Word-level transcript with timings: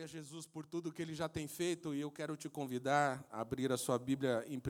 Glória 0.00 0.16
a 0.16 0.22
Jesus 0.22 0.46
por 0.46 0.64
tudo 0.64 0.90
que 0.90 1.02
ele 1.02 1.14
já 1.14 1.28
tem 1.28 1.46
feito 1.46 1.94
e 1.94 2.00
eu 2.00 2.10
quero 2.10 2.34
te 2.34 2.48
convidar 2.48 3.22
a 3.30 3.42
abrir 3.42 3.70
a 3.70 3.76
sua 3.76 3.98
Bíblia 3.98 4.42
em 4.46 4.56
1 4.56 4.60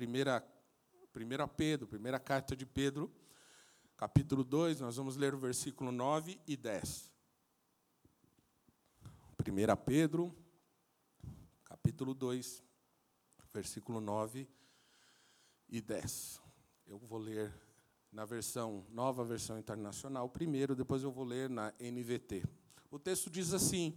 Pedro, 1.56 1.86
primeira 1.86 2.18
carta 2.18 2.56
de 2.56 2.66
Pedro, 2.66 3.08
capítulo 3.96 4.42
2, 4.42 4.80
nós 4.80 4.96
vamos 4.96 5.14
ler 5.14 5.32
o 5.32 5.38
versículo 5.38 5.92
9 5.92 6.40
e 6.48 6.56
10. 6.56 7.12
1 9.38 9.84
Pedro, 9.86 10.34
capítulo 11.62 12.12
2, 12.12 12.64
versículo 13.54 14.00
9 14.00 14.48
e 15.68 15.80
10. 15.80 16.42
Eu 16.88 16.98
vou 16.98 17.20
ler 17.20 17.54
na 18.10 18.24
versão, 18.24 18.84
nova 18.90 19.24
versão 19.24 19.60
internacional 19.60 20.28
primeiro, 20.28 20.74
depois 20.74 21.04
eu 21.04 21.12
vou 21.12 21.24
ler 21.24 21.48
na 21.48 21.72
NVT. 21.78 22.42
O 22.90 22.98
texto 22.98 23.30
diz 23.30 23.52
assim: 23.54 23.96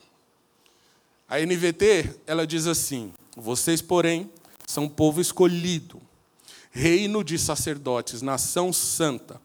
A 1.31 1.39
NVT, 1.39 2.23
ela 2.27 2.45
diz 2.45 2.67
assim: 2.67 3.13
Vocês, 3.37 3.81
porém, 3.81 4.29
são 4.67 4.89
povo 4.89 5.21
escolhido, 5.21 6.01
reino 6.71 7.23
de 7.23 7.39
sacerdotes, 7.39 8.21
nação 8.21 8.73
santa, 8.73 9.41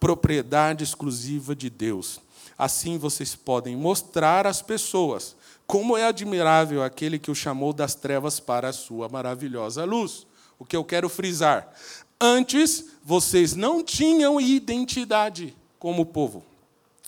propriedade 0.00 0.82
exclusiva 0.82 1.54
de 1.54 1.70
Deus. 1.70 2.20
Assim 2.58 2.98
vocês 2.98 3.36
podem 3.36 3.76
mostrar 3.76 4.44
às 4.44 4.60
pessoas 4.60 5.36
como 5.68 5.96
é 5.96 6.04
admirável 6.04 6.82
aquele 6.82 7.16
que 7.16 7.30
o 7.30 7.34
chamou 7.34 7.72
das 7.72 7.94
trevas 7.94 8.40
para 8.40 8.70
a 8.70 8.72
sua 8.72 9.08
maravilhosa 9.08 9.84
luz. 9.84 10.26
O 10.58 10.64
que 10.64 10.74
eu 10.74 10.82
quero 10.82 11.08
frisar: 11.08 11.72
antes 12.20 12.86
vocês 13.04 13.54
não 13.54 13.84
tinham 13.84 14.40
identidade 14.40 15.56
como 15.78 16.04
povo, 16.06 16.44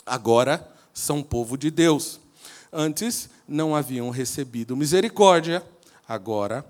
agora 0.06 0.72
são 0.94 1.24
povo 1.24 1.58
de 1.58 1.72
Deus. 1.72 2.21
Antes 2.72 3.28
não 3.46 3.76
haviam 3.76 4.08
recebido 4.08 4.74
misericórdia, 4.74 5.62
agora 6.08 6.64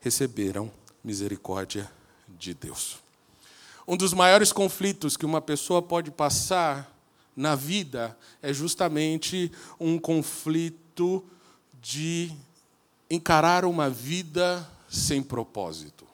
receberam 0.00 0.70
misericórdia 1.02 1.90
de 2.28 2.52
Deus. 2.52 2.98
Um 3.88 3.96
dos 3.96 4.12
maiores 4.12 4.52
conflitos 4.52 5.16
que 5.16 5.24
uma 5.24 5.40
pessoa 5.40 5.80
pode 5.80 6.10
passar 6.10 6.94
na 7.34 7.54
vida 7.54 8.16
é 8.42 8.52
justamente 8.52 9.50
um 9.80 9.98
conflito 9.98 11.24
de 11.80 12.30
encarar 13.08 13.64
uma 13.64 13.88
vida 13.88 14.68
sem 14.88 15.22
propósito. 15.22 16.06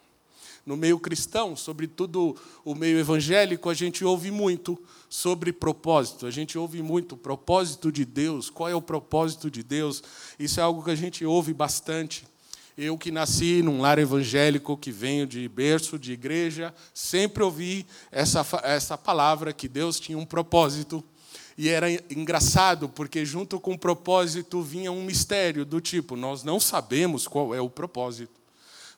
No 0.65 0.77
meio 0.77 0.99
cristão, 0.99 1.57
sobretudo 1.57 2.37
o 2.65 2.75
meio 2.75 2.99
evangélico, 2.99 3.69
a 3.69 3.75
gente 3.75 4.05
ouve 4.05 4.31
muito 4.31 4.79
sobre 5.09 5.53
propósito. 5.53 6.27
A 6.27 6.31
gente 6.31 6.57
ouve 6.57 6.83
muito 6.83 7.17
propósito 7.17 7.91
de 7.91 8.05
Deus. 8.05 8.49
Qual 8.49 8.69
é 8.69 8.75
o 8.75 8.81
propósito 8.81 9.51
de 9.51 9.63
Deus? 9.63 10.03
Isso 10.39 10.61
é 10.61 10.63
algo 10.63 10.85
que 10.85 10.91
a 10.91 10.97
gente 10.97 11.25
ouve 11.25 11.53
bastante. 11.53 12.25
Eu 12.79 12.97
que 12.97 13.11
nasci 13.11 13.63
num 13.63 13.81
lar 13.81 13.99
evangélico, 13.99 14.77
que 14.77 14.91
venho 14.91 15.27
de 15.27 15.47
berço 15.49 15.99
de 15.99 16.13
igreja, 16.13 16.73
sempre 16.95 17.43
ouvi 17.43 17.85
essa, 18.11 18.47
essa 18.63 18.97
palavra 18.97 19.53
que 19.53 19.69
Deus 19.69 20.01
tinha 20.01 20.17
um 20.17 20.25
propósito 20.25 21.05
e 21.57 21.69
era 21.69 21.91
engraçado, 22.11 22.89
porque 22.89 23.25
junto 23.25 23.61
com 23.61 23.75
o 23.75 23.79
propósito 23.79 24.63
vinha 24.63 24.91
um 24.91 25.05
mistério 25.05 25.65
do 25.65 25.81
tipo: 25.81 26.17
nós 26.17 26.43
não 26.43 26.59
sabemos 26.59 27.29
qual 27.29 27.55
é 27.55 27.61
o 27.61 27.69
propósito, 27.69 28.33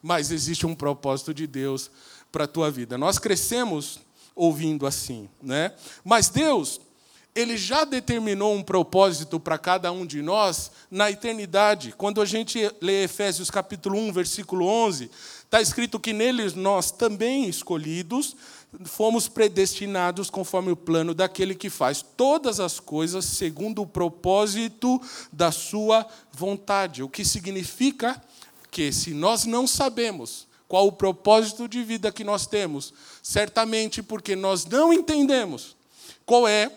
mas 0.04 0.30
existe 0.30 0.66
um 0.66 0.74
propósito 0.74 1.32
de 1.32 1.46
Deus 1.46 1.90
para 2.30 2.44
a 2.44 2.46
tua 2.46 2.70
vida. 2.70 2.98
Nós 2.98 3.18
crescemos 3.18 3.98
ouvindo 4.36 4.86
assim, 4.86 5.30
né? 5.42 5.72
Mas 6.04 6.28
Deus, 6.28 6.78
ele 7.34 7.56
já 7.56 7.84
determinou 7.84 8.54
um 8.54 8.62
propósito 8.62 9.40
para 9.40 9.56
cada 9.56 9.90
um 9.90 10.04
de 10.04 10.20
nós 10.20 10.70
na 10.90 11.10
eternidade. 11.10 11.94
Quando 11.96 12.20
a 12.20 12.26
gente 12.26 12.70
lê 12.82 13.04
Efésios 13.04 13.50
capítulo 13.50 13.98
1, 13.98 14.12
versículo 14.12 14.66
11, 14.66 15.10
está 15.42 15.62
escrito 15.62 15.98
que 15.98 16.12
neles 16.12 16.52
nós 16.52 16.90
também 16.90 17.48
escolhidos 17.48 18.36
fomos 18.84 19.28
predestinados 19.28 20.28
conforme 20.28 20.72
o 20.72 20.76
plano 20.76 21.14
daquele 21.14 21.54
que 21.54 21.70
faz 21.70 22.02
todas 22.02 22.60
as 22.60 22.80
coisas 22.80 23.24
segundo 23.24 23.82
o 23.82 23.86
propósito 23.86 25.00
da 25.32 25.52
sua 25.52 26.06
vontade. 26.32 27.02
O 27.02 27.08
que 27.08 27.24
significa 27.24 28.14
que, 28.14 28.20
se 28.92 29.12
nós 29.12 29.44
não 29.44 29.66
sabemos 29.66 30.46
qual 30.68 30.86
o 30.86 30.92
propósito 30.92 31.68
de 31.68 31.82
vida 31.82 32.10
que 32.10 32.24
nós 32.24 32.46
temos, 32.46 32.92
certamente 33.22 34.02
porque 34.02 34.34
nós 34.34 34.64
não 34.64 34.92
entendemos 34.92 35.76
qual 36.26 36.48
é 36.48 36.70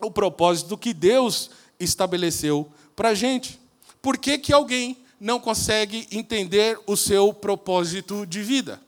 o 0.00 0.10
propósito 0.10 0.76
que 0.76 0.92
Deus 0.92 1.50
estabeleceu 1.78 2.70
para 2.94 3.10
a 3.10 3.14
gente. 3.14 3.58
Por 4.00 4.18
que, 4.18 4.38
que 4.38 4.52
alguém 4.52 4.96
não 5.20 5.38
consegue 5.38 6.06
entender 6.10 6.78
o 6.86 6.96
seu 6.96 7.32
propósito 7.32 8.26
de 8.26 8.42
vida? 8.42 8.80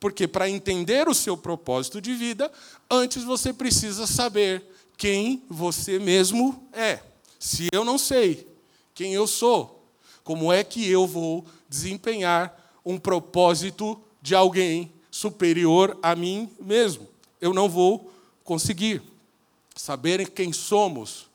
Porque 0.00 0.28
para 0.28 0.48
entender 0.48 1.08
o 1.08 1.14
seu 1.14 1.36
propósito 1.36 2.00
de 2.00 2.14
vida, 2.14 2.50
antes 2.90 3.24
você 3.24 3.52
precisa 3.52 4.06
saber 4.06 4.62
quem 4.96 5.42
você 5.48 5.98
mesmo 5.98 6.68
é. 6.72 7.00
Se 7.38 7.68
eu 7.72 7.84
não 7.84 7.98
sei 7.98 8.46
quem 8.94 9.14
eu 9.14 9.26
sou, 9.26 9.84
como 10.24 10.52
é 10.52 10.62
que 10.62 10.88
eu 10.88 11.06
vou 11.06 11.44
desempenhar 11.68 12.72
um 12.84 12.98
propósito 12.98 14.00
de 14.22 14.34
alguém 14.34 14.92
superior 15.10 15.98
a 16.02 16.14
mim 16.14 16.50
mesmo? 16.60 17.08
Eu 17.40 17.52
não 17.52 17.68
vou 17.68 18.12
conseguir. 18.44 19.02
Saber 19.76 20.30
quem 20.30 20.52
somos 20.52 21.28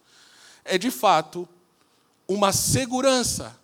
é 0.66 0.78
de 0.78 0.92
fato 0.92 1.48
uma 2.28 2.52
segurança 2.52 3.58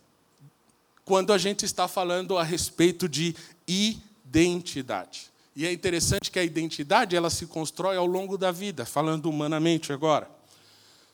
quando 1.04 1.32
a 1.32 1.38
gente 1.38 1.66
está 1.66 1.86
falando 1.86 2.38
a 2.38 2.42
respeito 2.42 3.06
de 3.06 3.34
identidade 3.66 4.10
identidade. 4.30 5.28
E 5.56 5.66
é 5.66 5.72
interessante 5.72 6.30
que 6.30 6.38
a 6.38 6.44
identidade 6.44 7.16
ela 7.16 7.28
se 7.28 7.46
constrói 7.46 7.96
ao 7.96 8.06
longo 8.06 8.38
da 8.38 8.52
vida, 8.52 8.86
falando 8.86 9.26
humanamente 9.26 9.92
agora. 9.92 10.30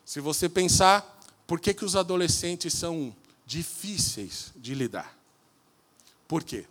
Se 0.04 0.20
você 0.20 0.48
pensar, 0.48 1.18
por 1.46 1.58
que, 1.58 1.72
que 1.72 1.84
os 1.84 1.96
adolescentes 1.96 2.74
são 2.74 3.14
difíceis 3.46 4.52
de 4.54 4.74
lidar? 4.74 5.15
Por 6.28 6.42
quê? 6.42 6.64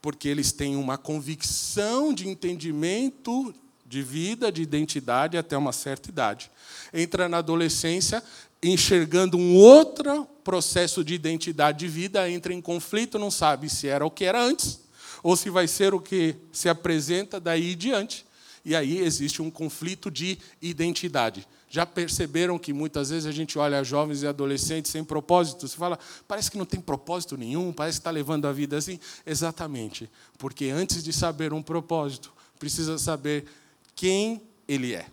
Porque 0.00 0.28
eles 0.28 0.52
têm 0.52 0.76
uma 0.76 0.98
convicção 0.98 2.12
de 2.12 2.28
entendimento 2.28 3.54
de 3.84 4.02
vida, 4.02 4.50
de 4.50 4.62
identidade 4.62 5.36
até 5.38 5.56
uma 5.56 5.72
certa 5.72 6.08
idade. 6.08 6.50
Entra 6.92 7.28
na 7.28 7.38
adolescência 7.38 8.22
enxergando 8.62 9.36
um 9.36 9.54
outro 9.56 10.26
processo 10.42 11.04
de 11.04 11.14
identidade 11.14 11.80
de 11.80 11.88
vida, 11.88 12.28
entra 12.28 12.52
em 12.52 12.60
conflito, 12.60 13.18
não 13.18 13.30
sabe 13.30 13.68
se 13.68 13.86
era 13.86 14.04
o 14.04 14.10
que 14.10 14.24
era 14.24 14.42
antes 14.42 14.80
ou 15.22 15.36
se 15.36 15.50
vai 15.50 15.66
ser 15.66 15.94
o 15.94 16.00
que 16.00 16.36
se 16.52 16.68
apresenta 16.68 17.40
daí 17.40 17.72
em 17.72 17.76
diante. 17.76 18.24
E 18.64 18.74
aí 18.74 18.98
existe 18.98 19.42
um 19.42 19.50
conflito 19.50 20.10
de 20.10 20.38
identidade. 20.60 21.46
Já 21.68 21.84
perceberam 21.84 22.58
que 22.58 22.72
muitas 22.72 23.10
vezes 23.10 23.26
a 23.26 23.32
gente 23.32 23.58
olha 23.58 23.82
jovens 23.82 24.22
e 24.22 24.26
adolescentes 24.26 24.90
sem 24.90 25.02
propósito? 25.02 25.66
Você 25.66 25.76
fala, 25.76 25.98
parece 26.28 26.50
que 26.50 26.58
não 26.58 26.64
tem 26.64 26.80
propósito 26.80 27.36
nenhum, 27.36 27.72
parece 27.72 27.98
que 27.98 28.00
está 28.00 28.10
levando 28.10 28.46
a 28.46 28.52
vida 28.52 28.76
assim. 28.76 29.00
Exatamente, 29.24 30.08
porque 30.38 30.66
antes 30.66 31.02
de 31.02 31.12
saber 31.12 31.52
um 31.52 31.62
propósito, 31.62 32.32
precisa 32.58 32.98
saber 32.98 33.46
quem 33.94 34.42
ele 34.68 34.94
é. 34.94 35.06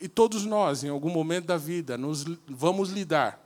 E 0.00 0.08
todos 0.08 0.44
nós, 0.44 0.82
em 0.82 0.88
algum 0.88 1.10
momento 1.10 1.46
da 1.46 1.56
vida, 1.56 1.96
nos 1.96 2.24
vamos 2.48 2.90
lidar 2.90 3.38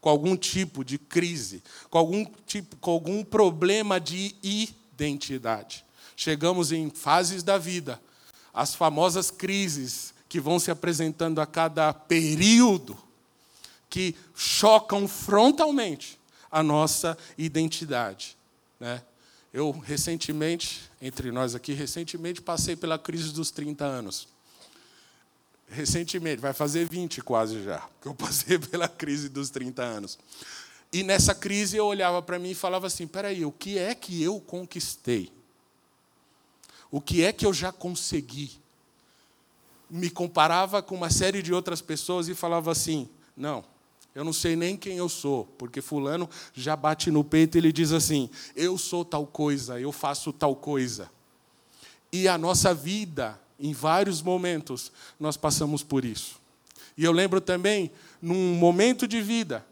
com 0.00 0.10
algum 0.10 0.36
tipo 0.36 0.84
de 0.84 0.98
crise, 0.98 1.62
com 1.88 1.96
algum 1.96 2.26
tipo, 2.44 2.76
com 2.76 2.90
algum 2.90 3.24
problema 3.24 4.00
de 4.00 4.34
identidade. 4.42 5.84
Chegamos 6.16 6.72
em 6.72 6.90
fases 6.90 7.42
da 7.42 7.56
vida, 7.56 8.02
as 8.52 8.74
famosas 8.74 9.30
crises 9.30 10.12
que 10.32 10.40
vão 10.40 10.58
se 10.58 10.70
apresentando 10.70 11.42
a 11.42 11.46
cada 11.46 11.92
período, 11.92 12.96
que 13.90 14.16
chocam 14.34 15.06
frontalmente 15.06 16.18
a 16.50 16.62
nossa 16.62 17.18
identidade. 17.36 18.34
Né? 18.80 19.02
Eu, 19.52 19.70
recentemente, 19.72 20.90
entre 21.02 21.30
nós 21.30 21.54
aqui, 21.54 21.74
recentemente 21.74 22.40
passei 22.40 22.74
pela 22.74 22.98
crise 22.98 23.30
dos 23.30 23.50
30 23.50 23.84
anos. 23.84 24.26
Recentemente, 25.68 26.40
vai 26.40 26.54
fazer 26.54 26.88
20 26.88 27.20
quase 27.20 27.62
já, 27.62 27.86
que 28.00 28.08
eu 28.08 28.14
passei 28.16 28.58
pela 28.58 28.88
crise 28.88 29.28
dos 29.28 29.50
30 29.50 29.82
anos. 29.82 30.18
E 30.90 31.02
nessa 31.02 31.34
crise 31.34 31.76
eu 31.76 31.84
olhava 31.84 32.22
para 32.22 32.38
mim 32.38 32.52
e 32.52 32.54
falava 32.54 32.86
assim: 32.86 33.06
peraí, 33.06 33.44
o 33.44 33.52
que 33.52 33.76
é 33.78 33.94
que 33.94 34.22
eu 34.22 34.40
conquistei? 34.40 35.30
O 36.90 37.02
que 37.02 37.22
é 37.22 37.34
que 37.34 37.44
eu 37.44 37.52
já 37.52 37.70
consegui? 37.70 38.61
Me 39.92 40.08
comparava 40.08 40.82
com 40.82 40.94
uma 40.94 41.10
série 41.10 41.42
de 41.42 41.52
outras 41.52 41.82
pessoas 41.82 42.26
e 42.26 42.34
falava 42.34 42.72
assim: 42.72 43.06
não, 43.36 43.62
eu 44.14 44.24
não 44.24 44.32
sei 44.32 44.56
nem 44.56 44.74
quem 44.74 44.96
eu 44.96 45.08
sou, 45.08 45.44
porque 45.58 45.82
Fulano 45.82 46.28
já 46.54 46.74
bate 46.74 47.10
no 47.10 47.22
peito 47.22 47.56
e 47.56 47.58
ele 47.58 47.70
diz 47.70 47.92
assim: 47.92 48.30
eu 48.56 48.78
sou 48.78 49.04
tal 49.04 49.26
coisa, 49.26 49.78
eu 49.78 49.92
faço 49.92 50.32
tal 50.32 50.56
coisa. 50.56 51.10
E 52.10 52.26
a 52.26 52.38
nossa 52.38 52.72
vida, 52.72 53.38
em 53.60 53.74
vários 53.74 54.22
momentos, 54.22 54.90
nós 55.20 55.36
passamos 55.36 55.82
por 55.82 56.06
isso. 56.06 56.40
E 56.96 57.04
eu 57.04 57.12
lembro 57.12 57.40
também, 57.40 57.90
num 58.20 58.54
momento 58.54 59.06
de 59.06 59.20
vida, 59.20 59.64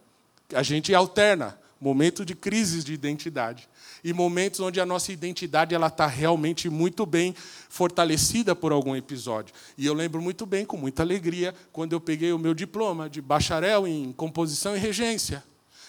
a 0.55 0.63
gente 0.63 0.95
alterna 0.95 1.59
momento 1.81 2.27
de 2.27 2.35
crises 2.35 2.85
de 2.85 2.93
identidade 2.93 3.67
e 4.03 4.13
momentos 4.13 4.61
onde 4.61 4.81
a 4.81 4.87
nossa 4.87 5.13
identidade 5.13 5.75
ela 5.75 5.89
está 5.89 6.07
realmente 6.07 6.69
muito 6.69 7.05
bem 7.05 7.35
fortalecida 7.69 8.55
por 8.55 8.73
algum 8.73 8.97
episódio. 8.97 9.55
E 9.77 9.87
eu 9.87 9.95
lembro 9.95 10.21
muito 10.21 10.47
bem, 10.47 10.65
com 10.65 10.77
muita 10.77 11.03
alegria, 11.03 11.55
quando 11.73 11.93
eu 11.93 12.01
peguei 12.01 12.33
o 12.33 12.39
meu 12.39 12.55
diploma 12.55 13.09
de 13.09 13.21
bacharel 13.21 13.87
em 13.87 14.13
composição 14.13 14.77
e 14.77 14.79
regência 14.79 15.43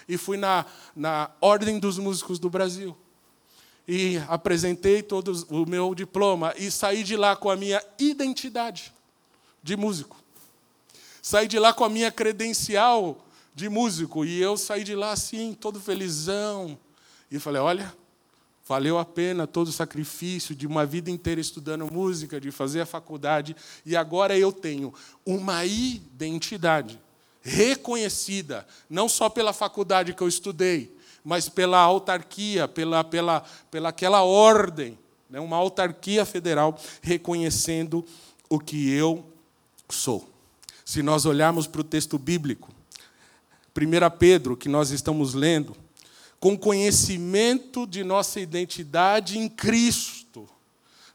e 0.07 0.17
fui 0.17 0.37
na, 0.37 0.65
na 0.95 1.31
Ordem 1.39 1.79
dos 1.79 1.97
Músicos 1.97 2.37
do 2.37 2.49
Brasil. 2.49 2.95
E 3.87 4.17
apresentei 4.27 5.01
todo 5.01 5.31
o 5.49 5.65
meu 5.65 5.95
diploma 5.95 6.53
e 6.57 6.69
saí 6.69 7.03
de 7.03 7.15
lá 7.15 7.35
com 7.35 7.49
a 7.49 7.55
minha 7.55 7.81
identidade 7.97 8.93
de 9.63 9.75
músico. 9.75 10.17
Saí 11.21 11.47
de 11.47 11.57
lá 11.59 11.73
com 11.73 11.83
a 11.83 11.89
minha 11.89 12.11
credencial 12.11 13.25
de 13.55 13.69
músico. 13.69 14.25
E 14.25 14.41
eu 14.41 14.57
saí 14.57 14.83
de 14.83 14.95
lá 14.95 15.11
assim, 15.11 15.53
todo 15.53 15.79
felizão. 15.79 16.77
E 17.29 17.39
falei: 17.39 17.61
olha, 17.61 17.93
valeu 18.71 18.97
a 18.97 19.03
pena 19.03 19.45
todo 19.45 19.67
o 19.67 19.73
sacrifício 19.73 20.55
de 20.55 20.65
uma 20.65 20.85
vida 20.85 21.11
inteira 21.11 21.41
estudando 21.41 21.91
música, 21.91 22.39
de 22.39 22.51
fazer 22.51 22.79
a 22.79 22.85
faculdade. 22.85 23.53
E 23.85 23.97
agora 23.97 24.37
eu 24.37 24.49
tenho 24.53 24.93
uma 25.25 25.65
identidade 25.65 26.97
reconhecida, 27.41 28.65
não 28.89 29.09
só 29.09 29.27
pela 29.27 29.51
faculdade 29.51 30.13
que 30.13 30.23
eu 30.23 30.27
estudei, 30.29 30.95
mas 31.21 31.49
pela 31.49 31.79
autarquia, 31.79 32.65
pela, 32.65 33.03
pela, 33.03 33.43
pela 33.69 33.89
aquela 33.89 34.23
ordem, 34.23 34.97
né? 35.29 35.37
uma 35.37 35.57
autarquia 35.57 36.23
federal 36.23 36.79
reconhecendo 37.01 38.05
o 38.47 38.57
que 38.57 38.89
eu 38.89 39.25
sou. 39.89 40.29
Se 40.85 41.03
nós 41.03 41.25
olharmos 41.25 41.67
para 41.67 41.81
o 41.81 41.83
texto 41.83 42.17
bíblico, 42.17 42.69
1 43.75 44.17
Pedro, 44.17 44.55
que 44.55 44.69
nós 44.69 44.91
estamos 44.91 45.33
lendo, 45.33 45.75
com 46.41 46.57
conhecimento 46.57 47.85
de 47.85 48.03
nossa 48.03 48.39
identidade 48.39 49.37
em 49.37 49.47
Cristo, 49.47 50.49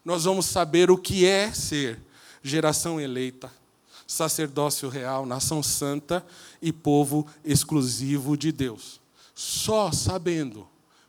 nós 0.03 0.23
vamos 0.23 0.45
saber 0.45 0.89
o 0.89 0.97
que 0.97 1.25
é 1.25 1.51
ser 1.51 1.99
geração 2.41 2.97
eleita, 2.97 3.51
sacerdócio 4.07 4.87
real, 4.87 5.25
nação 5.25 5.61
santa 5.61 6.25
e 6.61 6.71
povo 6.71 7.27
exclusivo 7.43 8.37
de 8.37 8.53
Deus. 8.53 9.01
Só 9.35 9.91
sabendo 9.91 10.65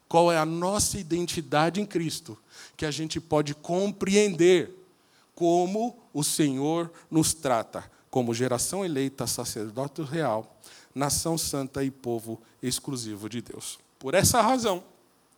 qual 0.08 0.32
é 0.32 0.36
a 0.36 0.44
nossa 0.44 0.98
identidade 0.98 1.80
em 1.80 1.86
Cristo, 1.86 2.36
que 2.76 2.84
a 2.84 2.90
gente 2.90 3.20
pode 3.20 3.54
compreender 3.54 4.84
como 5.32 5.96
o 6.12 6.24
Senhor 6.24 6.90
nos 7.08 7.32
trata, 7.32 7.88
como 8.10 8.34
geração 8.34 8.84
eleita, 8.84 9.28
sacerdócio 9.28 10.02
real, 10.02 10.58
nação 10.92 11.38
santa 11.38 11.84
e 11.84 11.90
povo 11.92 12.42
exclusivo 12.60 13.28
de 13.28 13.40
Deus. 13.40 13.78
Por 13.98 14.14
essa 14.14 14.40
razão, 14.40 14.82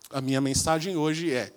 a 0.09 0.21
minha 0.21 0.41
mensagem 0.41 0.95
hoje 0.95 1.33
é 1.33 1.53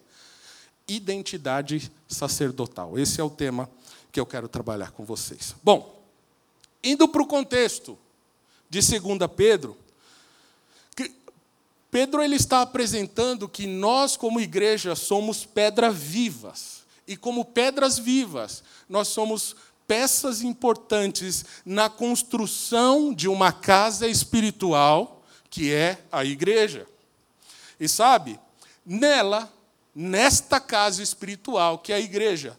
identidade 0.87 1.91
sacerdotal. 2.09 2.99
Esse 2.99 3.21
é 3.21 3.25
o 3.25 3.31
tema 3.31 3.69
que 4.13 4.21
eu 4.21 4.27
quero 4.27 4.49
trabalhar 4.49 4.91
com 4.93 5.05
vocês. 5.05 5.55
Bom, 5.63 6.03
indo 6.83 7.09
para 7.09 7.23
o 7.23 7.27
contexto 7.27 7.99
de 8.69 8.81
2 8.81 9.19
Pedro, 9.37 9.77
Pedro 11.95 12.21
ele 12.21 12.35
está 12.35 12.61
apresentando 12.61 13.49
que 13.49 13.69
nós, 13.69 14.17
como 14.17 14.41
igreja, 14.41 14.97
somos 14.97 15.45
pedras 15.47 15.95
vivas. 15.95 16.83
E 17.07 17.17
como 17.17 17.45
pedras 17.45 18.01
vivas, 18.01 18.65
nós 18.89 19.07
somos 19.07 19.55
peças 19.87 20.43
importantes 20.43 21.45
na 21.65 21.89
construção 21.89 23.15
de 23.15 23.29
uma 23.29 23.53
casa 23.53 24.09
espiritual, 24.09 25.23
que 25.49 25.73
é 25.73 26.03
a 26.11 26.25
igreja. 26.25 26.85
E 27.79 27.89
sabe, 27.89 28.39
nela, 28.85 29.53
nesta 29.95 30.61
casa 30.61 31.03
espiritual, 31.03 31.79
que 31.79 31.93
é 31.93 31.97
a 31.97 32.01
igreja, 32.01 32.59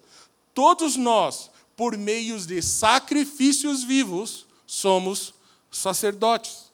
todos 0.53 0.95
nós, 0.95 1.49
por 1.75 1.97
meios 1.97 2.45
de 2.45 2.61
sacrifícios 2.61 3.83
vivos, 3.83 4.45
somos 4.65 5.33
sacerdotes. 5.71 6.65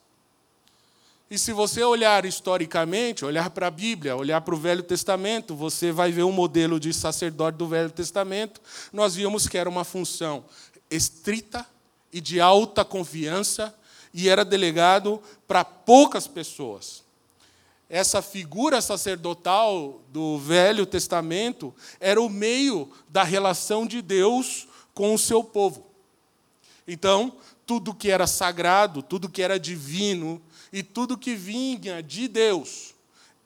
E 1.32 1.38
se 1.38 1.50
você 1.50 1.82
olhar 1.82 2.26
historicamente, 2.26 3.24
olhar 3.24 3.48
para 3.48 3.68
a 3.68 3.70
Bíblia, 3.70 4.14
olhar 4.14 4.42
para 4.42 4.54
o 4.54 4.58
Velho 4.58 4.82
Testamento, 4.82 5.56
você 5.56 5.90
vai 5.90 6.12
ver 6.12 6.24
um 6.24 6.30
modelo 6.30 6.78
de 6.78 6.92
sacerdote 6.92 7.56
do 7.56 7.66
Velho 7.66 7.90
Testamento. 7.90 8.60
Nós 8.92 9.14
vimos 9.14 9.48
que 9.48 9.56
era 9.56 9.66
uma 9.66 9.82
função 9.82 10.44
estrita 10.90 11.66
e 12.12 12.20
de 12.20 12.38
alta 12.38 12.84
confiança 12.84 13.74
e 14.12 14.28
era 14.28 14.44
delegado 14.44 15.22
para 15.48 15.64
poucas 15.64 16.26
pessoas. 16.26 17.02
Essa 17.92 18.22
figura 18.22 18.80
sacerdotal 18.80 20.00
do 20.08 20.38
Velho 20.38 20.86
Testamento 20.86 21.74
era 22.00 22.18
o 22.22 22.30
meio 22.30 22.90
da 23.06 23.22
relação 23.22 23.86
de 23.86 24.00
Deus 24.00 24.66
com 24.94 25.12
o 25.12 25.18
seu 25.18 25.44
povo. 25.44 25.86
Então, 26.88 27.34
tudo 27.66 27.92
que 27.92 28.10
era 28.10 28.26
sagrado, 28.26 29.02
tudo 29.02 29.28
que 29.28 29.42
era 29.42 29.60
divino, 29.60 30.40
e 30.72 30.82
tudo 30.82 31.18
que 31.18 31.34
vinha 31.34 32.02
de 32.02 32.28
Deus 32.28 32.94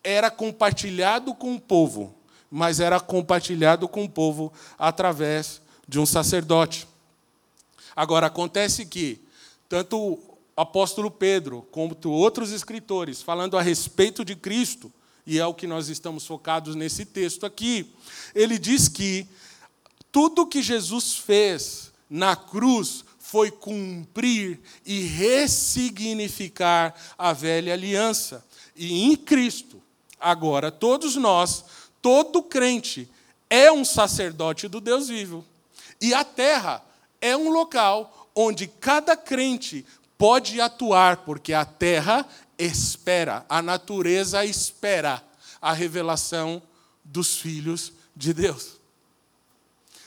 era 0.04 0.30
compartilhado 0.30 1.34
com 1.34 1.56
o 1.56 1.60
povo, 1.60 2.14
mas 2.48 2.78
era 2.78 3.00
compartilhado 3.00 3.88
com 3.88 4.04
o 4.04 4.08
povo 4.08 4.52
através 4.78 5.60
de 5.88 5.98
um 5.98 6.06
sacerdote. 6.06 6.86
Agora, 7.96 8.28
acontece 8.28 8.86
que, 8.86 9.20
tanto 9.68 10.20
apóstolo 10.56 11.10
Pedro, 11.10 11.66
como 11.70 11.96
outros 12.06 12.50
escritores, 12.50 13.20
falando 13.20 13.58
a 13.58 13.62
respeito 13.62 14.24
de 14.24 14.34
Cristo, 14.34 14.90
e 15.26 15.38
é 15.38 15.46
o 15.46 15.54
que 15.54 15.66
nós 15.66 15.88
estamos 15.88 16.26
focados 16.26 16.74
nesse 16.74 17.04
texto 17.04 17.44
aqui, 17.44 17.92
ele 18.34 18.58
diz 18.58 18.88
que 18.88 19.28
tudo 20.10 20.46
que 20.46 20.62
Jesus 20.62 21.16
fez 21.16 21.92
na 22.08 22.34
cruz 22.34 23.04
foi 23.18 23.50
cumprir 23.50 24.60
e 24.84 25.00
ressignificar 25.00 26.94
a 27.18 27.32
velha 27.32 27.72
aliança. 27.72 28.44
E 28.76 29.02
em 29.02 29.16
Cristo, 29.16 29.82
agora, 30.18 30.70
todos 30.70 31.16
nós, 31.16 31.64
todo 32.00 32.42
crente, 32.42 33.10
é 33.50 33.70
um 33.70 33.84
sacerdote 33.84 34.68
do 34.68 34.80
Deus 34.80 35.08
vivo. 35.08 35.44
E 36.00 36.14
a 36.14 36.24
terra 36.24 36.84
é 37.20 37.36
um 37.36 37.50
local 37.50 38.30
onde 38.34 38.68
cada 38.68 39.16
crente 39.16 39.84
pode 40.18 40.60
atuar, 40.60 41.18
porque 41.18 41.52
a 41.52 41.64
terra 41.64 42.26
espera, 42.58 43.44
a 43.48 43.60
natureza 43.60 44.44
espera 44.44 45.22
a 45.60 45.72
revelação 45.72 46.62
dos 47.04 47.36
filhos 47.36 47.92
de 48.14 48.32
Deus. 48.32 48.76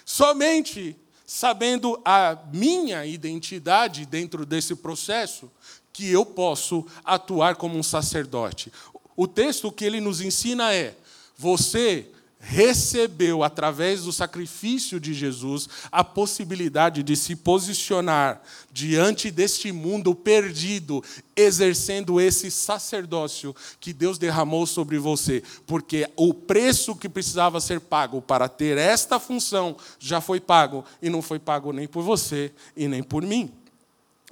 Somente 0.05 0.95
sabendo 1.25 2.01
a 2.03 2.35
minha 2.51 3.05
identidade 3.05 4.03
dentro 4.03 4.47
desse 4.47 4.75
processo, 4.75 5.51
que 5.93 6.09
eu 6.09 6.25
posso 6.25 6.87
atuar 7.05 7.55
como 7.55 7.77
um 7.77 7.83
sacerdote. 7.83 8.71
O 9.15 9.27
texto 9.27 9.71
que 9.71 9.85
ele 9.85 9.99
nos 9.99 10.21
ensina 10.21 10.73
é: 10.73 10.95
você 11.37 12.09
recebeu, 12.39 13.43
através 13.43 14.03
do 14.03 14.13
sacrifício 14.13 14.99
de 14.99 15.13
Jesus, 15.13 15.67
a 15.91 16.03
possibilidade 16.03 17.03
de 17.03 17.15
se 17.15 17.35
posicionar 17.35 18.41
diante 18.71 19.29
deste 19.29 19.71
mundo 19.73 20.15
perdido, 20.15 21.03
exercendo 21.35 22.19
esse 22.19 22.49
sacerdócio 22.49 23.53
que 23.79 23.91
Deus 23.91 24.17
derramou 24.17 24.65
sobre 24.65 24.97
você, 24.97 25.43
porque 25.67 26.09
o 26.15 26.33
preço 26.33 26.95
que 26.95 27.09
precisava 27.09 27.59
ser 27.59 27.81
pago 27.81 28.21
para 28.21 28.47
ter 28.47 28.77
esta 28.77 29.19
função 29.19 29.75
já 29.99 30.21
foi 30.21 30.39
pago, 30.39 30.85
e 31.01 31.09
não 31.09 31.21
foi 31.21 31.39
pago 31.39 31.73
nem 31.73 31.87
por 31.87 32.03
você 32.03 32.53
e 32.75 32.87
nem 32.87 33.03
por 33.03 33.23
mim. 33.23 33.51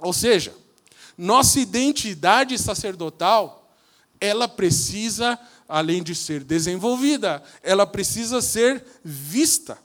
Ou 0.00 0.12
seja, 0.12 0.54
nossa 1.16 1.60
identidade 1.60 2.56
sacerdotal, 2.56 3.70
ela 4.20 4.48
precisa 4.48 5.38
além 5.68 6.02
de 6.02 6.14
ser 6.14 6.42
desenvolvida, 6.42 7.42
ela 7.62 7.86
precisa 7.86 8.40
ser 8.40 8.84
vista. 9.04 9.78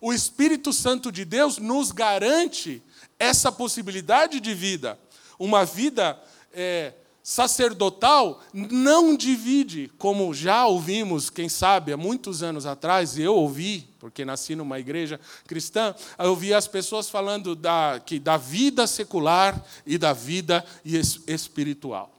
O 0.00 0.12
Espírito 0.12 0.72
Santo 0.72 1.10
de 1.10 1.24
Deus 1.24 1.58
nos 1.58 1.90
garante 1.90 2.82
essa 3.18 3.50
possibilidade 3.50 4.40
de 4.40 4.52
vida. 4.52 4.98
Uma 5.38 5.64
vida 5.64 6.20
é, 6.52 6.92
sacerdotal 7.22 8.42
não 8.52 9.16
divide, 9.16 9.90
como 9.96 10.34
já 10.34 10.66
ouvimos, 10.66 11.30
quem 11.30 11.48
sabe, 11.48 11.92
há 11.92 11.96
muitos 11.96 12.42
anos 12.42 12.66
atrás, 12.66 13.16
eu 13.16 13.34
ouvi, 13.34 13.88
porque 14.00 14.24
nasci 14.24 14.56
numa 14.56 14.80
igreja 14.80 15.20
cristã, 15.46 15.94
eu 16.18 16.30
ouvi 16.30 16.52
as 16.52 16.66
pessoas 16.66 17.08
falando 17.08 17.54
da, 17.54 18.02
que, 18.04 18.18
da 18.18 18.36
vida 18.36 18.86
secular 18.86 19.64
e 19.86 19.96
da 19.96 20.12
vida 20.12 20.64
espiritual. 20.84 22.12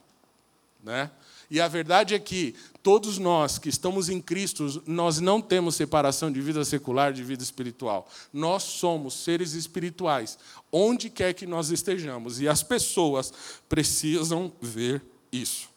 Né? 0.82 1.10
E 1.50 1.60
a 1.60 1.68
verdade 1.68 2.14
é 2.14 2.18
que 2.18 2.54
todos 2.82 3.18
nós 3.18 3.58
que 3.58 3.68
estamos 3.68 4.08
em 4.08 4.20
Cristo, 4.20 4.82
nós 4.86 5.20
não 5.20 5.40
temos 5.40 5.76
separação 5.76 6.30
de 6.30 6.40
vida 6.40 6.64
secular 6.64 7.12
de 7.12 7.22
vida 7.22 7.42
espiritual. 7.42 8.08
Nós 8.32 8.62
somos 8.62 9.14
seres 9.14 9.52
espirituais, 9.52 10.38
onde 10.70 11.10
quer 11.10 11.34
que 11.34 11.46
nós 11.46 11.70
estejamos. 11.70 12.40
E 12.40 12.48
as 12.48 12.62
pessoas 12.62 13.32
precisam 13.68 14.52
ver 14.60 15.02
isso. 15.32 15.68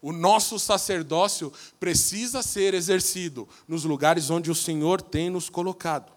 O 0.00 0.12
nosso 0.12 0.58
sacerdócio 0.58 1.52
precisa 1.80 2.42
ser 2.42 2.74
exercido 2.74 3.48
nos 3.66 3.84
lugares 3.84 4.30
onde 4.30 4.50
o 4.50 4.54
Senhor 4.54 5.00
tem 5.02 5.30
nos 5.30 5.48
colocado. 5.48 6.12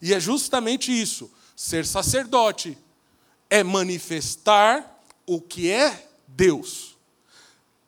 E 0.00 0.14
é 0.14 0.20
justamente 0.20 0.90
isso. 0.90 1.30
Ser 1.56 1.84
sacerdote 1.86 2.78
é 3.50 3.62
manifestar 3.62 5.02
o 5.26 5.40
que 5.40 5.70
é 5.70 6.08
Deus 6.26 6.93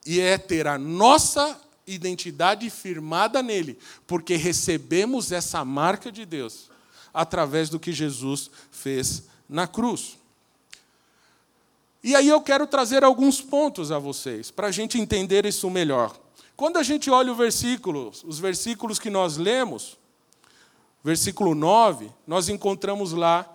e 0.06 0.20
é 0.20 0.38
ter 0.38 0.66
a 0.66 0.78
nossa 0.78 1.60
identidade 1.86 2.68
firmada 2.70 3.42
nele, 3.42 3.78
porque 4.06 4.36
recebemos 4.36 5.32
essa 5.32 5.64
marca 5.64 6.10
de 6.10 6.24
Deus 6.24 6.70
através 7.12 7.68
do 7.68 7.80
que 7.80 7.92
Jesus 7.92 8.50
fez 8.70 9.24
na 9.48 9.66
cruz. 9.66 10.18
E 12.02 12.14
aí 12.14 12.28
eu 12.28 12.40
quero 12.40 12.66
trazer 12.66 13.02
alguns 13.02 13.40
pontos 13.40 13.90
a 13.90 13.98
vocês, 13.98 14.50
para 14.50 14.68
a 14.68 14.70
gente 14.70 14.98
entender 14.98 15.44
isso 15.44 15.68
melhor. 15.68 16.16
Quando 16.56 16.76
a 16.76 16.82
gente 16.82 17.10
olha 17.10 17.32
o 17.32 17.36
versículo, 17.36 18.12
os 18.24 18.38
versículos 18.38 18.98
que 18.98 19.10
nós 19.10 19.36
lemos, 19.36 19.98
versículo 21.02 21.54
9, 21.54 22.10
nós 22.26 22.48
encontramos 22.48 23.12
lá 23.12 23.46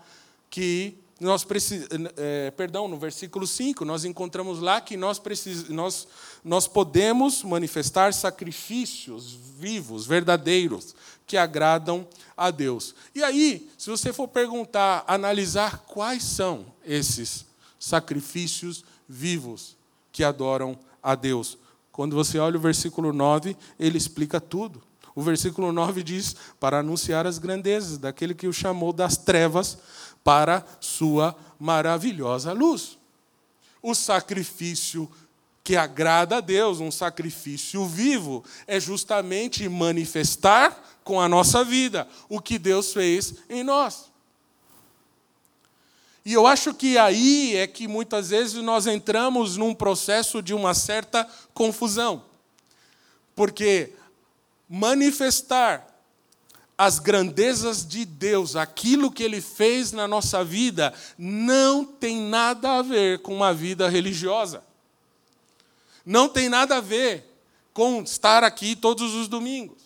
que 0.50 0.98
nós 1.22 1.44
precis... 1.44 1.88
É, 2.18 2.52
perdão, 2.52 2.88
no 2.88 2.98
versículo 2.98 3.46
5, 3.46 3.86
nós 3.86 4.04
encontramos 4.04 4.60
lá 4.60 4.82
que 4.82 4.98
nós, 4.98 5.20
precis... 5.20 5.70
nós, 5.70 6.08
nós 6.44 6.68
podemos 6.68 7.44
manifestar 7.44 8.14
sacrifícios 8.14 9.38
vivos, 9.58 10.06
verdadeiros, 10.08 10.96
que 11.28 11.38
agradam 11.38 12.08
a 12.36 12.50
Deus. 12.50 12.96
E 13.14 13.24
aí, 13.24 13.70
se 13.78 13.90
você 13.90 14.12
for 14.12 14.28
perguntar, 14.28 15.04
analisar 15.08 15.86
quais 15.86 16.24
são 16.24 16.66
esses 16.84 17.46
sacrifícios 17.80 18.84
vivos 19.08 19.78
que 20.12 20.24
adoram 20.24 20.78
a 21.02 21.14
Deus, 21.16 21.58
quando 21.92 22.16
você 22.16 22.40
olha 22.40 22.58
o 22.58 22.62
versículo 22.62 23.14
9, 23.14 23.56
ele 23.80 23.98
explica 23.98 24.42
tudo. 24.42 24.82
O 25.14 25.22
versículo 25.22 25.72
9 25.72 26.04
diz: 26.04 26.36
para 26.60 26.80
anunciar 26.80 27.28
as 27.28 27.38
grandezas 27.38 27.98
daquele 27.98 28.34
que 28.34 28.48
o 28.48 28.54
chamou 28.54 28.94
das 28.94 29.18
trevas 29.18 29.78
para 30.24 30.66
sua 30.80 31.36
maravilhosa 31.60 32.54
luz. 32.54 32.98
O 33.82 33.96
sacrifício 33.96 35.10
que 35.64 35.76
agrada 35.76 36.38
a 36.38 36.42
Deus, 36.42 36.80
um 36.80 36.92
sacrifício 36.92 37.86
vivo, 37.86 38.44
é 38.66 38.80
justamente 38.80 39.68
manifestar 39.70 41.00
com 41.04 41.20
a 41.20 41.30
nossa 41.30 41.64
vida 41.64 42.08
o 42.28 42.42
que 42.42 42.58
Deus 42.58 42.94
fez 42.94 43.36
em 43.50 43.64
nós. 43.64 44.12
E 46.24 46.34
eu 46.34 46.46
acho 46.46 46.74
que 46.74 46.98
aí 46.98 47.56
é 47.56 47.66
que 47.66 47.88
muitas 47.88 48.30
vezes 48.30 48.62
nós 48.62 48.86
entramos 48.86 49.58
num 49.58 49.74
processo 49.74 50.42
de 50.42 50.54
uma 50.54 50.74
certa 50.74 51.28
confusão. 51.54 52.24
Porque 53.36 53.94
manifestar 54.70 55.91
as 56.84 56.98
grandezas 56.98 57.86
de 57.86 58.04
Deus, 58.06 58.56
aquilo 58.56 59.12
que 59.12 59.22
Ele 59.22 59.40
fez 59.40 59.92
na 59.92 60.08
nossa 60.08 60.44
vida, 60.44 60.92
não 61.16 61.86
tem 61.86 62.20
nada 62.20 62.80
a 62.80 62.82
ver 62.82 63.20
com 63.20 63.36
uma 63.36 63.54
vida 63.54 63.88
religiosa. 63.88 64.64
Não 66.04 66.28
tem 66.28 66.50
nada 66.50 66.78
a 66.78 66.82
ver 66.82 67.24
com 67.72 68.02
estar 68.02 68.44
aqui 68.44 68.76
todos 68.76 69.14
os 69.14 69.28
domingos. 69.28 69.78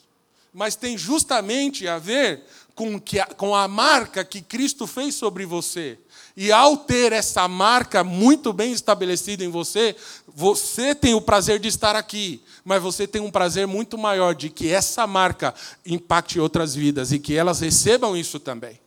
Mas 0.54 0.78
tem 0.78 0.98
justamente 0.98 1.86
a 1.86 2.00
ver 2.00 2.46
com, 2.74 2.98
que, 2.98 3.22
com 3.36 3.54
a 3.54 3.68
marca 3.68 4.24
que 4.24 4.42
Cristo 4.42 4.88
fez 4.88 5.16
sobre 5.16 5.46
você. 5.46 6.00
E 6.38 6.50
ao 6.50 6.78
ter 6.78 7.12
essa 7.12 7.46
marca 7.46 8.06
muito 8.06 8.54
bem 8.54 8.72
estabelecida 8.72 9.44
em 9.44 9.50
você, 9.50 9.98
você 10.36 10.94
tem 10.94 11.14
o 11.16 11.22
prazer 11.22 11.60
de 11.60 11.70
estar 11.70 11.96
aqui 11.96 12.44
mas 12.66 12.82
você 12.82 13.08
tem 13.08 13.22
um 13.22 13.30
prazer 13.30 13.68
muito 13.68 13.96
maior 13.96 14.34
de 14.34 14.50
que 14.50 14.72
essa 14.72 15.06
marca 15.06 15.54
impacte 15.86 16.40
outras 16.40 16.74
vidas 16.74 17.12
e 17.12 17.20
que 17.20 17.36
elas 17.36 17.60
recebam 17.60 18.18
isso 18.18 18.40
também. 18.40 18.80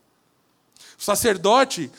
O 0.99 1.03
sacerdote, 1.03 1.91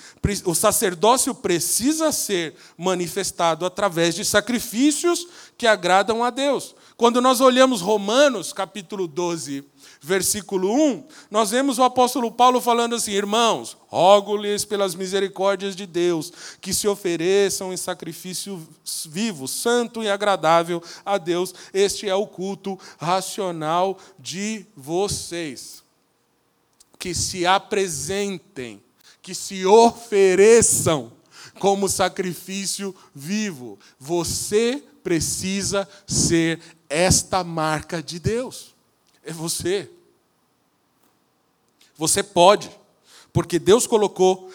o 0.43 0.53
sacerdócio 0.53 1.33
precisa 1.33 2.11
ser 2.11 2.53
manifestado 2.77 3.65
através 3.65 4.13
de 4.13 4.25
sacrifícios 4.25 5.25
que 5.57 5.65
agradam 5.65 6.21
a 6.21 6.29
Deus. 6.29 6.75
Quando 6.97 7.21
nós 7.21 7.39
olhamos 7.39 7.79
Romanos, 7.79 8.51
capítulo 8.51 9.07
12, 9.07 9.63
versículo 10.01 10.73
1, 10.73 11.07
nós 11.31 11.51
vemos 11.51 11.79
o 11.79 11.83
apóstolo 11.83 12.29
Paulo 12.29 12.59
falando 12.59 12.93
assim: 12.93 13.11
Irmãos, 13.11 13.77
rogo-lhes 13.87 14.65
pelas 14.65 14.95
misericórdias 14.95 15.77
de 15.77 15.85
Deus 15.85 16.29
que 16.59 16.73
se 16.73 16.85
ofereçam 16.85 17.71
em 17.71 17.77
sacrifício 17.77 18.67
vivo, 19.09 19.47
santo 19.47 20.03
e 20.03 20.09
agradável 20.09 20.83
a 21.05 21.17
Deus. 21.17 21.55
Este 21.73 22.09
é 22.09 22.15
o 22.15 22.27
culto 22.27 22.77
racional 22.97 23.97
de 24.19 24.65
vocês. 24.75 25.81
Que 26.99 27.15
se 27.15 27.45
apresentem, 27.45 28.83
que 29.29 29.35
se 29.35 29.63
ofereçam 29.63 31.11
como 31.59 31.87
sacrifício 31.87 32.95
vivo. 33.13 33.77
Você 33.99 34.83
precisa 35.03 35.87
ser 36.07 36.59
esta 36.89 37.43
marca 37.43 38.01
de 38.01 38.19
Deus 38.19 38.73
é 39.23 39.31
você. 39.31 39.87
Você 41.95 42.23
pode, 42.23 42.71
porque 43.31 43.59
Deus 43.59 43.85
colocou 43.85 44.51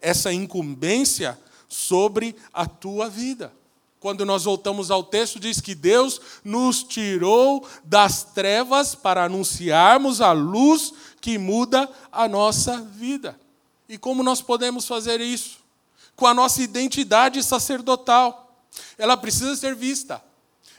essa 0.00 0.32
incumbência 0.32 1.38
sobre 1.68 2.34
a 2.52 2.66
tua 2.66 3.08
vida. 3.08 3.52
Quando 4.00 4.26
nós 4.26 4.42
voltamos 4.42 4.90
ao 4.90 5.04
texto, 5.04 5.38
diz 5.38 5.60
que 5.60 5.76
Deus 5.76 6.20
nos 6.42 6.82
tirou 6.82 7.64
das 7.84 8.24
trevas 8.24 8.96
para 8.96 9.26
anunciarmos 9.26 10.20
a 10.20 10.32
luz 10.32 10.92
que 11.20 11.38
muda 11.38 11.88
a 12.10 12.26
nossa 12.26 12.80
vida. 12.80 13.38
E 13.88 13.96
como 13.96 14.22
nós 14.22 14.42
podemos 14.42 14.86
fazer 14.86 15.20
isso? 15.20 15.58
Com 16.14 16.26
a 16.26 16.34
nossa 16.34 16.62
identidade 16.62 17.42
sacerdotal. 17.42 18.62
Ela 18.98 19.16
precisa 19.16 19.56
ser 19.56 19.74
vista. 19.74 20.22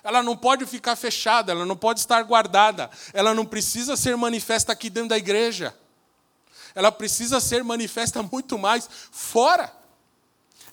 Ela 0.04 0.22
não 0.24 0.38
pode 0.38 0.66
ficar 0.66 0.96
fechada, 0.96 1.52
ela 1.52 1.66
não 1.66 1.76
pode 1.76 2.00
estar 2.00 2.22
guardada, 2.24 2.90
ela 3.14 3.34
não 3.34 3.46
precisa 3.46 3.98
ser 3.98 4.16
manifesta 4.16 4.72
aqui 4.72 4.90
dentro 4.90 5.10
da 5.10 5.18
igreja. 5.18 5.76
Ela 6.74 6.92
precisa 6.92 7.40
ser 7.40 7.64
manifesta 7.64 8.24
muito 8.24 8.58
mais 8.58 8.90
fora. 9.12 9.74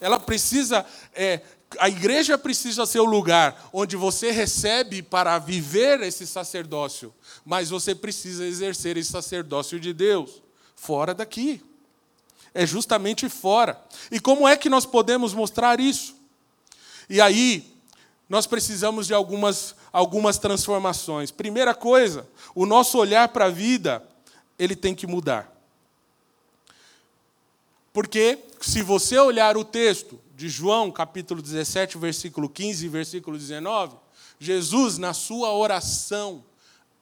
Ela 0.01 0.21
precisa, 0.21 0.87
é, 1.15 1.41
a 1.79 1.89
igreja 1.89 2.39
precisa 2.39 2.87
ser 2.87 3.01
o 3.01 3.05
lugar 3.05 3.69
onde 3.73 3.97
você 3.97 4.31
recebe 4.31 5.03
para 5.03 5.39
viver 5.39 6.03
esse 6.03 6.27
sacerdócio, 6.27 7.13
mas 7.45 7.71
você 7.71 7.95
precisa 7.95 8.45
exercer 8.45 8.97
esse 8.97 9.11
sacerdócio 9.11 9.81
de 9.81 9.93
Deus 9.93 10.43
fora 10.77 11.15
daqui. 11.15 11.63
É 12.59 12.65
justamente 12.65 13.29
fora. 13.29 13.79
E 14.11 14.19
como 14.19 14.49
é 14.49 14.57
que 14.57 14.71
nós 14.71 14.87
podemos 14.87 15.35
mostrar 15.35 15.79
isso? 15.79 16.17
E 17.07 17.21
aí, 17.21 17.71
nós 18.27 18.47
precisamos 18.47 19.07
de 19.07 19.13
algumas, 19.13 19.77
algumas 19.93 20.39
transformações. 20.39 21.31
Primeira 21.31 21.75
coisa, 21.75 22.27
o 22.55 22.65
nosso 22.65 22.97
olhar 22.97 23.29
para 23.29 23.45
a 23.45 23.51
vida, 23.51 24.03
ele 24.59 24.75
tem 24.75 24.95
que 24.95 25.07
mudar. 25.07 25.55
Porque 27.93 28.39
se 28.59 28.83
você 28.83 29.19
olhar 29.19 29.57
o 29.59 29.65
texto 29.65 30.19
de 30.35 30.49
João, 30.49 30.91
capítulo 30.91 31.43
17, 31.43 31.99
versículo 31.99 32.49
15 32.49 32.87
e 32.87 32.89
versículo 32.89 33.37
19, 33.37 33.97
Jesus, 34.41 34.97
na 34.97 35.13
sua 35.13 35.53
oração 35.53 36.43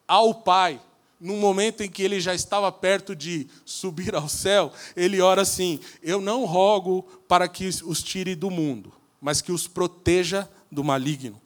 ao 0.07 0.35
Pai, 0.35 0.81
no 1.25 1.39
momento 1.39 1.83
em 1.83 1.89
que 1.89 2.03
ele 2.03 2.21
já 2.21 2.35
estava 2.35 2.71
perto 2.71 3.17
de 3.17 3.49
subir 3.65 4.15
ao 4.15 4.29
céu, 4.29 4.71
ele 4.95 5.23
ora 5.23 5.41
assim: 5.41 5.81
Eu 6.03 6.21
não 6.21 6.45
rogo 6.45 7.03
para 7.27 7.49
que 7.49 7.67
os 7.67 8.03
tire 8.03 8.35
do 8.35 8.51
mundo, 8.51 8.93
mas 9.23 9.41
que 9.41 9.51
os 9.51 9.67
proteja 9.67 10.47
do 10.71 10.85
maligno. 10.85 11.41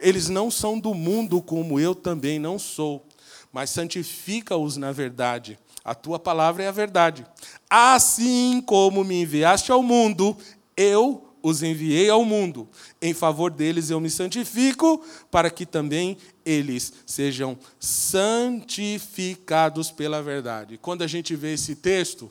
Eles 0.00 0.28
não 0.28 0.50
são 0.50 0.76
do 0.76 0.92
mundo 0.92 1.40
como 1.40 1.78
eu 1.78 1.94
também 1.94 2.40
não 2.40 2.58
sou, 2.58 3.06
mas 3.52 3.70
santifica-os 3.70 4.76
na 4.76 4.90
verdade. 4.90 5.56
A 5.84 5.94
tua 5.94 6.18
palavra 6.18 6.64
é 6.64 6.68
a 6.68 6.72
verdade. 6.72 7.24
Assim 7.70 8.60
como 8.66 9.04
me 9.04 9.22
enviaste 9.22 9.70
ao 9.70 9.84
mundo, 9.84 10.36
eu 10.76 11.32
os 11.42 11.62
enviei 11.62 12.08
ao 12.08 12.24
mundo. 12.24 12.68
Em 13.00 13.12
favor 13.12 13.50
deles 13.50 13.90
eu 13.90 14.00
me 14.00 14.08
santifico, 14.08 15.04
para 15.30 15.50
que 15.50 15.66
também 15.66 16.16
eles 16.44 16.92
sejam 17.06 17.56
santificados 17.78 19.90
pela 19.90 20.22
verdade. 20.22 20.78
Quando 20.78 21.02
a 21.02 21.06
gente 21.06 21.36
vê 21.36 21.54
esse 21.54 21.76
texto, 21.76 22.30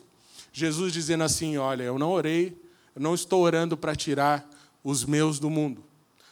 Jesus 0.52 0.92
dizendo 0.92 1.24
assim: 1.24 1.56
Olha, 1.56 1.84
eu 1.84 1.98
não 1.98 2.10
orei, 2.10 2.56
eu 2.94 3.02
não 3.02 3.14
estou 3.14 3.42
orando 3.42 3.76
para 3.76 3.96
tirar 3.96 4.48
os 4.84 5.04
meus 5.04 5.38
do 5.38 5.48
mundo. 5.48 5.82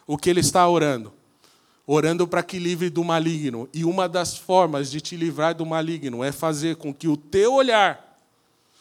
O 0.06 0.18
que 0.18 0.28
ele 0.28 0.40
está 0.40 0.68
orando? 0.68 1.12
Orando 1.86 2.26
para 2.26 2.42
que 2.42 2.58
livre 2.58 2.90
do 2.90 3.02
maligno. 3.02 3.68
E 3.72 3.84
uma 3.84 4.08
das 4.08 4.36
formas 4.36 4.90
de 4.90 5.00
te 5.00 5.16
livrar 5.16 5.54
do 5.54 5.64
maligno 5.64 6.22
é 6.22 6.32
fazer 6.32 6.76
com 6.76 6.92
que 6.92 7.08
o 7.08 7.16
teu 7.16 7.54
olhar 7.54 8.08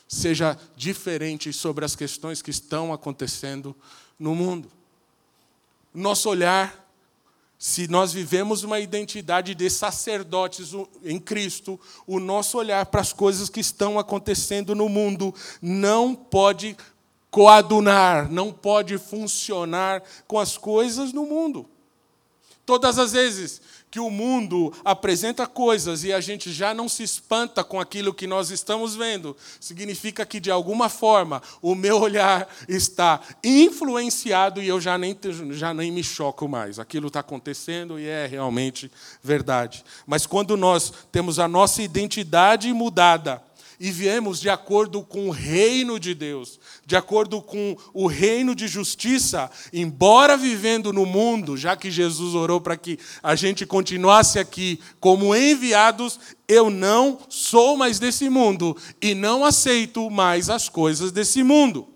seja 0.08 0.58
diferente 0.76 1.54
sobre 1.54 1.86
as 1.86 1.96
questões 1.96 2.42
que 2.42 2.50
estão 2.50 2.92
acontecendo 2.92 3.76
no 4.18 4.34
mundo. 4.34 4.70
Nosso 5.94 6.30
olhar, 6.30 6.89
se 7.62 7.90
nós 7.90 8.14
vivemos 8.14 8.64
uma 8.64 8.80
identidade 8.80 9.54
de 9.54 9.70
sacerdotes 9.70 10.72
em 11.04 11.20
Cristo, 11.20 11.78
o 12.08 12.18
nosso 12.18 12.58
olhar 12.58 12.86
para 12.86 13.02
as 13.02 13.12
coisas 13.12 13.50
que 13.50 13.60
estão 13.60 14.00
acontecendo 14.00 14.74
no 14.74 14.88
mundo 14.88 15.36
não 15.62 16.16
pode 16.16 16.78
coadunar, 17.30 18.32
não 18.32 18.54
pode 18.54 18.98
funcionar 18.98 20.02
com 20.26 20.40
as 20.40 20.58
coisas 20.58 21.12
no 21.12 21.26
mundo. 21.26 21.70
Todas 22.66 22.98
as 22.98 23.12
vezes 23.12 23.62
que 23.92 24.00
o 24.00 24.10
mundo 24.10 24.74
apresenta 24.86 25.48
coisas 25.48 26.04
e 26.04 26.14
a 26.14 26.22
gente 26.22 26.52
já 26.52 26.74
não 26.74 26.88
se 26.88 27.04
espanta 27.04 27.64
com 27.64 27.80
aquilo 27.80 28.14
que 28.14 28.28
nós 28.28 28.52
estamos 28.52 28.96
vendo, 28.96 29.36
significa 29.60 30.26
que, 30.26 30.40
de 30.40 30.52
alguma 30.52 30.90
forma, 30.90 31.42
o 31.62 31.74
meu 31.74 32.00
olhar 32.00 32.48
está 32.68 33.20
influenciado 33.44 34.62
e 34.62 34.68
eu 34.68 34.80
já 34.80 34.98
nem, 34.98 35.18
já 35.52 35.74
nem 35.74 35.92
me 35.92 36.04
choco 36.04 36.48
mais. 36.48 36.78
Aquilo 36.78 37.08
está 37.08 37.22
acontecendo 37.22 38.00
e 38.00 38.06
é 38.06 38.28
realmente 38.28 38.92
verdade. 39.24 39.84
Mas 40.06 40.26
quando 40.26 40.56
nós 40.56 40.94
temos 41.12 41.40
a 41.40 41.48
nossa 41.48 41.82
identidade 41.82 42.72
mudada, 42.74 43.42
e 43.80 43.92
viemos 43.92 44.42
de 44.42 44.50
acordo 44.50 45.02
com 45.02 45.30
o 45.30 45.32
reino 45.32 46.00
de 46.00 46.14
Deus, 46.14 46.60
de 46.86 46.96
acordo 46.98 47.42
com 47.42 47.78
o 47.94 48.08
reino 48.08 48.54
de 48.54 48.68
justiça, 48.68 49.50
embora 49.72 50.36
vivendo 50.36 50.92
no 50.92 51.06
mundo, 51.06 51.56
já 51.56 51.78
que 51.78 51.90
Jesus 51.90 52.36
orou 52.36 52.60
para 52.60 52.76
que 52.76 53.00
a 53.24 53.36
gente 53.36 53.66
continuasse 53.66 54.38
aqui 54.38 54.80
como 55.00 55.34
enviados, 55.34 56.20
eu 56.48 56.70
não 56.70 57.20
sou 57.30 57.78
mais 57.78 58.00
desse 58.00 58.30
mundo 58.30 58.76
e 59.02 59.16
não 59.16 59.46
aceito 59.46 60.10
mais 60.10 60.50
as 60.50 60.68
coisas 60.68 61.12
desse 61.12 61.42
mundo. 61.42 61.88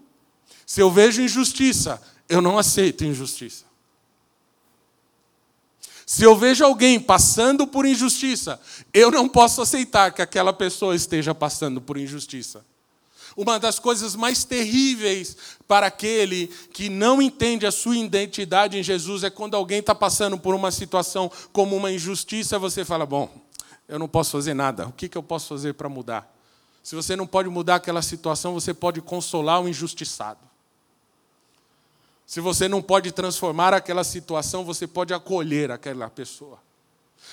Se 0.65 0.79
eu 0.79 0.89
vejo 0.89 1.21
injustiça, 1.21 2.01
eu 2.29 2.41
não 2.41 2.57
aceito 2.57 3.03
injustiça. 3.03 3.72
Se 6.13 6.23
eu 6.23 6.35
vejo 6.35 6.63
alguém 6.63 6.99
passando 6.99 7.65
por 7.65 7.87
injustiça, 7.87 8.61
eu 8.93 9.09
não 9.09 9.27
posso 9.27 9.63
aceitar 9.63 10.11
que 10.13 10.21
aquela 10.21 10.53
pessoa 10.53 10.95
esteja 10.95 11.33
passando 11.33 11.81
por 11.81 11.97
injustiça. 11.97 12.63
Uma 13.35 13.57
das 13.57 13.79
coisas 13.79 14.15
mais 14.15 14.43
terríveis 14.43 15.35
para 15.67 15.87
aquele 15.87 16.51
que 16.71 16.87
não 16.87 17.19
entende 17.19 17.65
a 17.65 17.71
sua 17.71 17.97
identidade 17.97 18.77
em 18.77 18.83
Jesus 18.83 19.23
é 19.23 19.31
quando 19.31 19.55
alguém 19.55 19.79
está 19.79 19.95
passando 19.95 20.37
por 20.37 20.53
uma 20.53 20.69
situação 20.69 21.31
como 21.51 21.75
uma 21.75 21.91
injustiça, 21.91 22.59
você 22.59 22.85
fala: 22.85 23.07
Bom, 23.07 23.35
eu 23.87 23.97
não 23.97 24.07
posso 24.07 24.33
fazer 24.33 24.53
nada, 24.53 24.85
o 24.85 24.91
que, 24.91 25.09
que 25.09 25.17
eu 25.17 25.23
posso 25.23 25.47
fazer 25.47 25.73
para 25.73 25.89
mudar? 25.89 26.31
Se 26.83 26.95
você 26.95 27.15
não 27.15 27.25
pode 27.25 27.49
mudar 27.49 27.77
aquela 27.77 28.03
situação, 28.03 28.53
você 28.53 28.71
pode 28.71 29.01
consolar 29.01 29.63
o 29.63 29.67
injustiçado. 29.67 30.52
Se 32.25 32.39
você 32.39 32.67
não 32.67 32.81
pode 32.81 33.11
transformar 33.11 33.73
aquela 33.73 34.03
situação, 34.03 34.63
você 34.63 34.87
pode 34.87 35.13
acolher 35.13 35.71
aquela 35.71 36.09
pessoa. 36.09 36.57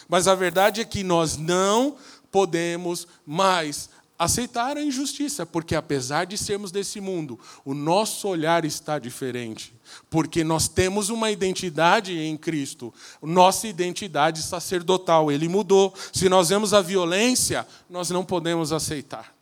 Mas 0.09 0.27
a 0.27 0.35
verdade 0.35 0.81
é 0.81 0.85
que 0.85 1.03
nós 1.03 1.37
não 1.37 1.97
podemos 2.31 3.07
mais 3.27 3.89
aceitar 4.19 4.77
a 4.77 4.83
injustiça, 4.83 5.47
porque 5.47 5.75
apesar 5.75 6.27
de 6.27 6.37
sermos 6.37 6.71
desse 6.71 7.01
mundo, 7.01 7.41
o 7.65 7.73
nosso 7.73 8.29
olhar 8.29 8.67
está 8.67 8.99
diferente, 8.99 9.73
porque 10.11 10.45
nós 10.45 10.69
temos 10.69 11.09
uma 11.09 11.31
identidade 11.31 12.19
em 12.19 12.37
Cristo, 12.37 12.93
nossa 13.23 13.67
identidade 13.67 14.43
sacerdotal, 14.43 15.33
ele 15.33 15.49
mudou. 15.49 15.95
Se 16.13 16.29
nós 16.29 16.51
vemos 16.51 16.75
a 16.75 16.83
violência, 16.83 17.67
nós 17.89 18.11
não 18.11 18.23
podemos 18.23 18.73
aceitar 18.73 19.40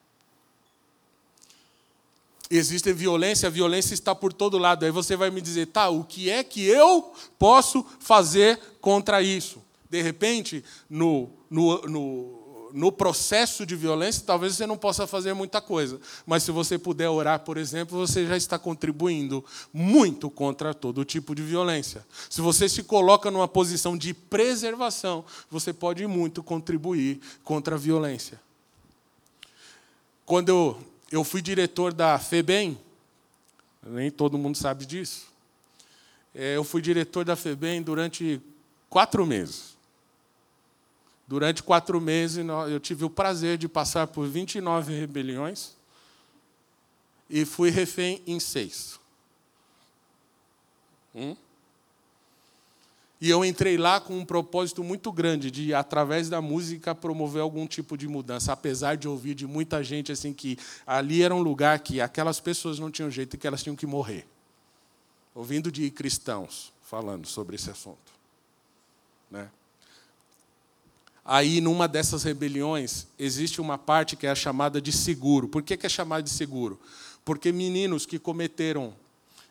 existe 2.50 2.92
violência, 2.92 3.46
a 3.46 3.50
violência 3.50 3.94
está 3.94 4.14
por 4.14 4.32
todo 4.32 4.58
lado. 4.58 4.84
Aí 4.84 4.90
você 4.90 5.16
vai 5.16 5.30
me 5.30 5.40
dizer, 5.40 5.66
tá, 5.66 5.88
o 5.88 6.04
que 6.04 6.30
é 6.30 6.42
que 6.42 6.64
eu 6.64 7.12
posso 7.38 7.84
fazer 8.00 8.58
contra 8.80 9.22
isso? 9.22 9.62
De 9.90 10.02
repente, 10.02 10.64
no, 10.88 11.30
no, 11.50 11.80
no, 11.82 12.70
no 12.72 12.92
processo 12.92 13.64
de 13.64 13.74
violência, 13.76 14.22
talvez 14.24 14.54
você 14.54 14.66
não 14.66 14.76
possa 14.76 15.06
fazer 15.06 15.34
muita 15.34 15.60
coisa. 15.60 16.00
Mas 16.26 16.42
se 16.42 16.50
você 16.50 16.78
puder 16.78 17.08
orar, 17.08 17.40
por 17.40 17.56
exemplo, 17.56 17.98
você 17.98 18.26
já 18.26 18.36
está 18.36 18.58
contribuindo 18.58 19.44
muito 19.72 20.30
contra 20.30 20.74
todo 20.74 21.04
tipo 21.04 21.34
de 21.34 21.42
violência. 21.42 22.06
Se 22.28 22.40
você 22.40 22.68
se 22.68 22.82
coloca 22.82 23.30
numa 23.30 23.48
posição 23.48 23.96
de 23.96 24.12
preservação, 24.12 25.24
você 25.50 25.72
pode 25.72 26.06
muito 26.06 26.42
contribuir 26.42 27.20
contra 27.42 27.74
a 27.74 27.78
violência. 27.78 28.40
Quando 30.26 30.50
eu 30.50 30.78
eu 31.10 31.24
fui 31.24 31.40
diretor 31.40 31.92
da 31.92 32.18
FEBEM, 32.18 32.78
nem 33.82 34.10
todo 34.10 34.36
mundo 34.36 34.56
sabe 34.56 34.84
disso. 34.84 35.26
É, 36.34 36.56
eu 36.56 36.64
fui 36.64 36.82
diretor 36.82 37.24
da 37.24 37.34
FEBEM 37.34 37.82
durante 37.82 38.40
quatro 38.90 39.24
meses. 39.24 39.76
Durante 41.26 41.62
quatro 41.62 42.00
meses, 42.00 42.44
eu 42.70 42.80
tive 42.80 43.04
o 43.04 43.10
prazer 43.10 43.58
de 43.58 43.68
passar 43.68 44.06
por 44.06 44.26
29 44.26 44.98
rebeliões 44.98 45.72
e 47.28 47.44
fui 47.44 47.70
refém 47.70 48.22
em 48.26 48.40
seis. 48.40 48.98
Hum? 51.14 51.36
E 53.20 53.28
eu 53.28 53.44
entrei 53.44 53.76
lá 53.76 54.00
com 54.00 54.16
um 54.16 54.24
propósito 54.24 54.84
muito 54.84 55.10
grande 55.10 55.50
de, 55.50 55.74
através 55.74 56.28
da 56.28 56.40
música, 56.40 56.94
promover 56.94 57.42
algum 57.42 57.66
tipo 57.66 57.96
de 57.96 58.06
mudança, 58.06 58.52
apesar 58.52 58.96
de 58.96 59.08
ouvir 59.08 59.34
de 59.34 59.46
muita 59.46 59.82
gente 59.82 60.12
assim 60.12 60.32
que 60.32 60.56
ali 60.86 61.22
era 61.22 61.34
um 61.34 61.42
lugar 61.42 61.80
que 61.80 62.00
aquelas 62.00 62.38
pessoas 62.38 62.78
não 62.78 62.90
tinham 62.90 63.10
jeito 63.10 63.34
e 63.34 63.38
que 63.38 63.46
elas 63.46 63.62
tinham 63.62 63.74
que 63.74 63.86
morrer. 63.86 64.24
Ouvindo 65.34 65.70
de 65.72 65.90
cristãos 65.90 66.72
falando 66.82 67.26
sobre 67.26 67.56
esse 67.56 67.70
assunto. 67.70 68.12
Né? 69.30 69.50
Aí, 71.24 71.60
numa 71.60 71.86
dessas 71.86 72.22
rebeliões, 72.22 73.06
existe 73.18 73.60
uma 73.60 73.76
parte 73.76 74.16
que 74.16 74.26
é 74.26 74.34
chamada 74.34 74.80
de 74.80 74.92
seguro. 74.92 75.46
Por 75.46 75.62
que 75.62 75.86
é 75.86 75.88
chamada 75.88 76.22
de 76.22 76.30
seguro? 76.30 76.80
Porque 77.24 77.52
meninos 77.52 78.06
que 78.06 78.18
cometeram, 78.18 78.94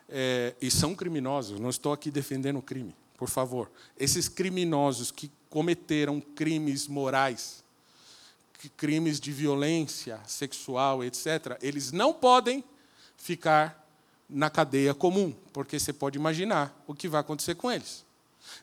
é, 0.09 0.55
e 0.59 0.71
são 0.71 0.95
criminosos, 0.95 1.59
não 1.59 1.69
estou 1.69 1.93
aqui 1.93 2.09
defendendo 2.09 2.57
o 2.57 2.61
crime, 2.63 2.95
por 3.17 3.29
favor, 3.29 3.69
esses 3.97 4.29
criminosos 4.29 5.11
que 5.11 5.31
cometeram 5.49 6.21
crimes 6.21 6.87
morais, 6.87 7.63
crimes 8.75 9.19
de 9.19 9.31
violência 9.31 10.19
sexual, 10.27 11.03
etc., 11.03 11.57
eles 11.61 11.91
não 11.91 12.13
podem 12.13 12.63
ficar 13.17 13.85
na 14.29 14.49
cadeia 14.49 14.93
comum, 14.93 15.33
porque 15.51 15.79
você 15.79 15.91
pode 15.91 16.17
imaginar 16.17 16.75
o 16.85 16.93
que 16.93 17.07
vai 17.07 17.21
acontecer 17.21 17.55
com 17.55 17.71
eles. 17.71 18.05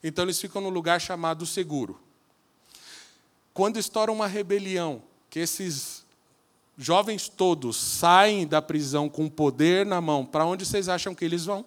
Então 0.02 0.24
eles 0.24 0.40
ficam 0.40 0.62
no 0.62 0.68
lugar 0.68 1.00
chamado 1.00 1.44
seguro. 1.44 1.98
Quando 3.52 3.78
estoura 3.78 4.12
uma 4.12 4.26
rebelião, 4.26 5.02
que 5.30 5.40
esses 5.40 6.04
jovens 6.76 7.28
todos 7.28 7.76
saem 7.76 8.46
da 8.46 8.60
prisão 8.60 9.08
com 9.08 9.28
poder 9.28 9.84
na 9.84 10.00
mão, 10.00 10.24
para 10.24 10.44
onde 10.44 10.64
vocês 10.64 10.88
acham 10.88 11.14
que 11.14 11.24
eles 11.24 11.44
vão? 11.44 11.64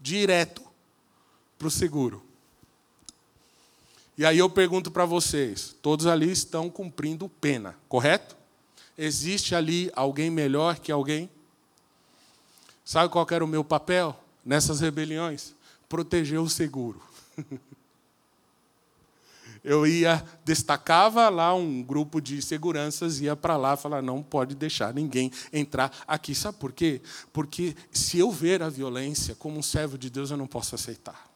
Direto 0.00 0.67
para 1.58 1.68
o 1.68 1.70
seguro. 1.70 2.22
E 4.16 4.24
aí 4.24 4.38
eu 4.38 4.50
pergunto 4.50 4.90
para 4.90 5.04
vocês: 5.04 5.76
todos 5.80 6.06
ali 6.06 6.30
estão 6.30 6.68
cumprindo 6.68 7.28
pena, 7.28 7.76
correto? 7.88 8.36
Existe 8.96 9.54
ali 9.54 9.90
alguém 9.94 10.30
melhor 10.30 10.78
que 10.78 10.90
alguém? 10.90 11.30
Sabe 12.84 13.12
qual 13.12 13.26
era 13.30 13.44
o 13.44 13.48
meu 13.48 13.62
papel 13.62 14.18
nessas 14.44 14.80
rebeliões? 14.80 15.54
Proteger 15.88 16.40
o 16.40 16.48
seguro. 16.48 17.00
eu 19.62 19.86
ia, 19.86 20.24
destacava 20.44 21.28
lá 21.28 21.54
um 21.54 21.82
grupo 21.82 22.20
de 22.20 22.42
seguranças, 22.42 23.20
ia 23.20 23.36
para 23.36 23.56
lá 23.56 23.76
falar: 23.76 24.02
não 24.02 24.20
pode 24.20 24.54
deixar 24.54 24.92
ninguém 24.92 25.30
entrar 25.52 25.92
aqui. 26.08 26.34
Sabe 26.34 26.58
por 26.58 26.72
quê? 26.72 27.00
Porque 27.32 27.76
se 27.92 28.18
eu 28.18 28.32
ver 28.32 28.62
a 28.62 28.68
violência 28.68 29.34
como 29.34 29.58
um 29.58 29.62
servo 29.62 29.96
de 29.96 30.10
Deus, 30.10 30.30
eu 30.30 30.36
não 30.36 30.46
posso 30.46 30.74
aceitar. 30.74 31.27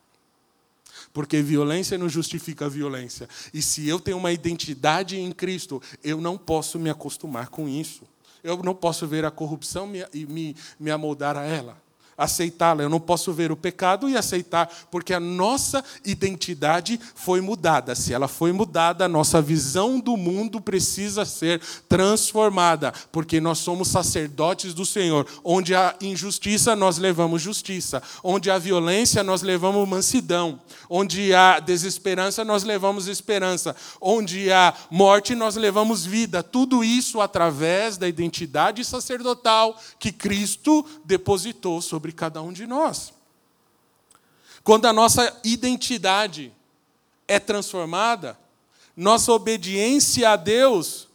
Porque 1.13 1.43
violência 1.43 1.99
não 1.99 2.09
justifica 2.09 2.69
violência. 2.69 3.29
E 3.53 3.61
se 3.61 3.87
eu 3.89 4.01
tenho 4.01 4.17
uma 4.17 4.33
identidade 4.33 5.19
em 5.19 5.31
Cristo, 5.31 5.83
eu 6.03 6.21
não 6.21 6.39
posso 6.39 6.79
me 6.79 6.89
acostumar 6.89 7.49
com 7.49 7.69
isso. 7.69 8.03
Eu 8.43 8.57
não 8.63 8.75
posso 8.75 9.07
ver 9.07 9.25
a 9.25 9.31
corrupção 9.31 9.91
e 10.13 10.27
me, 10.27 10.57
me 10.81 10.91
amoldar 10.91 11.37
a 11.37 11.45
ela 11.45 11.83
aceitá-la. 12.17 12.83
Eu 12.83 12.89
não 12.89 13.01
posso 13.01 13.33
ver 13.33 13.51
o 13.51 13.57
pecado 13.57 14.09
e 14.09 14.17
aceitar, 14.17 14.71
porque 14.91 15.15
a 15.15 15.21
nossa 15.21 15.85
identidade 16.05 16.99
foi 17.15 17.41
mudada. 17.41 17.95
Se 17.95 18.13
ela 18.13 18.29
foi 18.29 18.53
mudada, 18.53 19.05
a 19.05 19.09
nossa 19.09 19.41
visão 19.41 19.99
do 19.99 20.17
mundo 20.17 20.61
precisa 20.61 21.25
ser 21.25 21.61
transformada, 21.89 22.93
porque 23.11 23.41
nós 23.41 23.59
somos 23.59 23.89
sacerdotes 23.89 24.75
do 24.75 24.85
Senhor. 24.85 25.27
Onde 25.43 25.75
há 25.75 25.95
injustiça, 26.01 26.77
nós 26.77 26.99
levamos 26.99 27.43
justiça. 27.43 28.03
Onde 28.23 28.51
há 28.51 28.59
violência, 28.59 29.23
nós 29.23 29.43
levamos 29.43 29.89
mansidão. 29.89 30.61
Onde 30.89 31.35
há 31.35 31.61
desesperança, 31.61 32.45
nós 32.45 32.63
levamos 32.63 33.09
esperança. 33.09 33.75
Onde 34.01 34.51
há 34.53 34.75
morte, 34.91 35.35
nós 35.35 35.57
levamos 35.57 36.05
vida. 36.05 36.43
Tudo 36.43 36.85
isso 36.85 37.21
através 37.21 37.97
da 37.97 38.09
identidade 38.09 38.85
sacerdotal 38.85 39.79
que 39.99 40.13
Cristo 40.13 40.85
depositou 41.05 41.81
sobre 41.81 42.02
sobre 42.03 42.11
cada 42.11 42.43
um 42.43 42.53
de 42.53 42.67
nós. 42.67 43.13
Quando 44.65 44.87
a 44.87 44.93
nossa 44.93 45.41
identidade 45.45 46.53
é 47.29 47.39
transformada, 47.39 48.37
nossa 48.97 49.33
obediência 49.33 50.31
a 50.31 50.37
Deus 50.37 51.07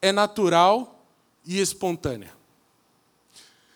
é 0.00 0.12
natural 0.12 1.04
e 1.44 1.58
espontânea. 1.58 2.32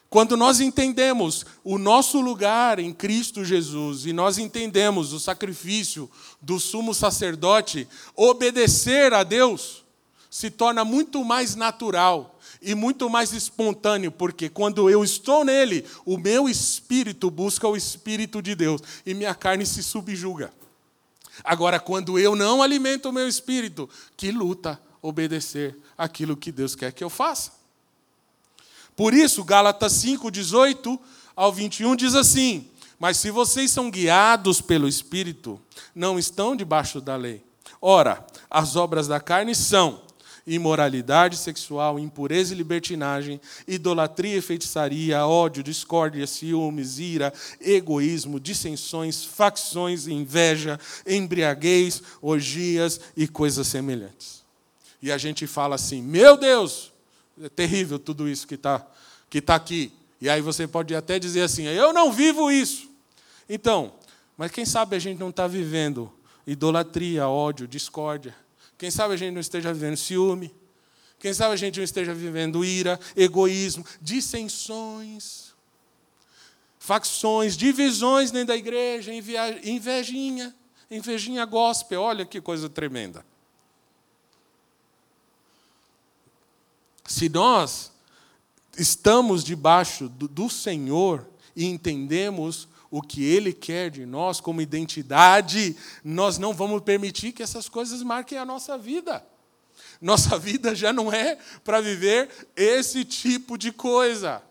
Quando 0.09 0.37
nós 0.37 0.61
entendemos 0.61 1.45
o 1.65 1.77
nosso 1.77 2.21
lugar 2.21 2.79
em 2.79 2.93
Cristo 2.93 3.45
Jesus 3.45 4.07
e 4.07 4.13
nós 4.13 4.39
entendemos 4.39 5.13
o 5.13 5.19
sacrifício 5.19 6.09
do 6.41 6.61
sumo 6.61 6.95
sacerdote, 6.95 7.89
obedecer 8.15 9.13
a 9.13 9.25
Deus 9.25 9.85
se 10.31 10.49
torna 10.49 10.85
muito 10.85 11.25
mais 11.25 11.57
natural 11.57 12.39
e 12.63 12.75
muito 12.75 13.09
mais 13.09 13.33
espontâneo, 13.33 14.13
porque 14.13 14.49
quando 14.49 14.91
eu 14.91 15.03
estou 15.03 15.45
nele, 15.45 15.85
o 16.05 16.19
meu 16.19 16.49
espírito 16.49 17.31
busca 17.31 17.67
o 17.67 17.77
espírito 17.77 18.43
de 18.43 18.55
Deus 18.55 18.83
e 19.07 19.15
minha 19.15 19.35
carne 19.35 19.65
se 19.65 19.83
subjuga. 19.83 20.53
Agora, 21.43 21.81
quando 21.81 22.19
eu 22.19 22.37
não 22.37 22.63
alimento 22.63 23.09
o 23.09 23.13
meu 23.13 23.27
espírito, 23.27 23.89
que 24.17 24.31
luta 24.31 24.81
obedecer 25.01 25.77
aquilo 25.97 26.37
que 26.37 26.53
Deus 26.53 26.75
quer 26.75 26.93
que 26.93 27.03
eu 27.03 27.11
faça. 27.11 27.53
Por 28.95 29.15
isso, 29.15 29.43
Gálatas 29.45 29.93
5, 29.93 30.31
18 30.31 31.01
ao 31.35 31.53
21 31.53 31.97
diz 31.97 32.15
assim: 32.15 32.69
Mas 32.99 33.17
se 33.17 33.31
vocês 33.31 33.71
são 33.71 33.91
guiados 33.91 34.61
pelo 34.61 34.87
Espírito, 34.87 35.59
não 35.95 36.19
estão 36.19 36.55
debaixo 36.55 37.01
da 37.01 37.17
lei. 37.17 37.43
Ora, 37.81 38.27
as 38.51 38.77
obras 38.77 39.09
da 39.09 39.19
carne 39.19 39.55
são 39.55 40.03
imoralidade 40.55 41.37
sexual, 41.37 41.99
impureza 41.99 42.53
e 42.53 42.57
libertinagem, 42.57 43.41
idolatria 43.69 44.37
e 44.37 44.41
feitiçaria, 44.41 45.25
ódio, 45.25 45.63
discórdia, 45.63 46.27
ciúmes, 46.27 46.99
ira, 46.99 47.33
egoísmo, 47.61 48.41
dissensões, 48.41 49.25
facções, 49.25 50.09
inveja, 50.09 50.79
embriaguez, 51.07 52.03
orgias 52.21 53.01
e 53.17 53.29
coisas 53.29 53.69
semelhantes. 53.69 54.43
E 55.01 55.13
a 55.13 55.17
gente 55.17 55.47
fala 55.47 55.77
assim: 55.77 56.03
meu 56.03 56.37
Deus, 56.37 56.93
é 57.41 57.49
terrível 57.49 57.99
tudo 57.99 58.29
isso 58.29 58.47
que 58.47 58.57
está 58.57 58.85
que 59.31 59.41
tá 59.41 59.55
aqui. 59.55 59.93
E 60.21 60.29
aí 60.29 60.43
você 60.43 60.67
pode 60.67 60.95
até 60.97 61.19
dizer 61.19 61.43
assim: 61.43 61.63
eu 61.65 61.93
não 61.93 62.13
vivo 62.13 62.51
isso. 62.51 62.91
Então, 63.49 63.93
mas 64.37 64.51
quem 64.51 64.65
sabe 64.65 64.97
a 64.97 64.99
gente 64.99 65.19
não 65.19 65.31
está 65.31 65.47
vivendo 65.47 66.13
idolatria, 66.45 67.29
ódio, 67.29 67.69
discórdia, 67.69 68.35
quem 68.81 68.91
sabe 68.91 69.13
a 69.13 69.17
gente 69.19 69.35
não 69.35 69.43
esteja 69.43 69.75
vivendo 69.75 69.99
ciúme. 69.99 70.55
Quem 71.19 71.35
sabe 71.35 71.53
a 71.53 71.57
gente 71.57 71.77
não 71.77 71.85
esteja 71.85 72.15
vivendo 72.15 72.65
ira, 72.65 72.99
egoísmo, 73.15 73.85
dissensões, 74.01 75.53
facções, 76.79 77.59
divisões 77.59 78.31
dentro 78.31 78.47
da 78.47 78.57
igreja, 78.57 79.13
invejinha, 79.13 80.57
invejinha 80.91 81.45
gospel. 81.45 82.01
Olha 82.01 82.25
que 82.25 82.41
coisa 82.41 82.71
tremenda. 82.71 83.23
Se 87.05 87.29
nós 87.29 87.93
estamos 88.79 89.45
debaixo 89.45 90.09
do, 90.09 90.27
do 90.27 90.49
Senhor 90.49 91.29
e 91.55 91.67
entendemos 91.67 92.67
o 92.91 93.01
que 93.01 93.25
Ele 93.25 93.53
quer 93.53 93.91
de 93.91 94.05
nós 94.05 94.41
como 94.41 94.61
identidade, 94.61 95.77
nós 96.03 96.39
não 96.39 96.53
vamos 96.53 96.83
permitir 96.83 97.33
que 97.33 97.43
essas 97.43 97.69
coisas 97.69 98.03
marquem 98.03 98.37
a 98.37 98.45
nossa 98.45 98.77
vida. 98.77 99.25
Nossa 100.01 100.37
vida 100.41 100.75
já 100.75 100.93
não 100.93 101.13
é 101.13 101.39
para 101.63 101.81
viver 101.81 102.29
esse 102.57 103.05
tipo 103.05 103.57
de 103.57 103.71
coisa. 103.71 104.43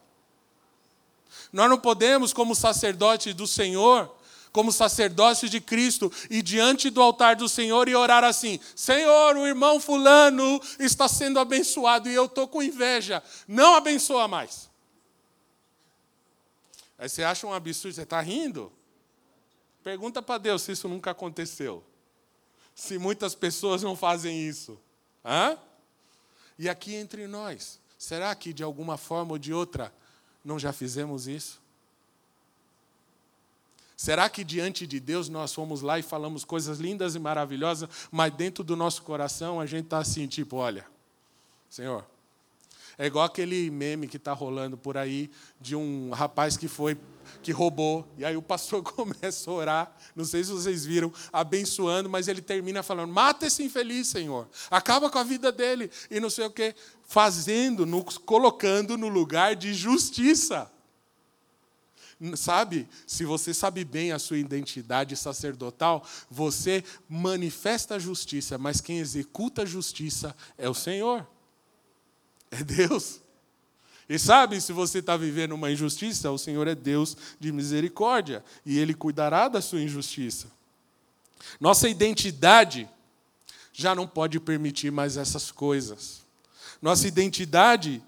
Nós 1.51 1.69
não 1.69 1.77
podemos, 1.77 2.31
como 2.31 2.55
sacerdote 2.55 3.33
do 3.33 3.47
Senhor, 3.47 4.15
como 4.51 4.71
sacerdote 4.71 5.49
de 5.49 5.59
Cristo, 5.59 6.11
e 6.29 6.41
diante 6.41 6.89
do 6.89 7.01
altar 7.01 7.35
do 7.35 7.49
Senhor 7.49 7.89
e 7.89 7.95
orar 7.95 8.23
assim: 8.23 8.59
Senhor, 8.75 9.35
o 9.35 9.47
irmão 9.47 9.79
Fulano 9.79 10.61
está 10.79 11.07
sendo 11.07 11.39
abençoado 11.39 12.09
e 12.09 12.13
eu 12.13 12.25
estou 12.25 12.47
com 12.47 12.63
inveja. 12.63 13.21
Não 13.47 13.75
abençoa 13.75 14.27
mais. 14.27 14.68
Aí 16.99 17.07
você 17.07 17.23
acha 17.23 17.47
um 17.47 17.53
absurdo, 17.53 17.95
você 17.95 18.03
está 18.03 18.19
rindo? 18.19 18.69
Pergunta 19.81 20.21
para 20.21 20.37
Deus 20.37 20.63
se 20.63 20.73
isso 20.73 20.89
nunca 20.89 21.11
aconteceu. 21.11 21.81
Se 22.75 22.97
muitas 22.97 23.33
pessoas 23.33 23.81
não 23.81 23.95
fazem 23.95 24.45
isso. 24.47 24.77
Hã? 25.23 25.57
E 26.57 26.67
aqui 26.67 26.93
entre 26.93 27.25
nós, 27.25 27.79
será 27.97 28.35
que 28.35 28.51
de 28.51 28.63
alguma 28.63 28.97
forma 28.97 29.31
ou 29.31 29.37
de 29.37 29.53
outra 29.53 29.93
não 30.43 30.59
já 30.59 30.73
fizemos 30.73 31.25
isso? 31.25 31.61
Será 33.95 34.29
que 34.29 34.43
diante 34.43 34.85
de 34.85 34.99
Deus 34.99 35.29
nós 35.29 35.53
fomos 35.53 35.81
lá 35.81 35.99
e 35.99 36.03
falamos 36.03 36.43
coisas 36.43 36.79
lindas 36.79 37.15
e 37.15 37.19
maravilhosas, 37.19 37.89
mas 38.11 38.33
dentro 38.33 38.63
do 38.63 38.75
nosso 38.75 39.03
coração 39.03 39.59
a 39.59 39.65
gente 39.65 39.85
está 39.85 39.99
assim, 39.99 40.27
tipo, 40.27 40.57
olha, 40.57 40.85
Senhor, 41.69 42.05
é 42.99 43.05
igual 43.05 43.23
aquele 43.23 43.71
meme 43.71 44.09
que 44.09 44.17
está 44.17 44.33
rolando 44.33 44.77
por 44.77 44.97
aí 44.97 45.31
de 45.59 45.73
um 45.73 46.09
rapaz 46.11 46.57
que 46.57 46.67
foi 46.67 46.97
que 47.41 47.51
roubou, 47.51 48.05
e 48.17 48.25
aí 48.25 48.35
o 48.35 48.41
pastor 48.41 48.83
começa 48.83 49.49
a 49.49 49.53
orar, 49.53 49.97
não 50.13 50.25
sei 50.25 50.43
se 50.43 50.51
vocês 50.51 50.83
viram, 50.83 51.13
abençoando, 51.31 52.09
mas 52.09 52.27
ele 52.27 52.41
termina 52.41 52.83
falando: 52.83 53.13
mata 53.13 53.45
esse 53.45 53.63
infeliz, 53.63 54.09
Senhor, 54.09 54.49
acaba 54.69 55.09
com 55.09 55.17
a 55.17 55.23
vida 55.23 55.49
dele, 55.49 55.89
e 56.11 56.19
não 56.19 56.29
sei 56.29 56.45
o 56.45 56.51
quê, 56.51 56.75
fazendo, 57.07 57.87
colocando 58.25 58.97
no 58.97 59.07
lugar 59.07 59.55
de 59.55 59.73
justiça. 59.73 60.69
Sabe, 62.35 62.85
se 63.07 63.23
você 63.23 63.53
sabe 63.53 63.85
bem 63.85 64.11
a 64.11 64.19
sua 64.19 64.37
identidade 64.37 65.15
sacerdotal, 65.15 66.05
você 66.29 66.83
manifesta 67.07 67.95
a 67.95 67.99
justiça, 67.99 68.57
mas 68.57 68.81
quem 68.81 68.99
executa 68.99 69.61
a 69.61 69.65
justiça 69.65 70.35
é 70.57 70.67
o 70.67 70.73
Senhor. 70.73 71.25
É 72.51 72.63
Deus. 72.63 73.21
E 74.07 74.17
sabe, 74.17 74.59
se 74.59 74.73
você 74.73 74.99
está 74.99 75.15
vivendo 75.15 75.51
uma 75.51 75.71
injustiça, 75.71 76.31
o 76.31 76.37
Senhor 76.37 76.67
é 76.67 76.73
Deus 76.73 77.15
de 77.39 77.51
misericórdia 77.51 78.43
e 78.65 78.79
Ele 78.79 78.93
cuidará 78.93 79.47
da 79.47 79.61
sua 79.61 79.81
injustiça. 79.81 80.47
Nossa 81.59 81.87
identidade 81.87 82.89
já 83.71 83.93
não 83.93 84.07
pode 84.07 84.39
permitir 84.39 84.91
mais 84.91 85.15
essas 85.15 85.51
coisas. 85.51 86.23
Nossa 86.81 87.07
identidade, 87.07 88.01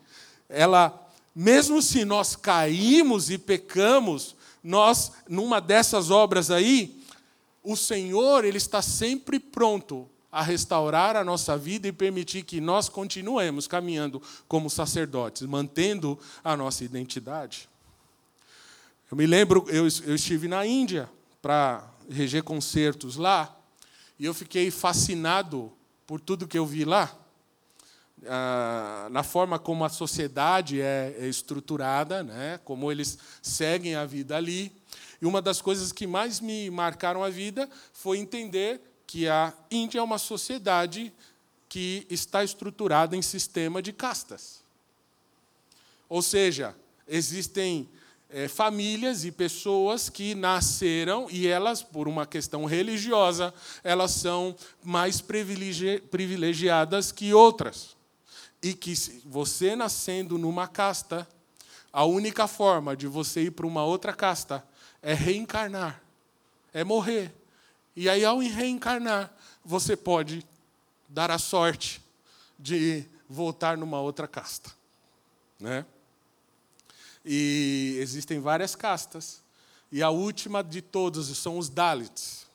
ela, 0.49 1.07
mesmo 1.35 1.81
se 1.81 2.03
nós 2.03 2.35
caímos 2.35 3.29
e 3.29 3.37
pecamos, 3.37 4.35
nós, 4.63 5.11
numa 5.29 5.61
dessas 5.61 6.09
obras 6.09 6.49
aí, 6.49 6.99
o 7.63 7.75
Senhor, 7.75 8.43
Ele 8.43 8.57
está 8.57 8.81
sempre 8.81 9.39
pronto 9.39 10.09
a 10.31 10.41
restaurar 10.41 11.15
a 11.15 11.23
nossa 11.23 11.57
vida 11.57 11.87
e 11.87 11.91
permitir 11.91 12.43
que 12.43 12.61
nós 12.61 12.87
continuemos 12.87 13.67
caminhando 13.67 14.21
como 14.47 14.69
sacerdotes, 14.69 15.41
mantendo 15.43 16.17
a 16.43 16.55
nossa 16.55 16.83
identidade. 16.83 17.67
Eu 19.11 19.17
me 19.17 19.25
lembro, 19.25 19.65
eu, 19.67 19.83
eu 20.05 20.15
estive 20.15 20.47
na 20.47 20.65
Índia 20.65 21.09
para 21.41 21.85
RG 22.09 22.41
Concertos 22.43 23.17
lá, 23.17 23.57
e 24.17 24.25
eu 24.25 24.33
fiquei 24.33 24.71
fascinado 24.71 25.71
por 26.07 26.21
tudo 26.21 26.47
que 26.47 26.57
eu 26.57 26.65
vi 26.65 26.85
lá, 26.85 27.11
ah, 28.27 29.07
na 29.09 29.23
forma 29.23 29.57
como 29.57 29.83
a 29.83 29.89
sociedade 29.89 30.79
é, 30.79 31.15
é 31.19 31.27
estruturada, 31.27 32.23
né? 32.23 32.59
como 32.63 32.91
eles 32.91 33.17
seguem 33.41 33.95
a 33.95 34.05
vida 34.05 34.37
ali. 34.37 34.71
E 35.19 35.25
uma 35.25 35.41
das 35.41 35.61
coisas 35.61 35.91
que 35.91 36.05
mais 36.05 36.39
me 36.39 36.69
marcaram 36.69 37.23
a 37.23 37.29
vida 37.29 37.69
foi 37.91 38.19
entender 38.19 38.79
que 39.11 39.27
a 39.27 39.53
Índia 39.69 39.99
é 39.99 40.01
uma 40.01 40.17
sociedade 40.17 41.11
que 41.67 42.07
está 42.09 42.45
estruturada 42.45 43.13
em 43.13 43.21
sistema 43.21 43.81
de 43.81 43.91
castas. 43.91 44.63
Ou 46.07 46.21
seja, 46.21 46.73
existem 47.05 47.89
é, 48.29 48.47
famílias 48.47 49.25
e 49.25 49.31
pessoas 49.33 50.07
que 50.07 50.33
nasceram 50.33 51.27
e 51.29 51.45
elas, 51.45 51.83
por 51.83 52.07
uma 52.07 52.25
questão 52.25 52.63
religiosa, 52.63 53.53
elas 53.83 54.11
são 54.11 54.55
mais 54.81 55.19
privilegiadas 55.19 57.11
que 57.11 57.33
outras. 57.33 57.97
E 58.63 58.73
que 58.73 58.93
você 59.25 59.75
nascendo 59.75 60.37
numa 60.37 60.69
casta, 60.69 61.27
a 61.91 62.05
única 62.05 62.47
forma 62.47 62.95
de 62.95 63.07
você 63.07 63.41
ir 63.41 63.51
para 63.51 63.67
uma 63.67 63.83
outra 63.83 64.13
casta 64.13 64.65
é 65.01 65.13
reencarnar, 65.13 66.01
é 66.73 66.85
morrer. 66.85 67.40
E 67.95 68.09
aí, 68.09 68.23
ao 68.23 68.39
reencarnar, 68.39 69.31
você 69.63 69.95
pode 69.95 70.45
dar 71.07 71.29
a 71.29 71.37
sorte 71.37 72.01
de 72.57 73.05
voltar 73.27 73.77
numa 73.77 73.99
outra 73.99 74.27
casta. 74.27 74.71
Né? 75.59 75.85
E 77.25 77.97
existem 77.99 78.39
várias 78.39 78.75
castas. 78.75 79.41
E 79.91 80.01
a 80.01 80.09
última 80.09 80.63
de 80.63 80.81
todas 80.81 81.25
são 81.37 81.57
os 81.57 81.69
Dalits. 81.69 82.47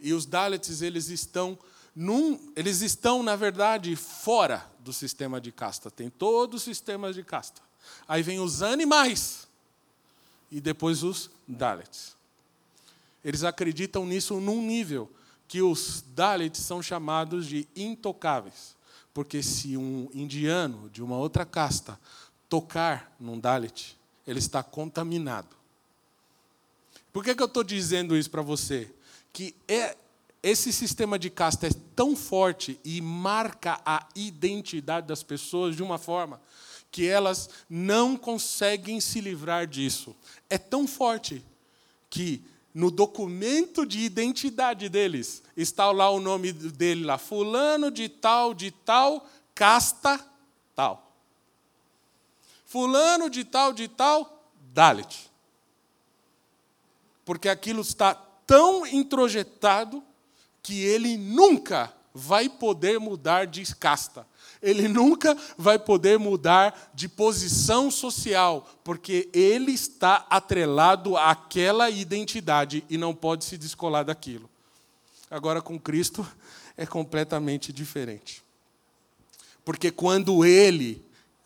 E 0.00 0.12
os 0.12 0.26
Dalits, 0.26 0.80
eles 0.82 1.08
estão, 1.08 1.58
num, 1.94 2.52
eles 2.56 2.80
estão, 2.80 3.22
na 3.22 3.36
verdade, 3.36 3.94
fora 3.94 4.66
do 4.80 4.92
sistema 4.92 5.40
de 5.40 5.52
casta. 5.52 5.90
Tem 5.90 6.08
todos 6.10 6.62
os 6.62 6.64
sistemas 6.64 7.14
de 7.14 7.22
casta. 7.22 7.60
Aí 8.08 8.22
vem 8.22 8.40
os 8.40 8.62
animais 8.62 9.46
e 10.50 10.60
depois 10.60 11.02
os 11.02 11.30
Dalits. 11.46 12.16
Eles 13.24 13.42
acreditam 13.42 14.04
nisso 14.04 14.40
num 14.40 14.60
nível 14.60 15.10
que 15.48 15.62
os 15.62 16.04
Dalits 16.14 16.60
são 16.60 16.82
chamados 16.82 17.46
de 17.46 17.66
intocáveis. 17.74 18.76
Porque 19.12 19.42
se 19.42 19.76
um 19.76 20.08
indiano 20.12 20.90
de 20.90 21.02
uma 21.02 21.16
outra 21.16 21.46
casta 21.46 21.98
tocar 22.48 23.14
num 23.18 23.38
Dalit, 23.38 23.96
ele 24.26 24.38
está 24.38 24.62
contaminado. 24.62 25.48
Por 27.12 27.24
que, 27.24 27.34
que 27.34 27.42
eu 27.42 27.46
estou 27.46 27.62
dizendo 27.62 28.16
isso 28.16 28.30
para 28.30 28.42
você? 28.42 28.90
Que 29.32 29.54
é, 29.68 29.96
esse 30.42 30.72
sistema 30.72 31.18
de 31.18 31.30
casta 31.30 31.68
é 31.68 31.70
tão 31.94 32.16
forte 32.16 32.78
e 32.84 33.00
marca 33.00 33.80
a 33.86 34.08
identidade 34.16 35.06
das 35.06 35.22
pessoas 35.22 35.76
de 35.76 35.82
uma 35.82 35.96
forma 35.96 36.40
que 36.90 37.08
elas 37.08 37.50
não 37.68 38.16
conseguem 38.16 39.00
se 39.00 39.20
livrar 39.20 39.66
disso. 39.66 40.14
É 40.48 40.58
tão 40.58 40.86
forte 40.86 41.44
que 42.08 42.40
no 42.74 42.90
documento 42.90 43.86
de 43.86 44.00
identidade 44.00 44.88
deles 44.88 45.44
está 45.56 45.92
lá 45.92 46.10
o 46.10 46.18
nome 46.18 46.52
dele 46.52 47.04
lá, 47.04 47.16
fulano 47.16 47.88
de 47.88 48.08
tal, 48.08 48.52
de 48.52 48.72
tal, 48.72 49.24
casta 49.54 50.18
tal. 50.74 51.12
Fulano 52.66 53.30
de 53.30 53.44
tal, 53.44 53.72
de 53.72 53.86
tal, 53.86 54.50
Dalit. 54.72 55.30
Porque 57.24 57.48
aquilo 57.48 57.82
está 57.82 58.12
tão 58.12 58.84
introjetado 58.84 60.02
que 60.60 60.82
ele 60.82 61.16
nunca 61.16 61.94
vai 62.12 62.48
poder 62.48 62.98
mudar 62.98 63.46
de 63.46 63.62
casta. 63.76 64.26
Ele 64.64 64.88
nunca 64.88 65.36
vai 65.58 65.78
poder 65.78 66.18
mudar 66.18 66.90
de 66.94 67.06
posição 67.08 67.90
social, 67.90 68.66
porque 68.82 69.28
ele 69.32 69.72
está 69.72 70.26
atrelado 70.30 71.16
àquela 71.16 71.90
identidade 71.90 72.82
e 72.88 72.96
não 72.96 73.14
pode 73.14 73.44
se 73.44 73.58
descolar 73.58 74.04
daquilo. 74.04 74.48
Agora, 75.30 75.60
com 75.60 75.78
Cristo, 75.78 76.26
é 76.76 76.86
completamente 76.86 77.72
diferente. 77.72 78.42
Porque 79.64 79.90
quando 79.90 80.44
ele 80.44 81.04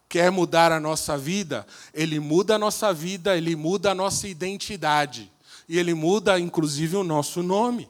quer 0.09 0.31
mudar 0.31 0.72
a 0.72 0.81
nossa 0.81 1.18
vida, 1.18 1.66
ele 1.92 2.18
muda 2.18 2.54
a 2.54 2.59
nossa 2.59 2.92
vida, 2.92 3.37
ele 3.37 3.54
muda 3.54 3.90
a 3.90 3.94
nossa 3.94 4.26
identidade. 4.26 5.31
E 5.68 5.78
ele 5.78 5.92
muda, 5.92 6.38
inclusive, 6.38 6.96
o 6.96 7.04
nosso 7.04 7.42
nome. 7.42 7.88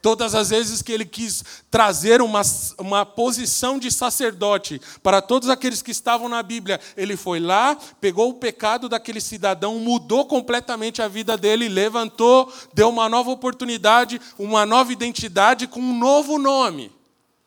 Todas 0.00 0.34
as 0.34 0.50
vezes 0.50 0.80
que 0.80 0.92
ele 0.92 1.04
quis 1.04 1.44
trazer 1.70 2.22
uma, 2.22 2.42
uma 2.78 3.04
posição 3.04 3.78
de 3.78 3.90
sacerdote 3.90 4.80
para 5.02 5.20
todos 5.20 5.48
aqueles 5.48 5.82
que 5.82 5.90
estavam 5.90 6.28
na 6.28 6.40
Bíblia, 6.40 6.80
ele 6.96 7.16
foi 7.16 7.40
lá, 7.40 7.76
pegou 8.00 8.30
o 8.30 8.34
pecado 8.34 8.88
daquele 8.88 9.20
cidadão, 9.20 9.80
mudou 9.80 10.24
completamente 10.24 11.02
a 11.02 11.08
vida 11.08 11.36
dele, 11.36 11.68
levantou, 11.68 12.52
deu 12.72 12.88
uma 12.88 13.08
nova 13.08 13.30
oportunidade, 13.30 14.20
uma 14.38 14.64
nova 14.64 14.92
identidade 14.92 15.66
com 15.66 15.80
um 15.80 15.98
novo 15.98 16.38
nome. 16.38 16.92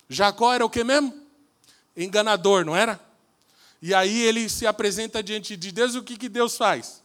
Jacó 0.10 0.54
era 0.54 0.66
o 0.66 0.70
que 0.70 0.84
mesmo? 0.84 1.14
Enganador, 1.96 2.66
não 2.66 2.76
era? 2.76 3.00
E 3.82 3.94
aí 3.94 4.22
ele 4.24 4.50
se 4.50 4.68
apresenta 4.68 5.24
diante 5.24 5.56
de 5.56 5.72
Deus, 5.72 5.96
o 5.96 6.04
que, 6.04 6.18
que 6.18 6.28
Deus 6.28 6.58
faz? 6.58 7.01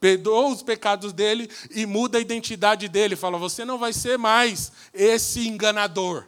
Perdoa 0.00 0.48
os 0.48 0.62
pecados 0.62 1.12
dele 1.12 1.50
e 1.70 1.84
muda 1.84 2.18
a 2.18 2.20
identidade 2.20 2.88
dele. 2.88 3.16
Fala, 3.16 3.36
você 3.36 3.64
não 3.64 3.78
vai 3.78 3.92
ser 3.92 4.16
mais 4.16 4.70
esse 4.94 5.48
enganador. 5.48 6.24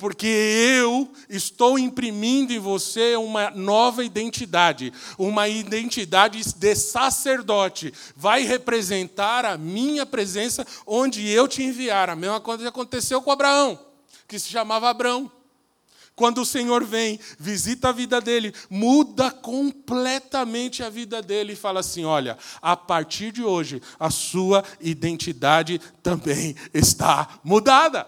Porque 0.00 0.26
eu 0.26 1.12
estou 1.28 1.78
imprimindo 1.78 2.54
em 2.54 2.58
você 2.58 3.16
uma 3.16 3.50
nova 3.50 4.02
identidade, 4.02 4.94
uma 5.18 5.46
identidade 5.46 6.42
de 6.42 6.74
sacerdote. 6.74 7.92
Vai 8.16 8.42
representar 8.42 9.44
a 9.44 9.58
minha 9.58 10.06
presença 10.06 10.66
onde 10.86 11.28
eu 11.28 11.46
te 11.46 11.62
enviar. 11.62 12.08
A 12.08 12.16
mesma 12.16 12.40
coisa 12.40 12.66
aconteceu 12.66 13.20
com 13.20 13.30
Abraão, 13.30 13.78
que 14.26 14.38
se 14.38 14.48
chamava 14.48 14.88
Abraão. 14.88 15.30
Quando 16.14 16.42
o 16.42 16.46
Senhor 16.46 16.84
vem, 16.84 17.18
visita 17.38 17.88
a 17.88 17.92
vida 17.92 18.20
dele, 18.20 18.54
muda 18.68 19.30
completamente 19.30 20.82
a 20.82 20.90
vida 20.90 21.22
dele 21.22 21.54
e 21.54 21.56
fala 21.56 21.80
assim: 21.80 22.04
olha, 22.04 22.36
a 22.60 22.76
partir 22.76 23.32
de 23.32 23.42
hoje, 23.42 23.80
a 23.98 24.10
sua 24.10 24.62
identidade 24.80 25.80
também 26.02 26.54
está 26.74 27.40
mudada. 27.42 28.06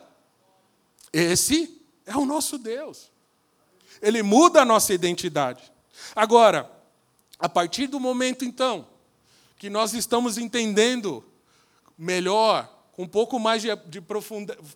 Esse 1.12 1.81
é 2.07 2.17
o 2.17 2.27
nosso 2.27 2.59
Deus. 2.59 3.11
Ele 4.01 4.23
muda 4.23 4.62
a 4.62 4.65
nossa 4.65 4.93
identidade. 4.93 5.62
Agora, 6.15 6.71
a 7.38 7.49
partir 7.49 7.87
do 7.87 8.01
momento 8.01 8.45
então 8.45 8.87
que 9.57 9.71
nós 9.71 9.95
estamos 9.95 10.38
entendendo 10.38 11.25
melhor 11.97 12.72
com 12.93 13.05
um 13.05 13.09
pouco 13.09 13.39
mais 13.39 13.63
de 13.63 14.03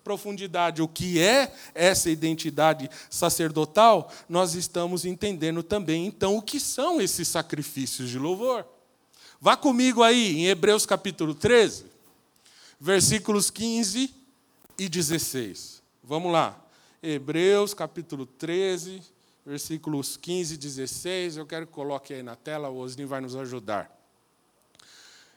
profundidade 0.03 0.81
o 0.81 0.89
que 0.89 1.21
é 1.21 1.53
essa 1.75 2.11
identidade 2.11 2.91
sacerdotal, 3.11 4.11
nós 4.27 4.55
estamos 4.55 5.05
entendendo 5.05 5.63
também, 5.63 6.07
então, 6.07 6.37
o 6.37 6.43
que 6.43 6.59
são 6.59 7.01
esses 7.01 7.29
sacrifícios 7.29 8.09
de 8.09 8.19
louvor. 8.19 8.67
Vá 9.39 9.55
comigo 9.55 10.03
aí 10.03 10.39
em 10.39 10.47
Hebreus 10.47 10.87
capítulo 10.87 11.35
13, 11.35 11.85
versículos 12.81 13.51
15 13.51 14.15
e 14.79 14.89
16. 14.89 15.83
Vamos 16.03 16.33
lá. 16.33 16.59
Hebreus 17.03 17.75
capítulo 17.75 18.25
13, 18.25 19.03
versículos 19.45 20.17
15 20.17 20.55
e 20.55 20.57
16. 20.57 21.37
Eu 21.37 21.47
quero 21.47 21.67
que 21.67 21.73
coloque 21.73 22.15
aí 22.15 22.23
na 22.23 22.35
tela, 22.35 22.71
o 22.71 22.79
Osni 22.79 23.05
vai 23.05 23.21
nos 23.21 23.37
ajudar. 23.37 23.96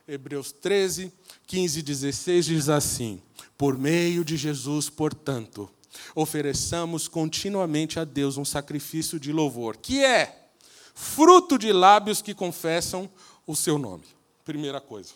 Hebreus 0.10 0.52
13, 0.52 1.14
15 1.46 1.80
e 1.80 1.84
16 1.84 2.46
diz 2.46 2.68
assim: 2.68 3.22
Por 3.56 3.78
meio 3.78 4.26
de 4.26 4.36
Jesus, 4.36 4.90
portanto, 4.90 5.70
ofereçamos 6.16 7.08
continuamente 7.08 8.00
a 8.00 8.04
Deus 8.04 8.36
um 8.36 8.44
sacrifício 8.44 9.20
de 9.20 9.32
louvor, 9.32 9.78
que 9.78 10.04
é 10.04 10.48
fruto 10.96 11.60
de 11.60 11.72
lábios 11.72 12.24
que 12.24 12.34
confessam 12.34 13.08
o 13.46 13.56
seu 13.56 13.78
nome. 13.78 14.06
Primeira 14.44 14.82
coisa. 14.82 15.14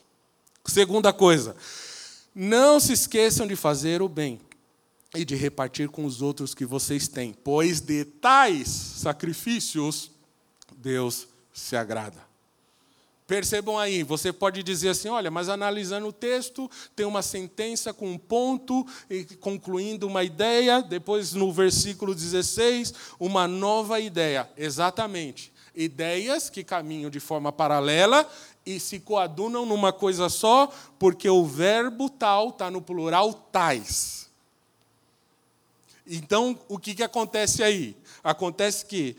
Segunda 0.63 1.12
coisa, 1.12 1.56
não 2.36 2.79
se 2.79 2.93
esqueçam 2.93 3.47
de 3.47 3.56
fazer 3.56 3.99
o 3.99 4.08
bem 4.08 4.39
e 5.15 5.25
de 5.25 5.36
repartir 5.36 5.89
com 5.89 6.06
os 6.06 6.21
outros 6.21 6.53
que 6.53 6.67
vocês 6.67 7.08
têm, 7.08 7.34
pois 7.34 7.82
de 7.82 8.06
tais 8.06 8.67
sacrifícios 8.67 10.12
Deus 10.77 11.27
se 11.51 11.75
agrada. 11.75 12.32
Percebam 13.33 13.79
aí, 13.79 14.03
você 14.03 14.31
pode 14.31 14.61
dizer 14.61 14.89
assim: 14.89 15.09
olha, 15.09 15.31
mas 15.31 15.49
analisando 15.49 16.05
o 16.05 16.13
texto, 16.13 16.69
tem 16.95 17.03
uma 17.03 17.23
sentença 17.23 17.91
com 17.91 18.11
um 18.11 18.15
ponto, 18.15 18.85
e 19.09 19.23
concluindo 19.23 20.05
uma 20.05 20.23
ideia, 20.23 20.83
depois 20.83 21.33
no 21.33 21.51
versículo 21.51 22.13
16, 22.13 22.93
uma 23.19 23.47
nova 23.47 23.99
ideia. 23.99 24.47
Exatamente. 24.55 25.51
Ideias 25.73 26.47
que 26.47 26.63
caminham 26.63 27.09
de 27.09 27.19
forma 27.19 27.51
paralela 27.51 28.29
e 28.63 28.79
se 28.79 28.99
coadunam 28.99 29.65
numa 29.65 29.91
coisa 29.91 30.29
só, 30.29 30.71
porque 30.99 31.27
o 31.27 31.43
verbo 31.43 32.11
tal 32.11 32.49
está 32.49 32.69
no 32.69 32.83
plural 32.83 33.33
tais. 33.33 34.29
Então, 36.05 36.55
o 36.69 36.77
que, 36.77 36.93
que 36.93 37.01
acontece 37.01 37.63
aí? 37.63 37.97
Acontece 38.23 38.85
que 38.85 39.17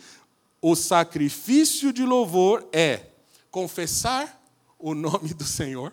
o 0.62 0.76
sacrifício 0.76 1.92
de 1.92 2.04
louvor 2.04 2.64
é 2.72 3.06
confessar 3.54 4.44
o 4.76 4.96
nome 4.96 5.32
do 5.32 5.44
Senhor 5.44 5.92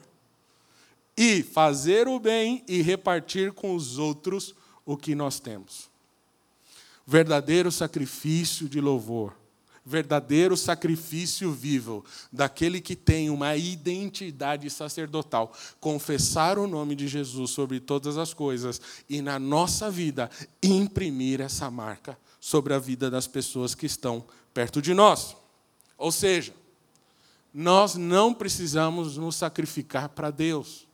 e 1.15 1.43
fazer 1.43 2.07
o 2.07 2.19
bem 2.19 2.63
e 2.67 2.81
repartir 2.81 3.51
com 3.51 3.75
os 3.75 3.99
outros 3.99 4.55
o 4.83 4.97
que 4.97 5.13
nós 5.13 5.39
temos. 5.39 5.87
Verdadeiro 7.05 7.71
sacrifício 7.71 8.67
de 8.67 8.81
louvor 8.81 9.35
verdadeiro 9.83 10.55
sacrifício 10.55 11.51
vivo 11.51 12.05
daquele 12.31 12.79
que 12.79 12.95
tem 12.95 13.31
uma 13.31 13.55
identidade 13.55 14.69
sacerdotal, 14.69 15.51
confessar 15.79 16.59
o 16.59 16.67
nome 16.67 16.95
de 16.95 17.07
Jesus 17.07 17.49
sobre 17.49 17.79
todas 17.79 18.15
as 18.15 18.31
coisas 18.31 18.79
e 19.09 19.23
na 19.23 19.39
nossa 19.39 19.89
vida 19.89 20.29
imprimir 20.61 21.41
essa 21.41 21.71
marca 21.71 22.15
sobre 22.39 22.75
a 22.75 22.79
vida 22.79 23.09
das 23.09 23.25
pessoas 23.25 23.73
que 23.73 23.87
estão 23.87 24.23
perto 24.53 24.83
de 24.83 24.93
nós. 24.93 25.35
Ou 25.97 26.11
seja, 26.11 26.53
nós 27.53 27.95
não 27.95 28.33
precisamos 28.33 29.17
nos 29.17 29.35
sacrificar 29.35 30.09
para 30.09 30.31
Deus, 30.31 30.87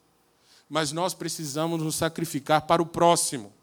mas 0.69 0.91
nós 0.91 1.13
precisamos 1.13 1.81
nos 1.81 1.95
sacrificar 1.95 2.61
para 2.61 2.81
o 2.81 2.85
próximo. 2.85 3.53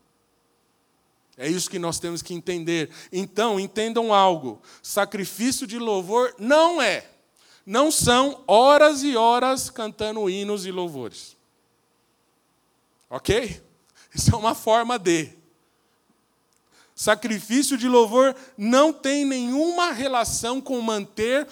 É 1.36 1.48
isso 1.48 1.68
que 1.68 1.78
nós 1.78 1.98
temos 1.98 2.22
que 2.22 2.32
entender. 2.32 2.90
Então, 3.12 3.58
entendam 3.58 4.14
algo: 4.14 4.62
sacrifício 4.82 5.66
de 5.66 5.78
louvor 5.78 6.34
não 6.38 6.80
é, 6.80 7.08
não 7.66 7.90
são 7.90 8.42
horas 8.46 9.02
e 9.02 9.16
horas 9.16 9.68
cantando 9.68 10.30
hinos 10.30 10.64
e 10.64 10.70
louvores. 10.70 11.36
Ok? 13.10 13.60
Isso 14.14 14.32
é 14.32 14.36
uma 14.36 14.54
forma 14.54 14.98
de. 14.98 15.32
Sacrifício 16.94 17.76
de 17.76 17.88
louvor 17.88 18.36
não 18.56 18.92
tem 18.92 19.24
nenhuma 19.24 19.90
relação 19.90 20.60
com 20.60 20.80
manter 20.80 21.48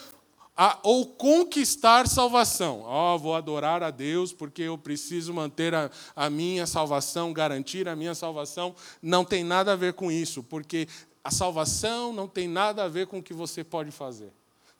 a, 0.56 0.78
ou 0.82 1.06
conquistar 1.06 2.06
salvação. 2.06 2.82
Ó, 2.84 3.14
oh, 3.14 3.18
vou 3.18 3.34
adorar 3.34 3.82
a 3.82 3.90
Deus 3.90 4.32
porque 4.32 4.62
eu 4.62 4.76
preciso 4.76 5.32
manter 5.32 5.74
a, 5.74 5.90
a 6.14 6.28
minha 6.28 6.66
salvação, 6.66 7.32
garantir 7.32 7.88
a 7.88 7.96
minha 7.96 8.14
salvação. 8.14 8.74
Não 9.00 9.24
tem 9.24 9.44
nada 9.44 9.72
a 9.72 9.76
ver 9.76 9.94
com 9.94 10.10
isso, 10.10 10.42
porque 10.42 10.86
a 11.24 11.30
salvação 11.30 12.12
não 12.12 12.28
tem 12.28 12.48
nada 12.48 12.84
a 12.84 12.88
ver 12.88 13.06
com 13.06 13.18
o 13.18 13.22
que 13.22 13.34
você 13.34 13.62
pode 13.64 13.90
fazer. 13.90 14.32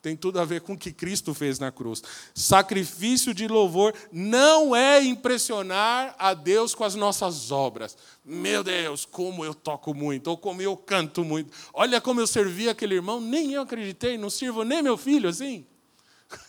Tem 0.02 0.16
tudo 0.16 0.40
a 0.40 0.44
ver 0.44 0.62
com 0.62 0.72
o 0.72 0.78
que 0.78 0.92
Cristo 0.92 1.32
fez 1.32 1.60
na 1.60 1.70
cruz. 1.70 2.02
Sacrifício 2.34 3.32
de 3.32 3.46
louvor 3.46 3.94
não 4.10 4.74
é 4.74 5.00
impressionar 5.00 6.16
a 6.18 6.34
Deus 6.34 6.74
com 6.74 6.82
as 6.82 6.96
nossas 6.96 7.52
obras. 7.52 7.96
Meu 8.24 8.64
Deus, 8.64 9.04
como 9.04 9.44
eu 9.44 9.54
toco 9.54 9.94
muito, 9.94 10.26
ou 10.26 10.36
como 10.36 10.60
eu 10.60 10.76
canto 10.76 11.22
muito. 11.24 11.52
Olha 11.72 12.00
como 12.00 12.20
eu 12.20 12.26
servi 12.26 12.68
aquele 12.68 12.96
irmão, 12.96 13.20
nem 13.20 13.52
eu 13.52 13.62
acreditei, 13.62 14.18
não 14.18 14.28
sirvo 14.28 14.64
nem 14.64 14.82
meu 14.82 14.96
filho 14.96 15.28
assim. 15.28 15.64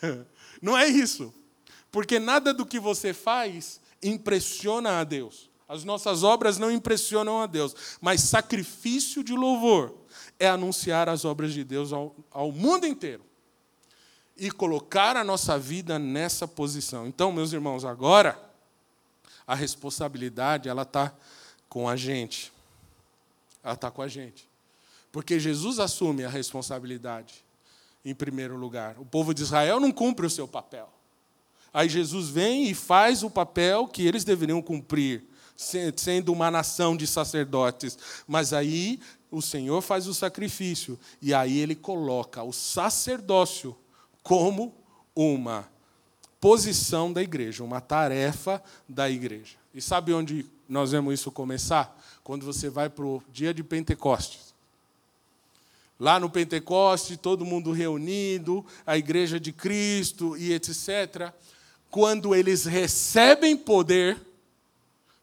Não 0.61 0.77
é 0.77 0.87
isso. 0.87 1.33
Porque 1.91 2.17
nada 2.17 2.53
do 2.53 2.65
que 2.65 2.79
você 2.79 3.13
faz 3.13 3.81
impressiona 4.01 5.01
a 5.01 5.03
Deus. 5.03 5.51
As 5.67 5.83
nossas 5.83 6.23
obras 6.23 6.57
não 6.57 6.71
impressionam 6.71 7.41
a 7.41 7.45
Deus. 7.45 7.75
Mas 7.99 8.21
sacrifício 8.21 9.21
de 9.21 9.33
louvor 9.33 9.93
é 10.39 10.47
anunciar 10.47 11.09
as 11.09 11.25
obras 11.25 11.53
de 11.53 11.65
Deus 11.65 11.91
ao, 11.91 12.15
ao 12.31 12.49
mundo 12.49 12.87
inteiro. 12.87 13.25
E 14.35 14.49
colocar 14.49 15.15
a 15.15 15.23
nossa 15.23 15.59
vida 15.59 15.99
nessa 15.99 16.47
posição. 16.47 17.05
Então, 17.07 17.31
meus 17.31 17.53
irmãos, 17.53 17.85
agora 17.85 18.39
a 19.45 19.55
responsabilidade 19.55 20.69
ela 20.69 20.83
está 20.83 21.13
com 21.69 21.87
a 21.87 21.95
gente. 21.95 22.51
Ela 23.63 23.75
está 23.75 23.91
com 23.91 24.01
a 24.01 24.07
gente. 24.07 24.47
Porque 25.11 25.39
Jesus 25.39 25.79
assume 25.79 26.25
a 26.25 26.29
responsabilidade 26.29 27.43
em 28.03 28.13
primeiro 28.13 28.57
lugar. 28.57 28.95
O 28.99 29.05
povo 29.05 29.33
de 29.33 29.43
Israel 29.43 29.79
não 29.79 29.91
cumpre 29.91 30.25
o 30.25 30.29
seu 30.29 30.47
papel. 30.47 30.89
Aí 31.73 31.89
Jesus 31.89 32.29
vem 32.29 32.69
e 32.69 32.73
faz 32.73 33.23
o 33.23 33.29
papel 33.29 33.87
que 33.87 34.05
eles 34.05 34.23
deveriam 34.23 34.61
cumprir, 34.61 35.23
sendo 35.95 36.31
uma 36.31 36.51
nação 36.51 36.95
de 36.95 37.07
sacerdotes. 37.07 37.97
Mas 38.27 38.53
aí 38.53 38.99
o 39.31 39.41
Senhor 39.41 39.81
faz 39.81 40.07
o 40.07 40.13
sacrifício 40.13 40.99
e 41.21 41.33
aí 41.33 41.57
ele 41.57 41.75
coloca 41.75 42.43
o 42.43 42.53
sacerdócio 42.53 43.75
como 44.23 44.73
uma 45.15 45.69
posição 46.39 47.12
da 47.12 47.21
igreja, 47.21 47.63
uma 47.63 47.81
tarefa 47.81 48.63
da 48.88 49.09
igreja. 49.09 49.55
E 49.73 49.81
sabe 49.81 50.13
onde 50.13 50.45
nós 50.67 50.91
vemos 50.91 51.13
isso 51.13 51.31
começar? 51.31 52.01
Quando 52.23 52.45
você 52.45 52.69
vai 52.69 52.89
para 52.89 53.05
o 53.05 53.21
dia 53.31 53.53
de 53.53 53.63
Pentecostes. 53.63 54.53
Lá 55.99 56.19
no 56.19 56.29
Pentecoste, 56.29 57.17
todo 57.17 57.45
mundo 57.45 57.71
reunido, 57.71 58.65
a 58.86 58.97
igreja 58.97 59.39
de 59.39 59.51
Cristo 59.51 60.36
e 60.38 60.51
etc. 60.51 61.31
Quando 61.89 62.33
eles 62.33 62.65
recebem 62.65 63.55
poder, 63.55 64.19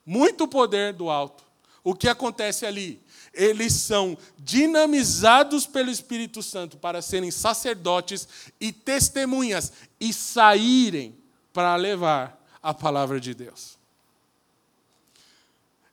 muito 0.06 0.46
poder 0.46 0.92
do 0.92 1.10
alto, 1.10 1.44
o 1.82 1.94
que 1.94 2.08
acontece 2.08 2.64
ali? 2.64 3.00
Eles 3.32 3.72
são 3.74 4.18
dinamizados 4.38 5.66
pelo 5.66 5.90
Espírito 5.90 6.42
Santo 6.42 6.76
para 6.76 7.00
serem 7.00 7.30
sacerdotes 7.30 8.26
e 8.60 8.72
testemunhas 8.72 9.72
e 10.00 10.12
saírem 10.12 11.16
para 11.52 11.76
levar 11.76 12.44
a 12.62 12.74
palavra 12.74 13.20
de 13.20 13.34
Deus. 13.34 13.78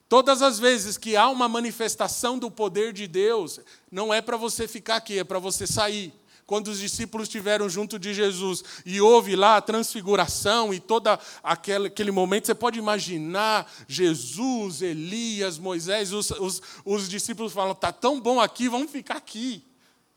Todas 0.09 0.41
as 0.41 0.57
vezes 0.57 0.97
que 0.97 1.17
há 1.17 1.27
uma 1.29 1.49
manifestação 1.49 2.39
do 2.39 2.49
poder 2.49 2.93
de 2.93 3.07
Deus, 3.07 3.59
não 3.91 4.13
é 4.13 4.21
para 4.21 4.37
você 4.37 4.67
ficar 4.67 4.95
aqui, 4.95 5.19
é 5.19 5.23
para 5.23 5.37
você 5.37 5.67
sair. 5.67 6.13
Quando 6.47 6.69
os 6.69 6.79
discípulos 6.79 7.27
estiveram 7.27 7.67
junto 7.67 7.99
de 7.99 8.13
Jesus 8.13 8.63
e 8.85 9.01
houve 9.01 9.35
lá 9.35 9.57
a 9.57 9.61
transfiguração 9.61 10.73
e 10.73 10.79
todo 10.79 11.09
aquele, 11.43 12.09
momento, 12.09 12.47
você 12.47 12.55
pode 12.55 12.79
imaginar 12.79 13.69
Jesus, 13.85 14.81
Elias, 14.81 15.59
Moisés, 15.59 16.13
os, 16.13 16.31
os, 16.31 16.61
os 16.85 17.09
discípulos 17.09 17.51
falam: 17.51 17.73
está 17.73 17.91
tão 17.91 18.21
bom 18.21 18.39
aqui, 18.39 18.69
vamos 18.69 18.89
ficar 18.89 19.17
aqui. 19.17 19.61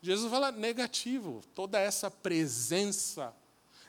Jesus 0.01 0.31
fala: 0.31 0.53
negativo, 0.53 1.43
toda 1.53 1.77
essa 1.77 2.09
presença 2.09 3.33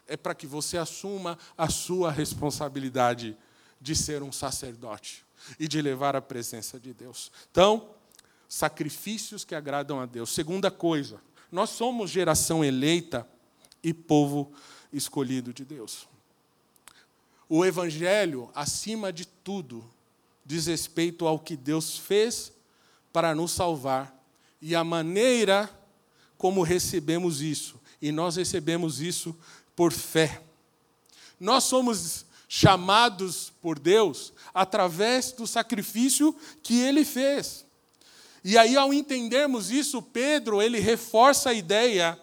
é 0.09 0.17
para 0.17 0.35
que 0.35 0.47
você 0.47 0.77
assuma 0.77 1.39
a 1.57 1.69
sua 1.69 2.11
responsabilidade 2.11 3.37
de 3.81 3.95
ser 3.95 4.21
um 4.21 4.33
sacerdote 4.33 5.25
e 5.61 5.69
de 5.69 5.81
levar 5.81 6.17
a 6.17 6.21
presença 6.21 6.81
de 6.81 6.93
Deus. 6.93 7.31
Então, 7.53 7.89
sacrifícios 8.49 9.45
que 9.45 9.55
agradam 9.55 10.01
a 10.01 10.07
Deus. 10.07 10.31
Segunda 10.31 10.73
coisa, 10.73 11.21
nós 11.53 11.69
somos 11.71 12.11
geração 12.11 12.65
eleita 12.65 13.29
e 13.83 13.93
povo 13.93 14.51
escolhido 14.91 15.53
de 15.53 15.67
Deus. 15.67 16.09
O 17.47 17.62
Evangelho, 17.62 18.51
acima 18.55 19.12
de 19.12 19.27
tudo, 19.27 19.85
diz 20.47 20.67
respeito 20.67 21.27
ao 21.27 21.38
que 21.38 21.55
Deus 21.55 21.99
fez 21.99 22.51
para 23.12 23.35
nos 23.35 23.53
salvar 23.53 24.19
e 24.62 24.75
a 24.75 24.83
maneira 24.83 25.69
como 26.38 26.62
recebemos 26.62 27.43
isso. 27.43 27.79
E 28.01 28.11
nós 28.11 28.37
recebemos 28.37 29.03
isso 29.03 29.37
por 29.77 29.93
fé. 29.93 30.43
Nós 31.38 31.65
somos 31.65 32.25
chamados 32.49 33.53
por 33.61 33.79
Deus 33.79 34.33
através 34.55 35.33
do 35.33 35.47
sacrifício 35.47 36.35
que 36.62 36.81
ele 36.81 37.05
fez. 37.05 37.67
E 38.45 38.59
aí, 38.59 38.77
ao 38.77 38.93
entendermos 38.93 39.71
isso, 39.71 40.03
Pedro 40.03 40.61
ele 40.61 40.81
reforça 40.81 41.51
a 41.51 41.55
ideia 41.55 42.19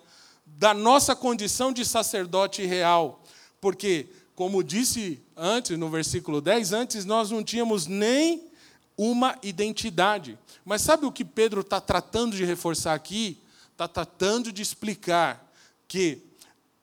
da 0.45 0.73
nossa 0.73 1.15
condição 1.15 1.71
de 1.71 1.85
sacerdote 1.85 2.65
real. 2.65 3.23
Porque, 3.61 4.07
como 4.35 4.63
disse 4.63 5.21
antes, 5.35 5.77
no 5.77 5.89
versículo 5.89 6.41
10, 6.41 6.73
antes 6.73 7.05
nós 7.05 7.31
não 7.31 7.43
tínhamos 7.43 7.87
nem 7.87 8.49
uma 8.97 9.37
identidade. 9.41 10.37
Mas 10.65 10.81
sabe 10.81 11.05
o 11.05 11.11
que 11.11 11.23
Pedro 11.23 11.61
está 11.61 11.79
tratando 11.79 12.35
de 12.35 12.43
reforçar 12.43 12.93
aqui? 12.93 13.41
Está 13.71 13.87
tratando 13.87 14.51
de 14.51 14.61
explicar 14.61 15.49
que 15.87 16.21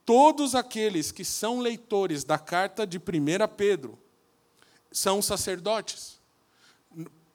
todos 0.06 0.54
aqueles 0.54 1.12
que 1.12 1.24
são 1.24 1.60
leitores 1.60 2.24
da 2.24 2.38
carta 2.38 2.86
de 2.86 2.96
1 2.96 3.02
Pedro 3.54 3.98
são 4.90 5.20
sacerdotes. 5.20 6.15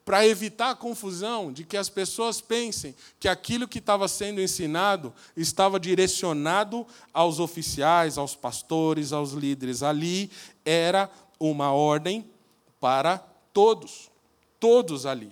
Para 0.04 0.26
evitar 0.26 0.72
a 0.72 0.76
confusão 0.76 1.52
de 1.54 1.64
que 1.64 1.78
as 1.78 1.89
pessoas 1.89 2.41
pensem 2.41 2.95
que 3.20 3.28
aquilo 3.28 3.68
que 3.68 3.80
estava 3.80 4.08
sendo 4.08 4.41
ensinado 4.41 5.14
estava 5.38 5.80
direcionado 5.80 6.86
aos 7.14 7.39
oficiais, 7.39 8.18
aos 8.18 8.36
pastores, 8.36 9.14
aos 9.14 9.32
líderes. 9.32 9.84
Ali 9.84 10.32
era 10.66 11.10
uma 11.39 11.72
ordem 11.72 12.26
para 12.80 13.20
todos, 13.54 14.10
todos 14.60 15.06
ali. 15.06 15.32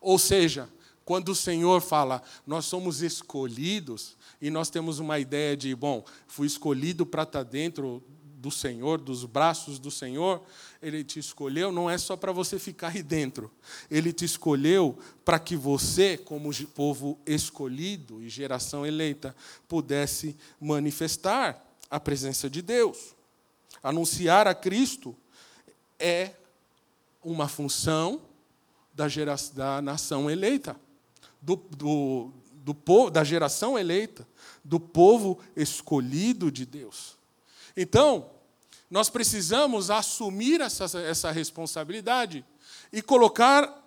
Ou 0.00 0.18
seja, 0.18 0.68
Quando 1.04 1.30
o 1.30 1.34
Senhor 1.34 1.82
fala, 1.82 2.22
nós 2.46 2.64
somos 2.64 3.02
escolhidos, 3.02 4.16
e 4.40 4.50
nós 4.50 4.70
temos 4.70 4.98
uma 4.98 5.18
ideia 5.18 5.56
de, 5.56 5.74
bom, 5.74 6.04
fui 6.26 6.46
escolhido 6.46 7.04
para 7.04 7.24
estar 7.24 7.42
dentro 7.42 8.02
do 8.44 8.50
Senhor, 8.50 9.00
dos 9.00 9.24
braços 9.24 9.78
do 9.78 9.90
Senhor, 9.90 10.42
Ele 10.82 11.02
te 11.02 11.18
escolheu, 11.18 11.72
não 11.72 11.88
é 11.88 11.96
só 11.96 12.14
para 12.14 12.30
você 12.30 12.58
ficar 12.58 12.88
aí 12.88 13.02
dentro. 13.02 13.50
Ele 13.90 14.12
te 14.12 14.26
escolheu 14.26 14.98
para 15.24 15.38
que 15.38 15.56
você, 15.56 16.18
como 16.18 16.50
povo 16.66 17.18
escolhido 17.24 18.22
e 18.22 18.28
geração 18.28 18.84
eleita, 18.84 19.34
pudesse 19.66 20.36
manifestar 20.60 21.66
a 21.90 21.98
presença 21.98 22.50
de 22.50 22.60
Deus. 22.60 23.14
Anunciar 23.82 24.46
a 24.46 24.54
Cristo 24.54 25.16
é 25.98 26.32
uma 27.22 27.48
função 27.48 28.20
da, 28.92 29.08
geração, 29.08 29.54
da 29.54 29.80
nação 29.80 30.30
eleita, 30.30 30.76
do, 31.40 31.56
do, 31.56 32.30
do 32.52 33.10
da 33.10 33.24
geração 33.24 33.78
eleita, 33.78 34.28
do 34.62 34.78
povo 34.78 35.38
escolhido 35.56 36.52
de 36.52 36.66
Deus. 36.66 37.23
Então, 37.76 38.30
nós 38.90 39.08
precisamos 39.10 39.90
assumir 39.90 40.60
essa, 40.60 40.84
essa 41.00 41.30
responsabilidade 41.30 42.44
e 42.92 43.02
colocar 43.02 43.82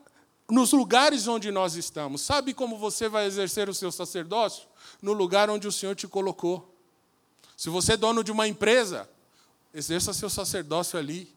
nos 0.50 0.72
lugares 0.72 1.28
onde 1.28 1.52
nós 1.52 1.76
estamos. 1.76 2.22
Sabe 2.22 2.54
como 2.54 2.78
você 2.78 3.10
vai 3.10 3.26
exercer 3.26 3.70
o 3.70 3.74
seu 3.74 3.92
sacerdócio? 3.92 4.68
No 5.02 5.14
lugar 5.14 5.50
onde 5.50 5.68
o 5.68 5.72
Senhor 5.72 5.96
te 5.96 6.08
colocou. 6.08 6.74
Se 7.56 7.70
você 7.70 7.94
é 7.94 7.98
dono 7.98 8.24
de 8.24 8.32
uma 8.32 8.48
empresa, 8.48 9.10
exerça 9.74 10.14
seu 10.14 10.30
sacerdócio 10.30 10.98
ali. 10.98 11.34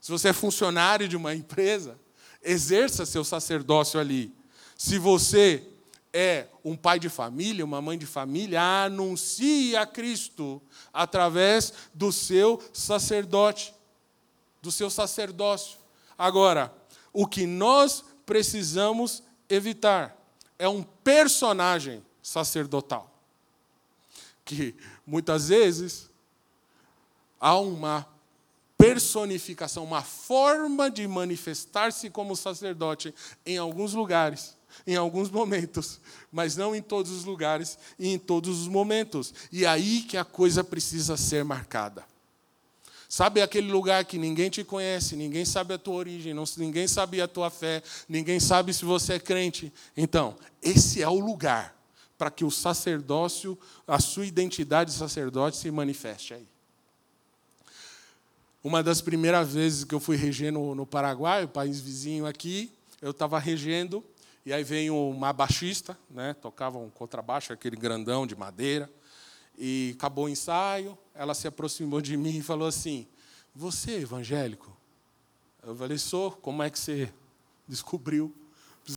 Se 0.00 0.10
você 0.10 0.28
é 0.28 0.32
funcionário 0.32 1.08
de 1.08 1.16
uma 1.16 1.34
empresa, 1.34 1.98
exerça 2.42 3.06
seu 3.06 3.24
sacerdócio 3.24 3.98
ali. 3.98 4.34
Se 4.76 4.98
você 4.98 5.66
é 6.16 6.46
um 6.64 6.76
pai 6.76 7.00
de 7.00 7.08
família, 7.08 7.64
uma 7.64 7.82
mãe 7.82 7.98
de 7.98 8.06
família, 8.06 8.62
anuncie 8.84 9.74
a 9.74 9.84
Cristo 9.84 10.62
através 10.92 11.72
do 11.92 12.12
seu 12.12 12.62
sacerdote, 12.72 13.74
do 14.62 14.70
seu 14.70 14.88
sacerdócio. 14.88 15.76
Agora, 16.16 16.72
o 17.12 17.26
que 17.26 17.48
nós 17.48 18.04
precisamos 18.24 19.24
evitar 19.48 20.16
é 20.56 20.68
um 20.68 20.84
personagem 20.84 22.00
sacerdotal. 22.22 23.10
Que 24.44 24.76
muitas 25.04 25.48
vezes 25.48 26.08
há 27.40 27.58
uma 27.58 28.06
personificação, 28.78 29.82
uma 29.82 30.02
forma 30.02 30.88
de 30.88 31.08
manifestar-se 31.08 32.08
como 32.08 32.36
sacerdote 32.36 33.12
em 33.44 33.58
alguns 33.58 33.94
lugares 33.94 34.56
em 34.86 34.96
alguns 34.96 35.30
momentos, 35.30 36.00
mas 36.30 36.56
não 36.56 36.74
em 36.74 36.82
todos 36.82 37.10
os 37.10 37.24
lugares 37.24 37.78
e 37.98 38.08
em 38.08 38.18
todos 38.18 38.60
os 38.60 38.68
momentos. 38.68 39.32
E 39.50 39.64
aí 39.64 40.02
que 40.02 40.16
a 40.16 40.24
coisa 40.24 40.62
precisa 40.62 41.16
ser 41.16 41.44
marcada. 41.44 42.04
Sabe 43.08 43.40
aquele 43.40 43.70
lugar 43.70 44.04
que 44.04 44.18
ninguém 44.18 44.50
te 44.50 44.64
conhece, 44.64 45.14
ninguém 45.14 45.44
sabe 45.44 45.74
a 45.74 45.78
tua 45.78 45.94
origem, 45.94 46.34
não, 46.34 46.44
ninguém 46.56 46.88
sabe 46.88 47.20
a 47.20 47.28
tua 47.28 47.48
fé, 47.48 47.82
ninguém 48.08 48.40
sabe 48.40 48.74
se 48.74 48.84
você 48.84 49.14
é 49.14 49.18
crente? 49.20 49.72
Então, 49.96 50.36
esse 50.60 51.00
é 51.00 51.08
o 51.08 51.20
lugar 51.20 51.76
para 52.18 52.30
que 52.30 52.44
o 52.44 52.50
sacerdócio, 52.50 53.58
a 53.86 54.00
sua 54.00 54.26
identidade 54.26 54.90
de 54.90 54.96
sacerdote 54.96 55.56
se 55.56 55.70
manifeste 55.70 56.34
aí. 56.34 56.46
Uma 58.64 58.82
das 58.82 59.00
primeiras 59.00 59.52
vezes 59.52 59.84
que 59.84 59.94
eu 59.94 60.00
fui 60.00 60.16
reger 60.16 60.50
no, 60.50 60.74
no 60.74 60.86
Paraguai, 60.86 61.44
o 61.44 61.48
país 61.48 61.80
vizinho 61.80 62.24
aqui, 62.26 62.72
eu 63.02 63.10
estava 63.10 63.38
regendo 63.38 64.02
e 64.46 64.52
aí 64.52 64.62
veio 64.62 64.94
uma 64.94 65.32
baixista, 65.32 65.98
né, 66.10 66.34
tocava 66.34 66.76
um 66.78 66.90
contrabaixo, 66.90 67.52
aquele 67.52 67.76
grandão 67.76 68.26
de 68.26 68.36
madeira. 68.36 68.92
E 69.56 69.94
acabou 69.96 70.26
o 70.26 70.28
ensaio, 70.28 70.98
ela 71.14 71.32
se 71.32 71.46
aproximou 71.46 72.00
de 72.00 72.16
mim 72.16 72.38
e 72.38 72.42
falou 72.42 72.68
assim: 72.68 73.06
Você 73.54 73.92
é 73.92 74.00
evangélico? 74.00 74.76
Eu 75.62 75.74
falei: 75.74 75.96
Sou. 75.96 76.32
Como 76.32 76.62
é 76.62 76.68
que 76.68 76.78
você 76.78 77.10
descobriu? 77.66 78.34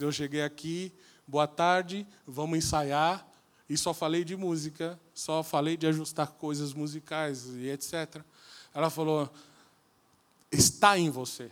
Eu 0.02 0.12
cheguei 0.12 0.42
aqui, 0.42 0.92
boa 1.26 1.48
tarde, 1.48 2.06
vamos 2.26 2.58
ensaiar. 2.58 3.26
E 3.70 3.78
só 3.78 3.94
falei 3.94 4.24
de 4.24 4.36
música, 4.36 5.00
só 5.14 5.44
falei 5.44 5.78
de 5.78 5.86
ajustar 5.88 6.32
coisas 6.32 6.74
musicais 6.74 7.46
e 7.56 7.70
etc. 7.70 8.22
Ela 8.74 8.90
falou: 8.90 9.32
Está 10.52 10.98
em 10.98 11.10
você. 11.10 11.52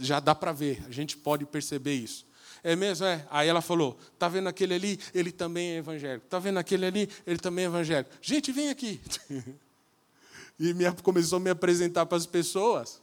Já 0.00 0.20
dá 0.20 0.34
para 0.34 0.52
ver, 0.52 0.84
a 0.86 0.90
gente 0.90 1.16
pode 1.16 1.46
perceber 1.46 1.94
isso. 1.94 2.27
É 2.62 2.74
mesmo? 2.76 3.06
É. 3.06 3.26
Aí 3.30 3.48
ela 3.48 3.60
falou: 3.60 3.98
Está 4.12 4.28
vendo 4.28 4.48
aquele 4.48 4.74
ali? 4.74 5.00
Ele 5.14 5.32
também 5.32 5.72
é 5.72 5.76
evangélico. 5.76 6.24
Está 6.26 6.38
vendo 6.38 6.58
aquele 6.58 6.86
ali? 6.86 7.08
Ele 7.26 7.38
também 7.38 7.64
é 7.64 7.68
evangélico. 7.68 8.10
Gente, 8.20 8.52
vem 8.52 8.70
aqui. 8.70 9.00
e 10.58 10.74
me, 10.74 10.90
começou 11.02 11.36
a 11.36 11.40
me 11.40 11.50
apresentar 11.50 12.06
para 12.06 12.18
as 12.18 12.26
pessoas. 12.26 13.00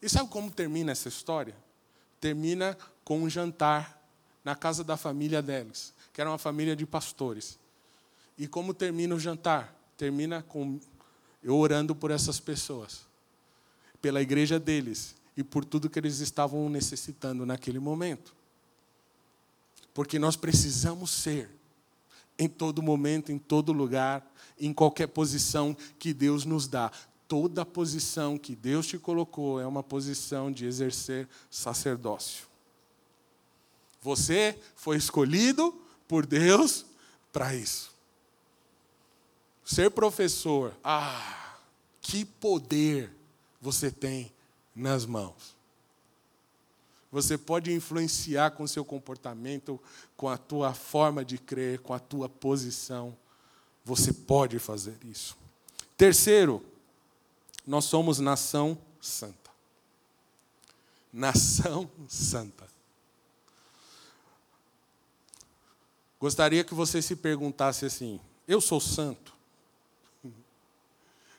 E 0.00 0.08
sabe 0.08 0.28
como 0.28 0.50
termina 0.50 0.92
essa 0.92 1.08
história? 1.08 1.54
Termina 2.20 2.76
com 3.04 3.22
um 3.22 3.30
jantar 3.30 4.00
na 4.44 4.54
casa 4.54 4.84
da 4.84 4.96
família 4.96 5.42
deles, 5.42 5.92
que 6.12 6.20
era 6.20 6.30
uma 6.30 6.38
família 6.38 6.76
de 6.76 6.86
pastores. 6.86 7.58
E 8.38 8.46
como 8.46 8.74
termina 8.74 9.14
o 9.14 9.18
jantar? 9.18 9.74
Termina 9.96 10.42
com 10.42 10.78
eu 11.42 11.56
orando 11.56 11.94
por 11.94 12.10
essas 12.10 12.38
pessoas, 12.38 13.06
pela 14.02 14.20
igreja 14.20 14.58
deles 14.58 15.14
e 15.36 15.42
por 15.42 15.64
tudo 15.64 15.88
que 15.88 15.98
eles 15.98 16.18
estavam 16.20 16.68
necessitando 16.68 17.46
naquele 17.46 17.78
momento. 17.78 18.35
Porque 19.96 20.18
nós 20.18 20.36
precisamos 20.36 21.10
ser, 21.10 21.48
em 22.38 22.50
todo 22.50 22.82
momento, 22.82 23.32
em 23.32 23.38
todo 23.38 23.72
lugar, 23.72 24.30
em 24.60 24.70
qualquer 24.70 25.06
posição 25.06 25.74
que 25.98 26.12
Deus 26.12 26.44
nos 26.44 26.68
dá. 26.68 26.92
Toda 27.26 27.64
posição 27.64 28.36
que 28.36 28.54
Deus 28.54 28.86
te 28.86 28.98
colocou 28.98 29.58
é 29.58 29.66
uma 29.66 29.82
posição 29.82 30.52
de 30.52 30.66
exercer 30.66 31.26
sacerdócio. 31.50 32.44
Você 34.02 34.60
foi 34.74 34.98
escolhido 34.98 35.74
por 36.06 36.26
Deus 36.26 36.84
para 37.32 37.54
isso. 37.54 37.90
Ser 39.64 39.90
professor, 39.90 40.76
ah, 40.84 41.56
que 42.02 42.22
poder 42.22 43.10
você 43.62 43.90
tem 43.90 44.30
nas 44.74 45.06
mãos. 45.06 45.55
Você 47.10 47.38
pode 47.38 47.72
influenciar 47.72 48.50
com 48.50 48.66
seu 48.66 48.84
comportamento, 48.84 49.80
com 50.16 50.28
a 50.28 50.36
tua 50.36 50.74
forma 50.74 51.24
de 51.24 51.38
crer, 51.38 51.80
com 51.80 51.94
a 51.94 51.98
tua 51.98 52.28
posição. 52.28 53.16
Você 53.84 54.12
pode 54.12 54.58
fazer 54.58 54.96
isso. 55.04 55.36
Terceiro, 55.96 56.64
nós 57.66 57.84
somos 57.84 58.18
nação 58.18 58.76
santa. 59.00 59.50
Nação 61.12 61.90
santa. 62.08 62.66
Gostaria 66.18 66.64
que 66.64 66.74
você 66.74 67.00
se 67.00 67.14
perguntasse 67.14 67.86
assim: 67.86 68.20
eu 68.46 68.60
sou 68.60 68.80
santo? 68.80 69.34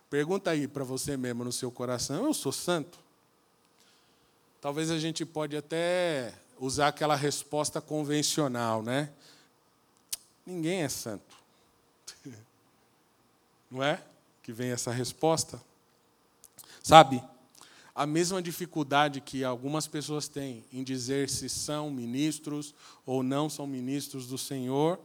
Pergunta 0.10 0.52
aí 0.52 0.68
para 0.68 0.84
você 0.84 1.18
mesmo 1.18 1.44
no 1.44 1.52
seu 1.52 1.70
coração: 1.72 2.26
eu 2.26 2.34
sou 2.34 2.52
santo? 2.52 3.07
Talvez 4.60 4.90
a 4.90 4.98
gente 4.98 5.26
pode 5.26 5.56
até 5.56 6.34
usar 6.60 6.88
aquela 6.88 7.16
resposta 7.16 7.80
convencional, 7.80 8.82
né? 8.82 9.12
Ninguém 10.46 10.82
é 10.82 10.90
santo. 10.90 11.36
Não 13.70 13.84
é? 13.84 14.02
Que 14.42 14.52
vem 14.52 14.72
essa 14.72 14.92
resposta. 14.92 15.62
Sabe? 16.82 17.22
A 17.94 18.06
mesma 18.06 18.42
dificuldade 18.42 19.22
que 19.22 19.44
algumas 19.44 19.88
pessoas 19.88 20.28
têm 20.28 20.64
em 20.72 20.84
dizer 20.84 21.30
se 21.30 21.50
são 21.50 21.90
ministros 21.92 22.74
ou 23.06 23.24
não 23.24 23.50
são 23.50 23.66
ministros 23.66 24.28
do 24.28 24.38
Senhor, 24.38 25.00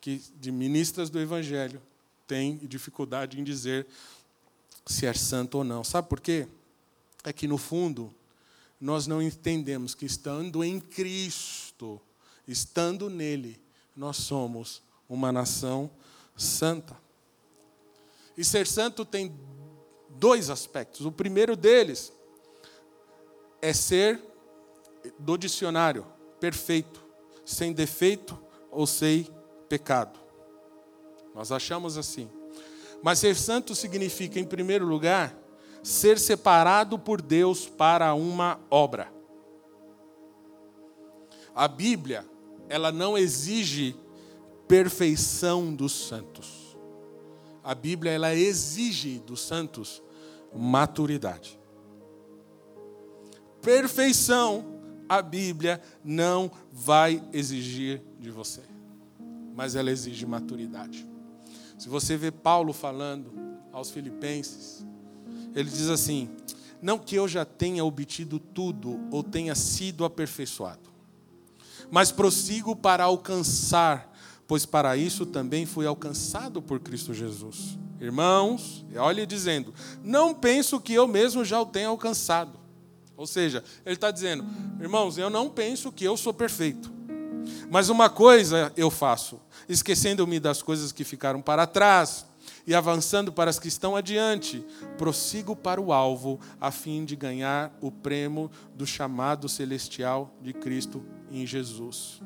que 0.00 0.22
de 0.40 0.50
ministras 0.50 1.10
do 1.10 1.20
Evangelho, 1.20 1.80
tem 2.26 2.56
dificuldade 2.56 3.38
em 3.38 3.44
dizer 3.44 3.86
se 4.86 5.06
é 5.06 5.12
santo 5.12 5.58
ou 5.58 5.64
não. 5.64 5.84
Sabe 5.84 6.08
por 6.08 6.20
quê? 6.20 6.48
É 7.22 7.32
que, 7.32 7.46
no 7.46 7.58
fundo, 7.58 8.12
nós 8.80 9.06
não 9.06 9.20
entendemos 9.20 9.94
que 9.94 10.06
estando 10.06 10.64
em 10.64 10.80
Cristo, 10.80 12.00
estando 12.48 13.10
nele, 13.10 13.60
nós 13.94 14.16
somos 14.16 14.82
uma 15.08 15.30
nação 15.30 15.90
santa. 16.36 16.96
E 18.36 18.44
ser 18.44 18.66
santo 18.66 19.04
tem 19.04 19.38
dois 20.08 20.48
aspectos. 20.48 21.04
O 21.04 21.12
primeiro 21.12 21.54
deles 21.54 22.12
é 23.60 23.72
ser 23.72 24.20
do 25.18 25.36
dicionário 25.36 26.06
perfeito, 26.38 27.04
sem 27.44 27.72
defeito 27.72 28.38
ou 28.70 28.86
sem 28.86 29.28
pecado. 29.68 30.18
Nós 31.34 31.52
achamos 31.52 31.98
assim. 31.98 32.30
Mas 33.02 33.18
ser 33.18 33.34
santo 33.36 33.74
significa, 33.74 34.38
em 34.38 34.44
primeiro 34.44 34.86
lugar, 34.86 35.36
ser 35.82 36.18
separado 36.18 36.98
por 36.98 37.20
Deus 37.22 37.66
para 37.66 38.14
uma 38.14 38.60
obra. 38.70 39.12
A 41.54 41.66
Bíblia 41.66 42.24
ela 42.68 42.92
não 42.92 43.18
exige 43.18 43.96
perfeição 44.68 45.74
dos 45.74 45.92
santos. 45.92 46.76
A 47.62 47.74
Bíblia 47.74 48.12
ela 48.12 48.34
exige 48.34 49.18
dos 49.18 49.40
santos 49.40 50.02
maturidade. 50.54 51.58
Perfeição 53.60 54.80
a 55.08 55.20
Bíblia 55.20 55.82
não 56.04 56.48
vai 56.70 57.20
exigir 57.32 58.00
de 58.20 58.30
você, 58.30 58.62
mas 59.56 59.74
ela 59.74 59.90
exige 59.90 60.24
maturidade. 60.24 61.04
Se 61.76 61.88
você 61.88 62.16
vê 62.16 62.30
Paulo 62.30 62.72
falando 62.72 63.32
aos 63.72 63.90
Filipenses, 63.90 64.86
ele 65.54 65.68
diz 65.68 65.88
assim: 65.88 66.28
Não 66.80 66.98
que 66.98 67.14
eu 67.14 67.26
já 67.26 67.44
tenha 67.44 67.84
obtido 67.84 68.38
tudo 68.38 69.00
ou 69.10 69.22
tenha 69.22 69.54
sido 69.54 70.04
aperfeiçoado, 70.04 70.90
mas 71.90 72.12
prossigo 72.12 72.74
para 72.74 73.04
alcançar, 73.04 74.12
pois 74.46 74.66
para 74.66 74.96
isso 74.96 75.26
também 75.26 75.66
fui 75.66 75.86
alcançado 75.86 76.60
por 76.60 76.80
Cristo 76.80 77.14
Jesus. 77.14 77.78
Irmãos, 78.00 78.84
olhe 78.96 79.26
dizendo: 79.26 79.74
Não 80.02 80.34
penso 80.34 80.80
que 80.80 80.92
eu 80.92 81.06
mesmo 81.06 81.44
já 81.44 81.60
o 81.60 81.66
tenha 81.66 81.88
alcançado 81.88 82.60
ou 83.20 83.26
seja, 83.26 83.62
ele 83.84 83.96
está 83.96 84.10
dizendo, 84.10 84.46
irmãos, 84.80 85.18
eu 85.18 85.28
não 85.28 85.50
penso 85.50 85.92
que 85.92 86.02
eu 86.02 86.16
sou 86.16 86.32
perfeito. 86.32 86.90
Mas 87.68 87.90
uma 87.90 88.08
coisa 88.08 88.72
eu 88.78 88.90
faço, 88.90 89.38
esquecendo-me 89.68 90.40
das 90.40 90.62
coisas 90.62 90.90
que 90.90 91.04
ficaram 91.04 91.42
para 91.42 91.66
trás 91.66 92.24
e 92.66 92.74
avançando 92.74 93.32
para 93.32 93.50
as 93.50 93.58
que 93.58 93.68
estão 93.68 93.96
adiante, 93.96 94.64
prossigo 94.98 95.56
para 95.56 95.80
o 95.80 95.92
alvo, 95.92 96.38
a 96.60 96.70
fim 96.70 97.04
de 97.04 97.16
ganhar 97.16 97.76
o 97.80 97.90
prêmio 97.90 98.50
do 98.74 98.86
chamado 98.86 99.48
celestial 99.48 100.34
de 100.42 100.52
Cristo 100.52 101.04
em 101.30 101.46
Jesus. 101.46 102.20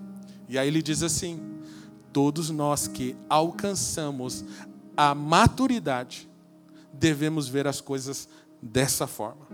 E 0.48 0.58
aí 0.58 0.68
ele 0.68 0.82
diz 0.82 1.02
assim: 1.02 1.40
todos 2.12 2.50
nós 2.50 2.86
que 2.86 3.16
alcançamos 3.28 4.44
a 4.96 5.14
maturidade, 5.14 6.28
devemos 6.92 7.48
ver 7.48 7.66
as 7.66 7.80
coisas 7.80 8.28
dessa 8.62 9.06
forma. 9.06 9.46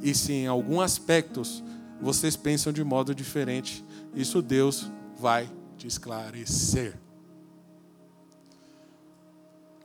E 0.00 0.14
se 0.14 0.32
em 0.32 0.46
alguns 0.46 0.82
aspectos 0.82 1.62
vocês 2.00 2.36
pensam 2.36 2.72
de 2.72 2.82
modo 2.82 3.14
diferente, 3.14 3.84
isso 4.14 4.42
Deus 4.42 4.90
vai 5.16 5.48
te 5.76 5.86
esclarecer. 5.86 7.01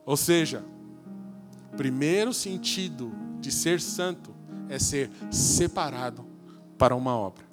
Ou 0.08 0.16
seja, 0.16 0.64
primeiro 1.76 2.34
sentido 2.34 3.12
de 3.42 3.52
ser 3.52 3.82
santo 3.82 4.34
é 4.70 4.80
ser 4.80 5.12
separado 5.30 6.26
para 6.78 6.96
uma 6.96 7.14
obra. 7.14 7.46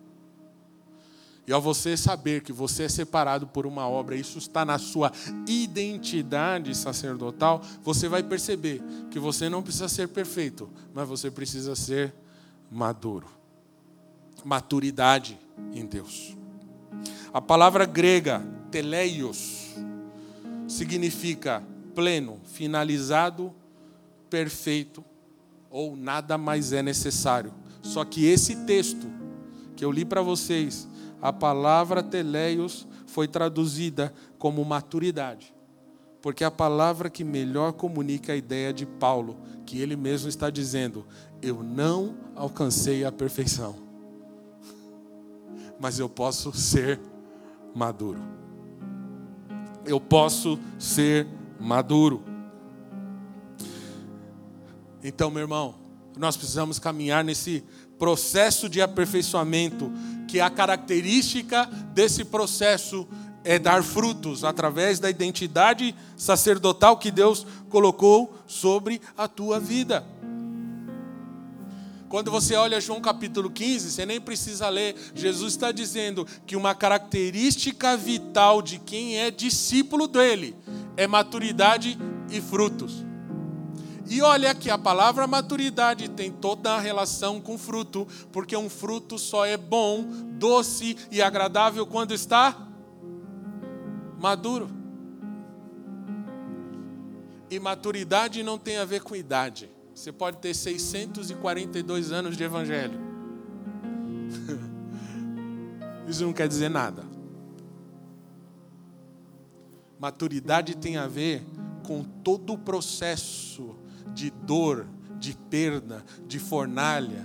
E 1.49 1.53
ao 1.53 1.61
você 1.61 1.97
saber 1.97 2.43
que 2.43 2.53
você 2.53 2.85
é 2.85 2.89
separado 2.89 3.45
por 3.49 3.67
uma 3.67 3.89
obra, 3.89 4.15
isso 4.15 4.39
está 4.39 4.65
na 4.65 4.79
sua 4.79 5.11
identidade 5.49 6.77
sacerdotal, 6.77 7.61
você 7.83 8.09
vai 8.09 8.23
perceber 8.23 8.81
que 9.11 9.19
você 9.19 9.49
não 9.49 9.61
precisa 9.61 9.89
ser 9.89 10.09
perfeito, 10.09 10.71
mas 10.95 11.09
você 11.09 11.33
precisa 11.33 11.75
ser 11.75 12.15
maduro. 12.71 13.27
Maturidade 14.45 15.37
em 15.73 15.85
Deus. 15.85 16.37
A 17.33 17.41
palavra 17.41 17.85
grega 17.85 18.47
teleios 18.71 19.75
significa 20.69 21.63
pleno, 21.95 22.41
finalizado, 22.45 23.55
perfeito 24.29 25.05
ou 25.71 25.97
nada 25.97 26.39
mais 26.39 26.73
é 26.73 26.83
necessário. 26.83 27.53
Só 27.83 28.05
que 28.05 28.27
esse 28.27 28.65
texto 28.65 29.09
que 29.75 29.85
eu 29.85 29.91
li 29.91 30.05
para 30.05 30.23
vocês, 30.23 30.89
a 31.21 31.33
palavra 31.33 32.03
teleios 32.03 32.87
foi 33.07 33.27
traduzida 33.27 34.15
como 34.39 34.65
maturidade. 34.65 35.55
Porque 36.23 36.45
é 36.45 36.47
a 36.47 36.51
palavra 36.51 37.11
que 37.11 37.23
melhor 37.23 37.73
comunica 37.73 38.33
a 38.33 38.37
ideia 38.37 38.73
de 38.73 38.87
Paulo, 38.87 39.37
que 39.67 39.81
ele 39.81 39.97
mesmo 39.97 40.29
está 40.29 40.49
dizendo: 40.49 41.05
eu 41.43 41.63
não 41.63 42.15
alcancei 42.35 43.05
a 43.05 43.13
perfeição, 43.13 43.75
mas 45.79 45.99
eu 45.99 46.09
posso 46.09 46.53
ser 46.53 47.01
maduro. 47.75 48.23
Eu 49.85 50.01
posso 50.01 50.59
ser 50.79 51.27
maduro. 51.27 51.44
Então, 55.03 55.31
meu 55.31 55.43
irmão, 55.43 55.75
nós 56.17 56.37
precisamos 56.37 56.79
caminhar 56.79 57.25
nesse 57.25 57.65
processo 57.99 58.69
de 58.69 58.81
aperfeiçoamento, 58.81 59.93
que 60.29 60.41
a 60.41 60.51
característica 60.51 61.67
desse 61.93 62.25
processo 62.25 63.07
é 63.45 63.59
dar 63.59 63.83
frutos 63.83 64.43
através 64.43 64.99
da 64.99 65.11
identidade 65.11 65.95
sacerdotal 66.17 66.97
que 66.97 67.11
Deus 67.11 67.47
colocou 67.69 68.35
sobre 68.47 69.01
a 69.17 69.29
tua 69.29 69.61
vida. 69.61 70.05
Quando 72.09 72.31
você 72.31 72.55
olha 72.55 72.81
João 72.81 73.01
capítulo 73.01 73.51
15, 73.51 73.91
você 73.91 74.07
nem 74.07 74.21
precisa 74.21 74.69
ler. 74.69 74.95
Jesus 75.15 75.55
está 75.55 75.73
dizendo 75.73 76.27
que 76.47 76.55
uma 76.57 76.75
característica 76.75 77.97
vital 77.97 78.63
de 78.63 78.79
quem 78.79 79.19
é 79.19 79.31
discípulo 79.31 80.07
dele 80.07 80.55
é 80.97 81.07
maturidade 81.07 81.99
e 82.31 82.41
frutos. 82.41 83.05
E 84.07 84.21
olha 84.21 84.55
que 84.55 84.71
a 84.71 84.77
palavra 84.77 85.27
maturidade 85.27 86.09
tem 86.11 86.31
toda 86.31 86.75
a 86.75 86.81
relação 86.81 87.41
com 87.41 87.57
fruto, 87.57 88.07
porque 88.31 88.57
um 88.57 88.69
fruto 88.69 89.19
só 89.19 89.47
é 89.47 89.57
bom, 89.57 90.05
doce 90.33 90.97
e 91.11 91.23
agradável 91.23 91.87
quando 91.87 92.13
está 92.13 92.69
maduro. 94.21 94.69
E 97.51 97.59
maturidade 97.59 98.43
não 98.43 98.59
tem 98.59 98.77
a 98.77 98.85
ver 98.85 99.03
com 99.03 99.17
idade. 99.17 99.71
Você 99.95 100.13
pode 100.13 100.39
ter 100.39 100.55
642 100.55 102.13
anos 102.13 102.37
de 102.37 102.45
evangelho. 102.45 103.01
Isso 106.09 106.25
não 106.25 106.33
quer 106.33 106.49
dizer 106.49 106.69
nada. 106.69 107.14
Maturidade 110.05 110.77
tem 110.77 110.99
a 110.99 111.07
ver 111.07 111.43
com 111.83 112.05
todo 112.05 112.53
o 112.53 112.59
processo 112.59 113.75
de 114.13 114.29
dor, 114.29 114.87
de 115.19 115.35
perda, 115.35 116.05
de 116.29 116.39
fornalha, 116.39 117.25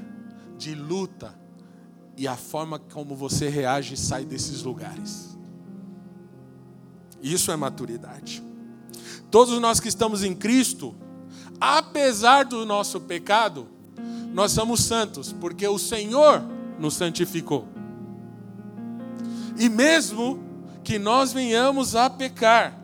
de 0.57 0.73
luta 0.75 1.37
e 2.15 2.25
a 2.25 2.37
forma 2.37 2.79
como 2.79 3.17
você 3.17 3.49
reage 3.49 3.95
e 3.95 3.97
sai 3.97 4.23
desses 4.23 4.63
lugares. 4.63 5.37
Isso 7.21 7.51
é 7.51 7.57
maturidade. 7.57 8.41
Todos 9.29 9.59
nós 9.59 9.81
que 9.81 9.89
estamos 9.89 10.23
em 10.23 10.33
Cristo, 10.33 10.95
apesar 11.59 12.45
do 12.45 12.65
nosso 12.65 13.01
pecado, 13.01 13.67
nós 14.33 14.53
somos 14.53 14.85
santos, 14.85 15.33
porque 15.33 15.67
o 15.67 15.77
Senhor 15.77 16.41
nos 16.79 16.93
santificou. 16.93 17.67
E 19.57 19.67
mesmo 19.67 20.48
que 20.89 20.97
nós 20.97 21.31
venhamos 21.31 21.95
a 21.95 22.09
pecar, 22.09 22.81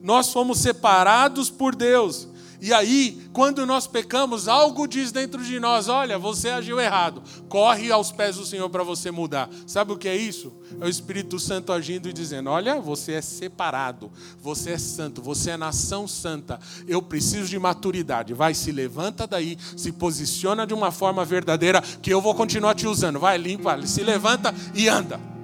nós 0.00 0.32
fomos 0.32 0.58
separados 0.58 1.50
por 1.50 1.76
Deus 1.76 2.30
e 2.62 2.74
aí, 2.74 3.26
quando 3.32 3.64
nós 3.64 3.86
pecamos, 3.86 4.46
algo 4.46 4.86
diz 4.86 5.10
dentro 5.10 5.42
de 5.42 5.58
nós: 5.58 5.88
olha, 5.88 6.18
você 6.18 6.50
agiu 6.50 6.78
errado. 6.78 7.22
Corre 7.48 7.90
aos 7.90 8.12
pés 8.12 8.36
do 8.36 8.44
Senhor 8.44 8.68
para 8.68 8.82
você 8.82 9.10
mudar. 9.10 9.48
Sabe 9.66 9.92
o 9.92 9.96
que 9.96 10.06
é 10.06 10.14
isso? 10.14 10.52
É 10.78 10.84
o 10.84 10.88
Espírito 10.88 11.38
Santo 11.38 11.72
agindo 11.72 12.06
e 12.08 12.12
dizendo: 12.12 12.50
olha, 12.50 12.78
você 12.78 13.12
é 13.12 13.22
separado, 13.22 14.12
você 14.42 14.72
é 14.72 14.78
santo, 14.78 15.22
você 15.22 15.52
é 15.52 15.56
nação 15.56 16.06
santa. 16.06 16.60
Eu 16.86 17.00
preciso 17.00 17.48
de 17.48 17.58
maturidade. 17.58 18.34
Vai, 18.34 18.52
se 18.52 18.70
levanta 18.70 19.26
daí, 19.26 19.56
se 19.74 19.90
posiciona 19.90 20.66
de 20.66 20.74
uma 20.74 20.92
forma 20.92 21.24
verdadeira, 21.24 21.80
que 21.80 22.12
eu 22.12 22.20
vou 22.20 22.34
continuar 22.34 22.74
te 22.74 22.86
usando. 22.86 23.18
Vai, 23.18 23.38
limpa, 23.38 23.80
se 23.86 24.02
levanta 24.02 24.54
e 24.74 24.86
anda. 24.86 25.39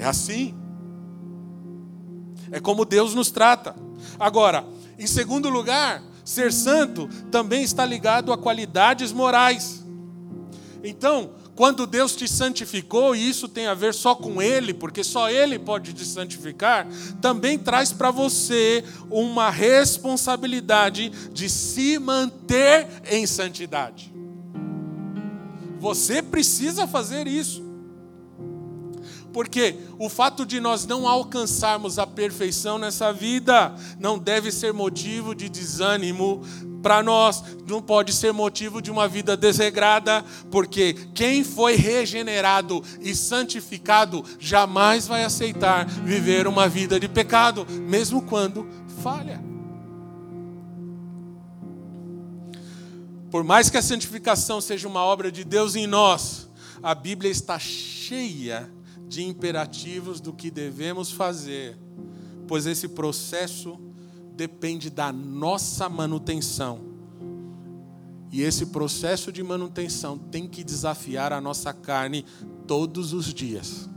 É 0.00 0.04
assim. 0.06 0.54
É 2.50 2.58
como 2.58 2.86
Deus 2.86 3.14
nos 3.14 3.30
trata. 3.30 3.76
Agora, 4.18 4.64
em 4.98 5.06
segundo 5.06 5.50
lugar, 5.50 6.02
ser 6.24 6.52
santo 6.52 7.06
também 7.30 7.62
está 7.62 7.84
ligado 7.84 8.32
a 8.32 8.38
qualidades 8.38 9.12
morais. 9.12 9.84
Então, 10.82 11.32
quando 11.54 11.86
Deus 11.86 12.16
te 12.16 12.26
santificou, 12.26 13.14
e 13.14 13.28
isso 13.28 13.46
tem 13.46 13.66
a 13.66 13.74
ver 13.74 13.92
só 13.92 14.14
com 14.14 14.40
Ele, 14.40 14.72
porque 14.72 15.04
só 15.04 15.30
Ele 15.30 15.58
pode 15.58 15.92
te 15.92 16.06
santificar, 16.06 16.86
também 17.20 17.58
traz 17.58 17.92
para 17.92 18.10
você 18.10 18.82
uma 19.10 19.50
responsabilidade 19.50 21.10
de 21.30 21.50
se 21.50 21.98
manter 21.98 22.88
em 23.10 23.26
santidade. 23.26 24.10
Você 25.78 26.22
precisa 26.22 26.86
fazer 26.86 27.26
isso. 27.26 27.69
Porque 29.32 29.76
o 29.98 30.08
fato 30.08 30.44
de 30.44 30.60
nós 30.60 30.86
não 30.86 31.06
alcançarmos 31.06 31.98
a 31.98 32.06
perfeição 32.06 32.78
nessa 32.78 33.12
vida 33.12 33.74
não 33.98 34.18
deve 34.18 34.50
ser 34.50 34.72
motivo 34.72 35.34
de 35.34 35.48
desânimo 35.48 36.42
para 36.82 37.02
nós 37.02 37.44
não 37.66 37.80
pode 37.80 38.12
ser 38.12 38.32
motivo 38.32 38.80
de 38.80 38.90
uma 38.90 39.06
vida 39.06 39.36
desregrada, 39.36 40.24
porque 40.50 40.94
quem 41.14 41.44
foi 41.44 41.76
regenerado 41.76 42.82
e 43.00 43.14
santificado 43.14 44.24
jamais 44.38 45.06
vai 45.06 45.24
aceitar 45.24 45.86
viver 45.86 46.46
uma 46.46 46.68
vida 46.68 46.98
de 46.98 47.08
pecado, 47.08 47.66
mesmo 47.70 48.22
quando 48.22 48.66
falha. 49.02 49.40
Por 53.30 53.44
mais 53.44 53.70
que 53.70 53.76
a 53.76 53.82
santificação 53.82 54.60
seja 54.60 54.88
uma 54.88 55.04
obra 55.04 55.30
de 55.30 55.44
Deus 55.44 55.76
em 55.76 55.86
nós, 55.86 56.48
a 56.82 56.94
Bíblia 56.94 57.30
está 57.30 57.58
cheia 57.58 58.68
de 59.10 59.24
imperativos 59.24 60.20
do 60.20 60.32
que 60.32 60.52
devemos 60.52 61.10
fazer, 61.10 61.76
pois 62.46 62.64
esse 62.64 62.86
processo 62.86 63.76
depende 64.36 64.88
da 64.88 65.12
nossa 65.12 65.88
manutenção. 65.88 66.80
E 68.30 68.42
esse 68.42 68.66
processo 68.66 69.32
de 69.32 69.42
manutenção 69.42 70.16
tem 70.16 70.46
que 70.46 70.62
desafiar 70.62 71.32
a 71.32 71.40
nossa 71.40 71.72
carne 71.72 72.24
todos 72.68 73.12
os 73.12 73.34
dias. 73.34 73.90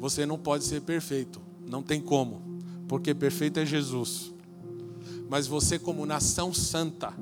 Você 0.00 0.26
não 0.26 0.36
pode 0.36 0.64
ser 0.64 0.80
perfeito, 0.80 1.40
não 1.64 1.80
tem 1.80 2.00
como, 2.00 2.42
porque 2.88 3.14
perfeito 3.14 3.60
é 3.60 3.64
Jesus. 3.64 4.34
Mas 5.30 5.46
você, 5.46 5.78
como 5.78 6.04
nação 6.04 6.52
santa, 6.52 7.14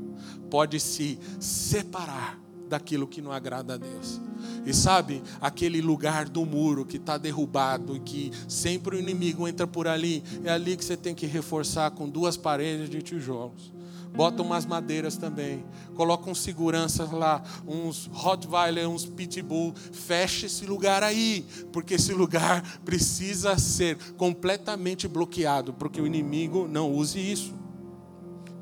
pode 0.49 0.81
se 0.81 1.19
separar 1.39 2.42
daquilo 2.73 3.07
que 3.07 3.21
não 3.21 3.31
agrada 3.31 3.75
a 3.75 3.77
Deus. 3.77 4.19
E 4.65 4.73
sabe, 4.73 5.23
aquele 5.43 5.83
lugar 5.83 6.27
do 6.27 6.47
muro 6.47 6.87
que 6.87 6.97
está 6.97 7.19
derrubado 7.19 7.95
e 7.95 8.01
que 8.01 8.33
sempre 8.49 8.97
o 8.97 8.99
inimigo 8.99 9.47
entra 9.47 9.67
por 9.67 9.87
ali, 9.87 10.25
é 10.43 10.51
ali 10.51 10.75
que 10.75 10.85
você 10.85 10.97
tem 10.97 11.15
que 11.15 11.27
reforçar 11.27 11.91
com 11.91 12.09
duas 12.09 12.35
paredes 12.35 12.89
de 12.89 13.03
tijolos. 13.03 13.71
Bota 14.15 14.43
umas 14.43 14.65
madeiras 14.65 15.17
também. 15.17 15.65
Coloca 15.95 16.31
uns 16.31 16.41
seguranças 16.41 17.11
lá, 17.11 17.43
uns 17.67 18.11
Rottweiler, 18.13 18.89
uns 18.89 19.05
Pitbull. 19.05 19.75
Fecha 19.75 20.47
esse 20.47 20.65
lugar 20.65 21.03
aí, 21.03 21.45
porque 21.73 21.95
esse 21.95 22.13
lugar 22.15 22.63
precisa 22.85 23.59
ser 23.59 23.99
completamente 24.17 25.07
bloqueado, 25.07 25.75
porque 25.75 26.01
o 26.01 26.07
inimigo 26.07 26.67
não 26.69 26.91
use 26.91 27.19
isso. 27.19 27.55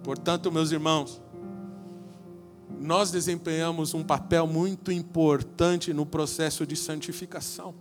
Portanto, 0.03 0.51
meus 0.51 0.73
irmãos, 0.73 1.21
nós 2.81 3.11
desempenhamos 3.11 3.93
um 3.93 4.03
papel 4.03 4.47
muito 4.47 4.91
importante 4.91 5.93
no 5.93 6.07
processo 6.07 6.67
de 6.67 6.75
santificação. 6.75 7.75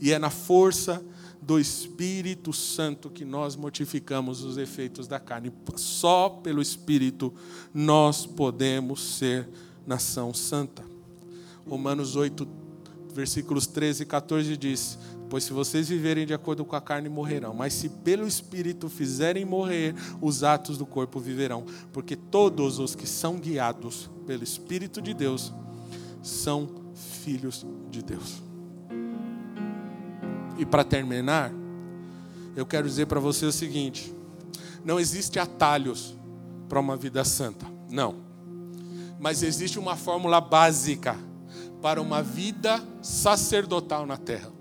E 0.00 0.10
é 0.12 0.18
na 0.18 0.28
força 0.28 1.00
do 1.40 1.58
Espírito 1.58 2.52
Santo 2.52 3.08
que 3.08 3.24
nós 3.24 3.54
mortificamos 3.54 4.42
os 4.42 4.56
efeitos 4.56 5.06
da 5.06 5.20
carne. 5.20 5.52
Só 5.76 6.28
pelo 6.28 6.60
Espírito 6.60 7.32
nós 7.72 8.26
podemos 8.26 9.18
ser 9.18 9.48
nação 9.86 10.34
santa. 10.34 10.84
Romanos 11.64 12.16
8, 12.16 12.46
versículos 13.14 13.68
13 13.68 14.02
e 14.02 14.06
14 14.06 14.56
diz: 14.56 14.98
Pois 15.32 15.44
se 15.44 15.52
vocês 15.54 15.88
viverem 15.88 16.26
de 16.26 16.34
acordo 16.34 16.62
com 16.62 16.76
a 16.76 16.80
carne, 16.82 17.08
morrerão. 17.08 17.54
Mas 17.54 17.72
se 17.72 17.88
pelo 17.88 18.28
Espírito 18.28 18.90
fizerem 18.90 19.46
morrer, 19.46 19.94
os 20.20 20.44
atos 20.44 20.76
do 20.76 20.84
corpo 20.84 21.18
viverão. 21.18 21.64
Porque 21.90 22.14
todos 22.14 22.78
os 22.78 22.94
que 22.94 23.06
são 23.06 23.38
guiados 23.38 24.10
pelo 24.26 24.44
Espírito 24.44 25.00
de 25.00 25.14
Deus 25.14 25.50
são 26.22 26.68
filhos 26.94 27.64
de 27.90 28.02
Deus. 28.02 28.42
E 30.58 30.66
para 30.66 30.84
terminar, 30.84 31.50
eu 32.54 32.66
quero 32.66 32.86
dizer 32.86 33.06
para 33.06 33.18
você 33.18 33.46
o 33.46 33.52
seguinte: 33.52 34.14
não 34.84 35.00
existe 35.00 35.38
atalhos 35.38 36.14
para 36.68 36.78
uma 36.78 36.94
vida 36.94 37.24
santa. 37.24 37.64
Não. 37.88 38.16
Mas 39.18 39.42
existe 39.42 39.78
uma 39.78 39.96
fórmula 39.96 40.42
básica 40.42 41.16
para 41.80 42.02
uma 42.02 42.22
vida 42.22 42.86
sacerdotal 43.00 44.04
na 44.04 44.18
terra. 44.18 44.60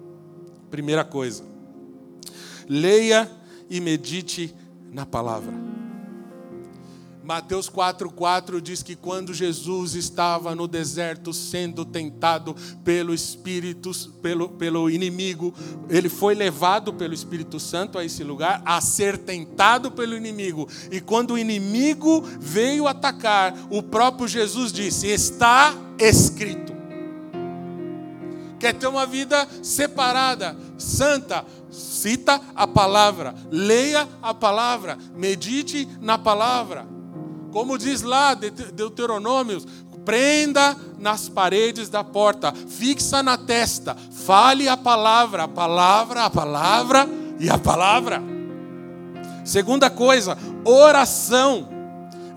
Primeira 0.71 1.03
coisa, 1.03 1.43
leia 2.67 3.29
e 3.69 3.81
medite 3.81 4.55
na 4.89 5.05
palavra. 5.05 5.53
Mateus 7.23 7.69
4,4 7.69 8.59
diz 8.59 8.81
que 8.81 8.95
quando 8.95 9.33
Jesus 9.33 9.95
estava 9.95 10.55
no 10.55 10.67
deserto 10.67 11.31
sendo 11.31 11.85
tentado 11.85 12.55
pelo 12.83 13.13
Espírito, 13.13 13.91
pelo, 14.21 14.49
pelo 14.49 14.89
inimigo, 14.89 15.53
ele 15.89 16.09
foi 16.09 16.33
levado 16.33 16.93
pelo 16.93 17.13
Espírito 17.13 17.59
Santo 17.59 17.99
a 17.99 18.03
esse 18.03 18.23
lugar 18.23 18.61
a 18.65 18.81
ser 18.81 19.17
tentado 19.17 19.91
pelo 19.91 20.15
inimigo. 20.17 20.67
E 20.89 20.99
quando 20.99 21.31
o 21.31 21.37
inimigo 21.37 22.21
veio 22.39 22.87
atacar, 22.87 23.53
o 23.69 23.83
próprio 23.83 24.27
Jesus 24.27 24.73
disse: 24.73 25.07
Está 25.07 25.75
escrito 25.99 26.70
quer 28.61 28.73
ter 28.73 28.85
uma 28.85 29.07
vida 29.07 29.47
separada, 29.63 30.55
santa, 30.77 31.43
cita 31.71 32.39
a 32.55 32.67
palavra, 32.67 33.33
leia 33.49 34.07
a 34.21 34.35
palavra, 34.35 34.99
medite 35.15 35.89
na 35.99 36.15
palavra. 36.15 36.85
Como 37.51 37.75
diz 37.75 38.03
lá 38.03 38.35
Deuteronômios, 38.35 39.65
prenda 40.05 40.77
nas 40.99 41.27
paredes 41.27 41.89
da 41.89 42.03
porta, 42.03 42.53
fixa 42.53 43.23
na 43.23 43.35
testa, 43.35 43.97
fale 44.11 44.69
a 44.69 44.77
palavra, 44.77 45.45
a 45.45 45.47
palavra, 45.47 46.25
a 46.25 46.29
palavra 46.29 47.09
e 47.39 47.49
a 47.49 47.57
palavra. 47.57 48.21
Segunda 49.43 49.89
coisa, 49.89 50.37
oração. 50.63 51.67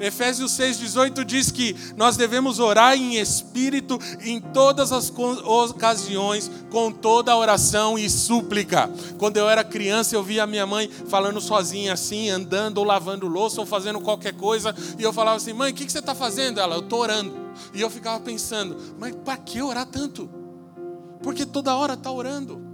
Efésios 0.00 0.52
6,18 0.52 1.24
diz 1.24 1.50
que 1.50 1.76
nós 1.96 2.16
devemos 2.16 2.58
orar 2.58 2.96
em 2.96 3.16
espírito 3.16 3.98
em 4.22 4.40
todas 4.40 4.92
as 4.92 5.10
ocasiões, 5.10 6.50
com 6.70 6.90
toda 6.90 7.36
oração 7.36 7.98
e 7.98 8.08
súplica. 8.10 8.90
Quando 9.18 9.36
eu 9.36 9.48
era 9.48 9.64
criança, 9.64 10.14
eu 10.14 10.22
via 10.22 10.46
minha 10.46 10.66
mãe 10.66 10.88
falando 11.08 11.40
sozinha 11.40 11.92
assim, 11.92 12.30
andando 12.30 12.78
ou 12.78 12.84
lavando 12.84 13.26
louça 13.26 13.60
ou 13.60 13.66
fazendo 13.66 14.00
qualquer 14.00 14.34
coisa, 14.34 14.74
e 14.98 15.02
eu 15.02 15.12
falava 15.12 15.36
assim: 15.36 15.52
mãe, 15.52 15.72
o 15.72 15.74
que 15.74 15.90
você 15.90 15.98
está 15.98 16.14
fazendo? 16.14 16.60
Ela, 16.60 16.76
eu 16.76 16.80
estou 16.80 17.00
orando. 17.00 17.34
E 17.72 17.80
eu 17.80 17.90
ficava 17.90 18.20
pensando: 18.20 18.76
mas 18.98 19.14
para 19.24 19.36
que 19.36 19.62
orar 19.62 19.86
tanto? 19.86 20.28
Porque 21.22 21.46
toda 21.46 21.74
hora 21.74 21.94
está 21.94 22.10
orando. 22.10 22.73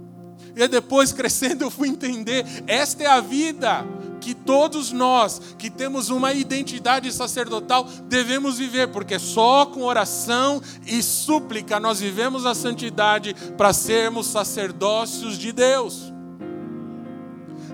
E 0.55 0.67
depois, 0.67 1.11
crescendo, 1.11 1.63
eu 1.63 1.71
fui 1.71 1.87
entender: 1.87 2.45
esta 2.67 3.03
é 3.03 3.07
a 3.07 3.21
vida 3.21 3.85
que 4.19 4.35
todos 4.35 4.91
nós 4.91 5.41
que 5.57 5.69
temos 5.69 6.09
uma 6.09 6.31
identidade 6.31 7.11
sacerdotal 7.11 7.85
devemos 8.07 8.57
viver, 8.57 8.87
porque 8.89 9.17
só 9.17 9.65
com 9.65 9.81
oração 9.81 10.61
e 10.85 11.01
súplica 11.01 11.79
nós 11.79 11.99
vivemos 11.99 12.45
a 12.45 12.53
santidade 12.53 13.33
para 13.57 13.73
sermos 13.73 14.27
sacerdócios 14.27 15.37
de 15.37 15.51
Deus. 15.51 16.13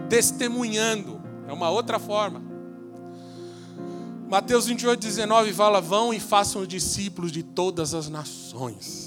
Testemunhando, 0.09 1.21
é 1.47 1.51
uma 1.53 1.69
outra 1.69 1.99
forma. 1.99 2.41
Mateus 4.30 4.67
28, 4.67 4.99
19 4.99 5.53
fala: 5.53 5.82
Vão 5.82 6.13
e 6.13 6.19
façam 6.19 6.65
discípulos 6.65 7.32
de 7.32 7.43
todas 7.43 7.93
as 7.93 8.07
nações 8.07 9.06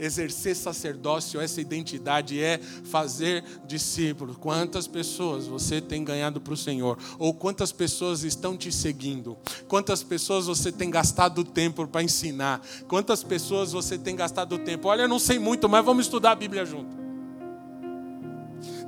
exercer 0.00 0.56
sacerdócio, 0.56 1.40
essa 1.40 1.60
identidade 1.60 2.42
é 2.42 2.58
fazer 2.58 3.44
discípulos. 3.66 4.36
Quantas 4.38 4.86
pessoas 4.86 5.46
você 5.46 5.80
tem 5.80 6.02
ganhado 6.02 6.40
para 6.40 6.54
o 6.54 6.56
Senhor? 6.56 6.98
Ou 7.18 7.34
quantas 7.34 7.70
pessoas 7.70 8.24
estão 8.24 8.56
te 8.56 8.72
seguindo? 8.72 9.36
Quantas 9.68 10.02
pessoas 10.02 10.46
você 10.46 10.72
tem 10.72 10.90
gastado 10.90 11.44
tempo 11.44 11.86
para 11.86 12.02
ensinar? 12.02 12.60
Quantas 12.88 13.22
pessoas 13.22 13.72
você 13.72 13.98
tem 13.98 14.16
gastado 14.16 14.58
tempo? 14.58 14.88
Olha, 14.88 15.02
eu 15.02 15.08
não 15.08 15.18
sei 15.18 15.38
muito, 15.38 15.68
mas 15.68 15.84
vamos 15.84 16.06
estudar 16.06 16.32
a 16.32 16.36
Bíblia 16.36 16.64
junto. 16.64 16.96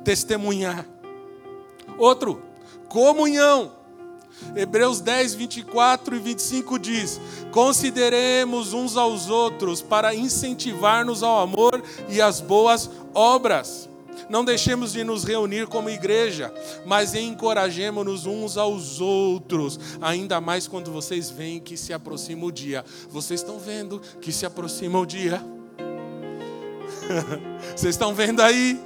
Testemunhar. 0.02 0.86
Outro, 1.98 2.42
comunhão. 2.88 3.81
Hebreus 4.54 5.00
10, 5.00 5.34
24 5.34 6.16
e 6.16 6.18
25 6.18 6.78
diz: 6.78 7.20
Consideremos 7.50 8.72
uns 8.72 8.96
aos 8.96 9.28
outros 9.28 9.82
para 9.82 10.14
incentivar-nos 10.14 11.22
ao 11.22 11.40
amor 11.40 11.82
e 12.08 12.20
às 12.20 12.40
boas 12.40 12.90
obras. 13.14 13.88
Não 14.28 14.44
deixemos 14.44 14.92
de 14.92 15.04
nos 15.04 15.24
reunir 15.24 15.66
como 15.66 15.90
igreja, 15.90 16.52
mas 16.86 17.14
encorajemos-nos 17.14 18.26
uns 18.26 18.56
aos 18.56 19.00
outros, 19.00 19.78
ainda 20.00 20.40
mais 20.40 20.66
quando 20.66 20.90
vocês 20.92 21.30
veem 21.30 21.60
que 21.60 21.76
se 21.76 21.92
aproxima 21.92 22.44
o 22.46 22.52
dia. 22.52 22.84
Vocês 23.10 23.40
estão 23.40 23.58
vendo 23.58 24.00
que 24.20 24.32
se 24.32 24.46
aproxima 24.46 24.98
o 24.98 25.06
dia? 25.06 25.42
Vocês 27.74 27.94
estão 27.94 28.14
vendo 28.14 28.40
aí? 28.40 28.80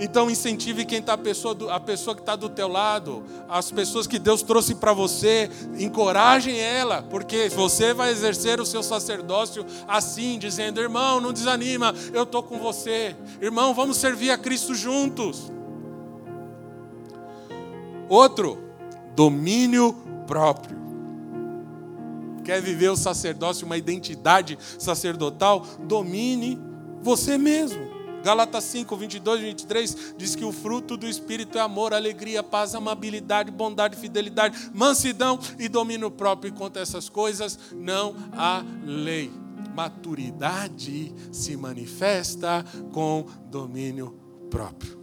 Então 0.00 0.30
incentive 0.30 0.84
quem 0.84 1.00
está 1.00 1.14
a 1.14 1.18
pessoa, 1.18 1.74
a 1.74 1.80
pessoa 1.80 2.14
que 2.14 2.22
está 2.22 2.36
do 2.36 2.48
teu 2.48 2.68
lado, 2.68 3.24
as 3.48 3.70
pessoas 3.70 4.06
que 4.06 4.18
Deus 4.18 4.42
trouxe 4.42 4.76
para 4.76 4.92
você, 4.92 5.50
encorajem 5.78 6.58
ela, 6.58 7.02
porque 7.02 7.48
você 7.48 7.92
vai 7.92 8.10
exercer 8.10 8.60
o 8.60 8.66
seu 8.66 8.82
sacerdócio 8.82 9.66
assim, 9.88 10.38
dizendo: 10.38 10.80
irmão, 10.80 11.20
não 11.20 11.32
desanima, 11.32 11.92
eu 12.12 12.22
estou 12.22 12.42
com 12.42 12.58
você, 12.58 13.16
irmão, 13.40 13.74
vamos 13.74 13.96
servir 13.96 14.30
a 14.30 14.38
Cristo 14.38 14.74
juntos. 14.74 15.50
Outro, 18.08 18.58
domínio 19.14 19.92
próprio. 20.26 20.78
Quer 22.44 22.62
viver 22.62 22.88
o 22.88 22.96
sacerdócio, 22.96 23.66
uma 23.66 23.76
identidade 23.76 24.58
sacerdotal? 24.78 25.66
Domine 25.80 26.58
você 27.02 27.36
mesmo. 27.36 27.87
Gálatas 28.22 28.64
5, 28.64 28.96
22 28.96 29.40
e 29.40 29.44
23 29.44 30.14
diz 30.16 30.34
que 30.34 30.44
o 30.44 30.52
fruto 30.52 30.96
do 30.96 31.06
Espírito 31.06 31.56
é 31.56 31.60
amor, 31.60 31.94
alegria, 31.94 32.42
paz, 32.42 32.74
amabilidade, 32.74 33.50
bondade, 33.50 33.96
fidelidade, 33.96 34.70
mansidão 34.74 35.38
e 35.58 35.68
domínio 35.68 36.10
próprio. 36.10 36.50
Enquanto 36.50 36.78
essas 36.78 37.08
coisas, 37.08 37.58
não 37.74 38.14
há 38.32 38.64
lei. 38.84 39.30
Maturidade 39.74 41.14
se 41.30 41.56
manifesta 41.56 42.64
com 42.92 43.26
domínio 43.48 44.18
próprio. 44.50 44.98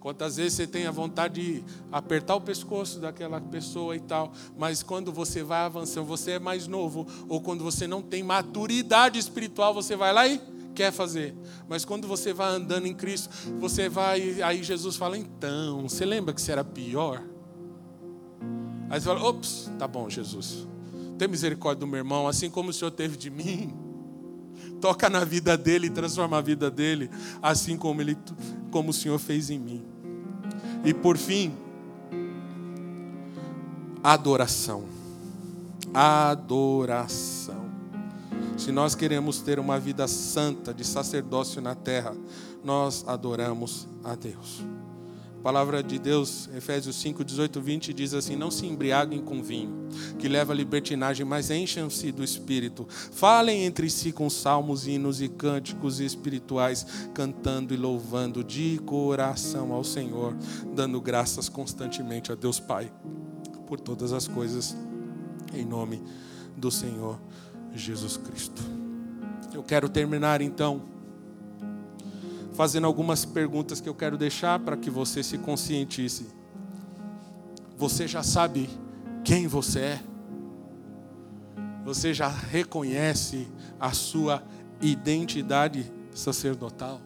Quantas 0.00 0.36
vezes 0.36 0.52
você 0.54 0.66
tem 0.68 0.86
a 0.86 0.92
vontade 0.92 1.42
de 1.42 1.64
apertar 1.90 2.36
o 2.36 2.40
pescoço 2.40 3.00
daquela 3.00 3.40
pessoa 3.40 3.96
e 3.96 3.98
tal, 4.00 4.32
mas 4.56 4.80
quando 4.80 5.12
você 5.12 5.42
vai 5.42 5.64
avançando, 5.64 6.06
você 6.06 6.32
é 6.32 6.38
mais 6.38 6.68
novo, 6.68 7.04
ou 7.28 7.40
quando 7.40 7.64
você 7.64 7.88
não 7.88 8.00
tem 8.00 8.22
maturidade 8.22 9.18
espiritual, 9.18 9.74
você 9.74 9.96
vai 9.96 10.12
lá 10.12 10.28
e 10.28 10.40
quer 10.76 10.92
fazer. 10.92 11.34
Mas 11.66 11.84
quando 11.84 12.06
você 12.06 12.32
vai 12.32 12.50
andando 12.50 12.86
em 12.86 12.94
Cristo, 12.94 13.30
você 13.58 13.88
vai. 13.88 14.42
Aí 14.42 14.62
Jesus 14.62 14.96
fala: 14.96 15.16
então, 15.16 15.88
você 15.88 16.04
lembra 16.04 16.34
que 16.34 16.40
você 16.40 16.52
era 16.52 16.62
pior? 16.62 17.22
Aí 18.90 19.00
você 19.00 19.06
fala: 19.06 19.24
ops, 19.24 19.70
tá 19.78 19.88
bom, 19.88 20.08
Jesus. 20.08 20.68
Tem 21.18 21.26
misericórdia 21.26 21.80
do 21.80 21.86
meu 21.86 21.96
irmão, 21.96 22.28
assim 22.28 22.50
como 22.50 22.68
o 22.70 22.72
Senhor 22.72 22.90
teve 22.90 23.16
de 23.16 23.30
mim. 23.30 23.74
Toca 24.80 25.08
na 25.08 25.24
vida 25.24 25.56
dele 25.56 25.86
e 25.86 25.90
transforma 25.90 26.36
a 26.36 26.40
vida 26.42 26.70
dele, 26.70 27.10
assim 27.40 27.78
como, 27.78 28.02
ele, 28.02 28.16
como 28.70 28.90
o 28.90 28.92
Senhor 28.92 29.18
fez 29.18 29.48
em 29.48 29.58
mim. 29.58 29.82
E 30.84 30.92
por 30.92 31.16
fim, 31.16 31.56
adoração. 34.04 34.84
Adoração. 35.94 37.65
Se 38.56 38.72
nós 38.72 38.94
queremos 38.94 39.40
ter 39.40 39.58
uma 39.58 39.78
vida 39.78 40.08
santa 40.08 40.72
de 40.72 40.84
sacerdócio 40.84 41.60
na 41.60 41.74
terra, 41.74 42.16
nós 42.64 43.04
adoramos 43.06 43.86
a 44.02 44.14
Deus. 44.14 44.64
A 45.38 45.42
palavra 45.46 45.80
de 45.80 45.98
Deus, 45.98 46.48
Efésios 46.56 46.96
5, 46.96 47.24
18, 47.24 47.60
20, 47.60 47.92
diz 47.92 48.14
assim: 48.14 48.34
Não 48.34 48.50
se 48.50 48.66
embriaguem 48.66 49.20
com 49.20 49.42
vinho, 49.42 49.88
que 50.18 50.26
leva 50.28 50.52
à 50.52 50.56
libertinagem, 50.56 51.24
mas 51.24 51.50
encham-se 51.50 52.10
do 52.10 52.24
espírito. 52.24 52.86
Falem 52.88 53.64
entre 53.64 53.88
si 53.88 54.10
com 54.10 54.28
salmos, 54.28 54.88
hinos 54.88 55.20
e 55.20 55.28
cânticos 55.28 56.00
espirituais, 56.00 57.08
cantando 57.14 57.72
e 57.72 57.76
louvando 57.76 58.42
de 58.42 58.80
coração 58.84 59.72
ao 59.72 59.84
Senhor, 59.84 60.34
dando 60.74 61.00
graças 61.00 61.48
constantemente 61.48 62.32
a 62.32 62.34
Deus 62.34 62.58
Pai 62.58 62.90
por 63.68 63.78
todas 63.78 64.12
as 64.12 64.26
coisas, 64.26 64.76
em 65.54 65.64
nome 65.64 66.02
do 66.56 66.70
Senhor 66.70 67.20
Jesus 67.76 68.16
Cristo. 68.16 68.62
Eu 69.52 69.62
quero 69.62 69.88
terminar 69.88 70.40
então 70.40 70.82
fazendo 72.54 72.86
algumas 72.86 73.24
perguntas 73.24 73.80
que 73.80 73.88
eu 73.88 73.94
quero 73.94 74.16
deixar 74.16 74.58
para 74.58 74.76
que 74.76 74.90
você 74.90 75.22
se 75.22 75.36
conscientize. 75.36 76.26
Você 77.76 78.08
já 78.08 78.22
sabe 78.22 78.68
quem 79.22 79.46
você 79.46 79.80
é? 79.80 80.00
Você 81.84 82.14
já 82.14 82.28
reconhece 82.28 83.46
a 83.78 83.92
sua 83.92 84.42
identidade 84.80 85.92
sacerdotal? 86.14 87.00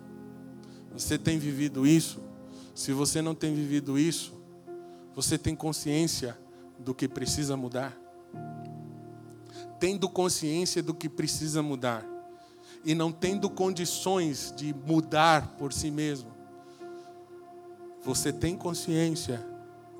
Você 0.92 1.18
tem 1.18 1.38
vivido 1.38 1.86
isso? 1.86 2.20
Se 2.74 2.92
você 2.92 3.20
não 3.20 3.34
tem 3.34 3.54
vivido 3.54 3.98
isso, 3.98 4.32
você 5.14 5.36
tem 5.36 5.54
consciência 5.54 6.38
do 6.78 6.94
que 6.94 7.08
precisa 7.08 7.56
mudar? 7.56 8.09
Tendo 9.80 10.08
consciência 10.10 10.82
do 10.82 10.92
que 10.92 11.08
precisa 11.08 11.62
mudar 11.62 12.06
e 12.84 12.94
não 12.94 13.10
tendo 13.10 13.48
condições 13.48 14.52
de 14.54 14.74
mudar 14.86 15.56
por 15.56 15.72
si 15.72 15.90
mesmo, 15.90 16.30
você 18.02 18.32
tem 18.32 18.56
consciência 18.56 19.44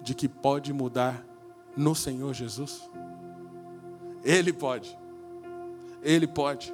de 0.03 0.15
que 0.15 0.29
pode 0.29 0.73
mudar 0.73 1.27
no 1.77 1.95
Senhor 1.95 2.33
Jesus? 2.35 2.83
Ele 4.23 4.53
pode. 4.53 4.97
Ele 6.03 6.27
pode. 6.27 6.73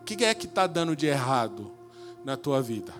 O 0.00 0.04
que 0.04 0.24
é 0.24 0.34
que 0.34 0.46
está 0.46 0.66
dando 0.68 0.94
de 0.94 1.06
errado 1.06 1.72
na 2.24 2.36
tua 2.36 2.62
vida? 2.62 2.92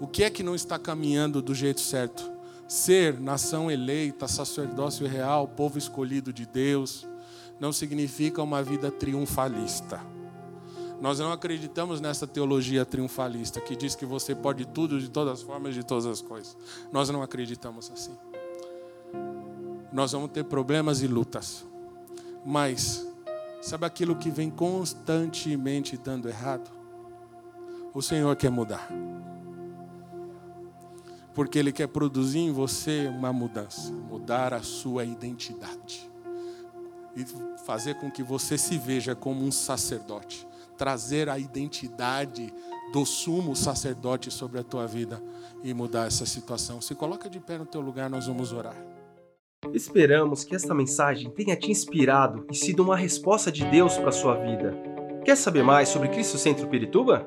O 0.00 0.06
que 0.06 0.22
é 0.22 0.30
que 0.30 0.42
não 0.42 0.54
está 0.54 0.78
caminhando 0.78 1.40
do 1.40 1.54
jeito 1.54 1.80
certo? 1.80 2.33
Ser 2.66 3.20
nação 3.20 3.70
eleita, 3.70 4.26
sacerdócio 4.26 5.06
real, 5.06 5.46
povo 5.46 5.78
escolhido 5.78 6.32
de 6.32 6.46
Deus, 6.46 7.06
não 7.60 7.72
significa 7.72 8.42
uma 8.42 8.62
vida 8.62 8.90
triunfalista. 8.90 10.00
Nós 11.00 11.18
não 11.18 11.32
acreditamos 11.32 12.00
nessa 12.00 12.26
teologia 12.26 12.84
triunfalista 12.84 13.60
que 13.60 13.76
diz 13.76 13.94
que 13.94 14.06
você 14.06 14.34
pode 14.34 14.64
tudo 14.64 14.98
de 14.98 15.10
todas 15.10 15.40
as 15.40 15.42
formas, 15.42 15.74
de 15.74 15.84
todas 15.84 16.06
as 16.06 16.22
coisas. 16.22 16.56
Nós 16.90 17.10
não 17.10 17.22
acreditamos 17.22 17.90
assim. 17.90 18.16
Nós 19.92 20.12
vamos 20.12 20.30
ter 20.30 20.44
problemas 20.44 21.02
e 21.02 21.06
lutas. 21.06 21.64
Mas, 22.44 23.06
sabe 23.60 23.84
aquilo 23.84 24.16
que 24.16 24.30
vem 24.30 24.50
constantemente 24.50 25.96
dando 25.96 26.28
errado? 26.28 26.70
O 27.92 28.00
Senhor 28.00 28.34
quer 28.36 28.50
mudar 28.50 28.88
porque 31.34 31.58
Ele 31.58 31.72
quer 31.72 31.88
produzir 31.88 32.38
em 32.38 32.52
você 32.52 33.08
uma 33.08 33.32
mudança, 33.32 33.92
mudar 33.92 34.54
a 34.54 34.62
sua 34.62 35.04
identidade 35.04 36.08
e 37.16 37.24
fazer 37.64 37.94
com 37.94 38.10
que 38.10 38.22
você 38.22 38.56
se 38.56 38.78
veja 38.78 39.14
como 39.14 39.44
um 39.44 39.52
sacerdote, 39.52 40.46
trazer 40.76 41.28
a 41.28 41.38
identidade 41.38 42.52
do 42.92 43.04
sumo 43.04 43.54
sacerdote 43.54 44.30
sobre 44.30 44.60
a 44.60 44.64
tua 44.64 44.86
vida 44.86 45.22
e 45.62 45.72
mudar 45.72 46.06
essa 46.06 46.26
situação. 46.26 46.80
Se 46.80 46.94
coloca 46.94 47.28
de 47.28 47.40
pé 47.40 47.58
no 47.58 47.66
teu 47.66 47.80
lugar, 47.80 48.08
nós 48.10 48.26
vamos 48.26 48.52
orar. 48.52 48.76
Esperamos 49.72 50.44
que 50.44 50.54
esta 50.54 50.74
mensagem 50.74 51.30
tenha 51.30 51.56
te 51.56 51.70
inspirado 51.70 52.46
e 52.50 52.54
sido 52.54 52.82
uma 52.82 52.96
resposta 52.96 53.50
de 53.50 53.64
Deus 53.64 53.96
para 53.96 54.10
a 54.10 54.12
sua 54.12 54.36
vida. 54.36 54.76
Quer 55.24 55.36
saber 55.36 55.62
mais 55.62 55.88
sobre 55.88 56.08
Cristo 56.08 56.36
Centro 56.36 56.68
Pirituba? 56.68 57.26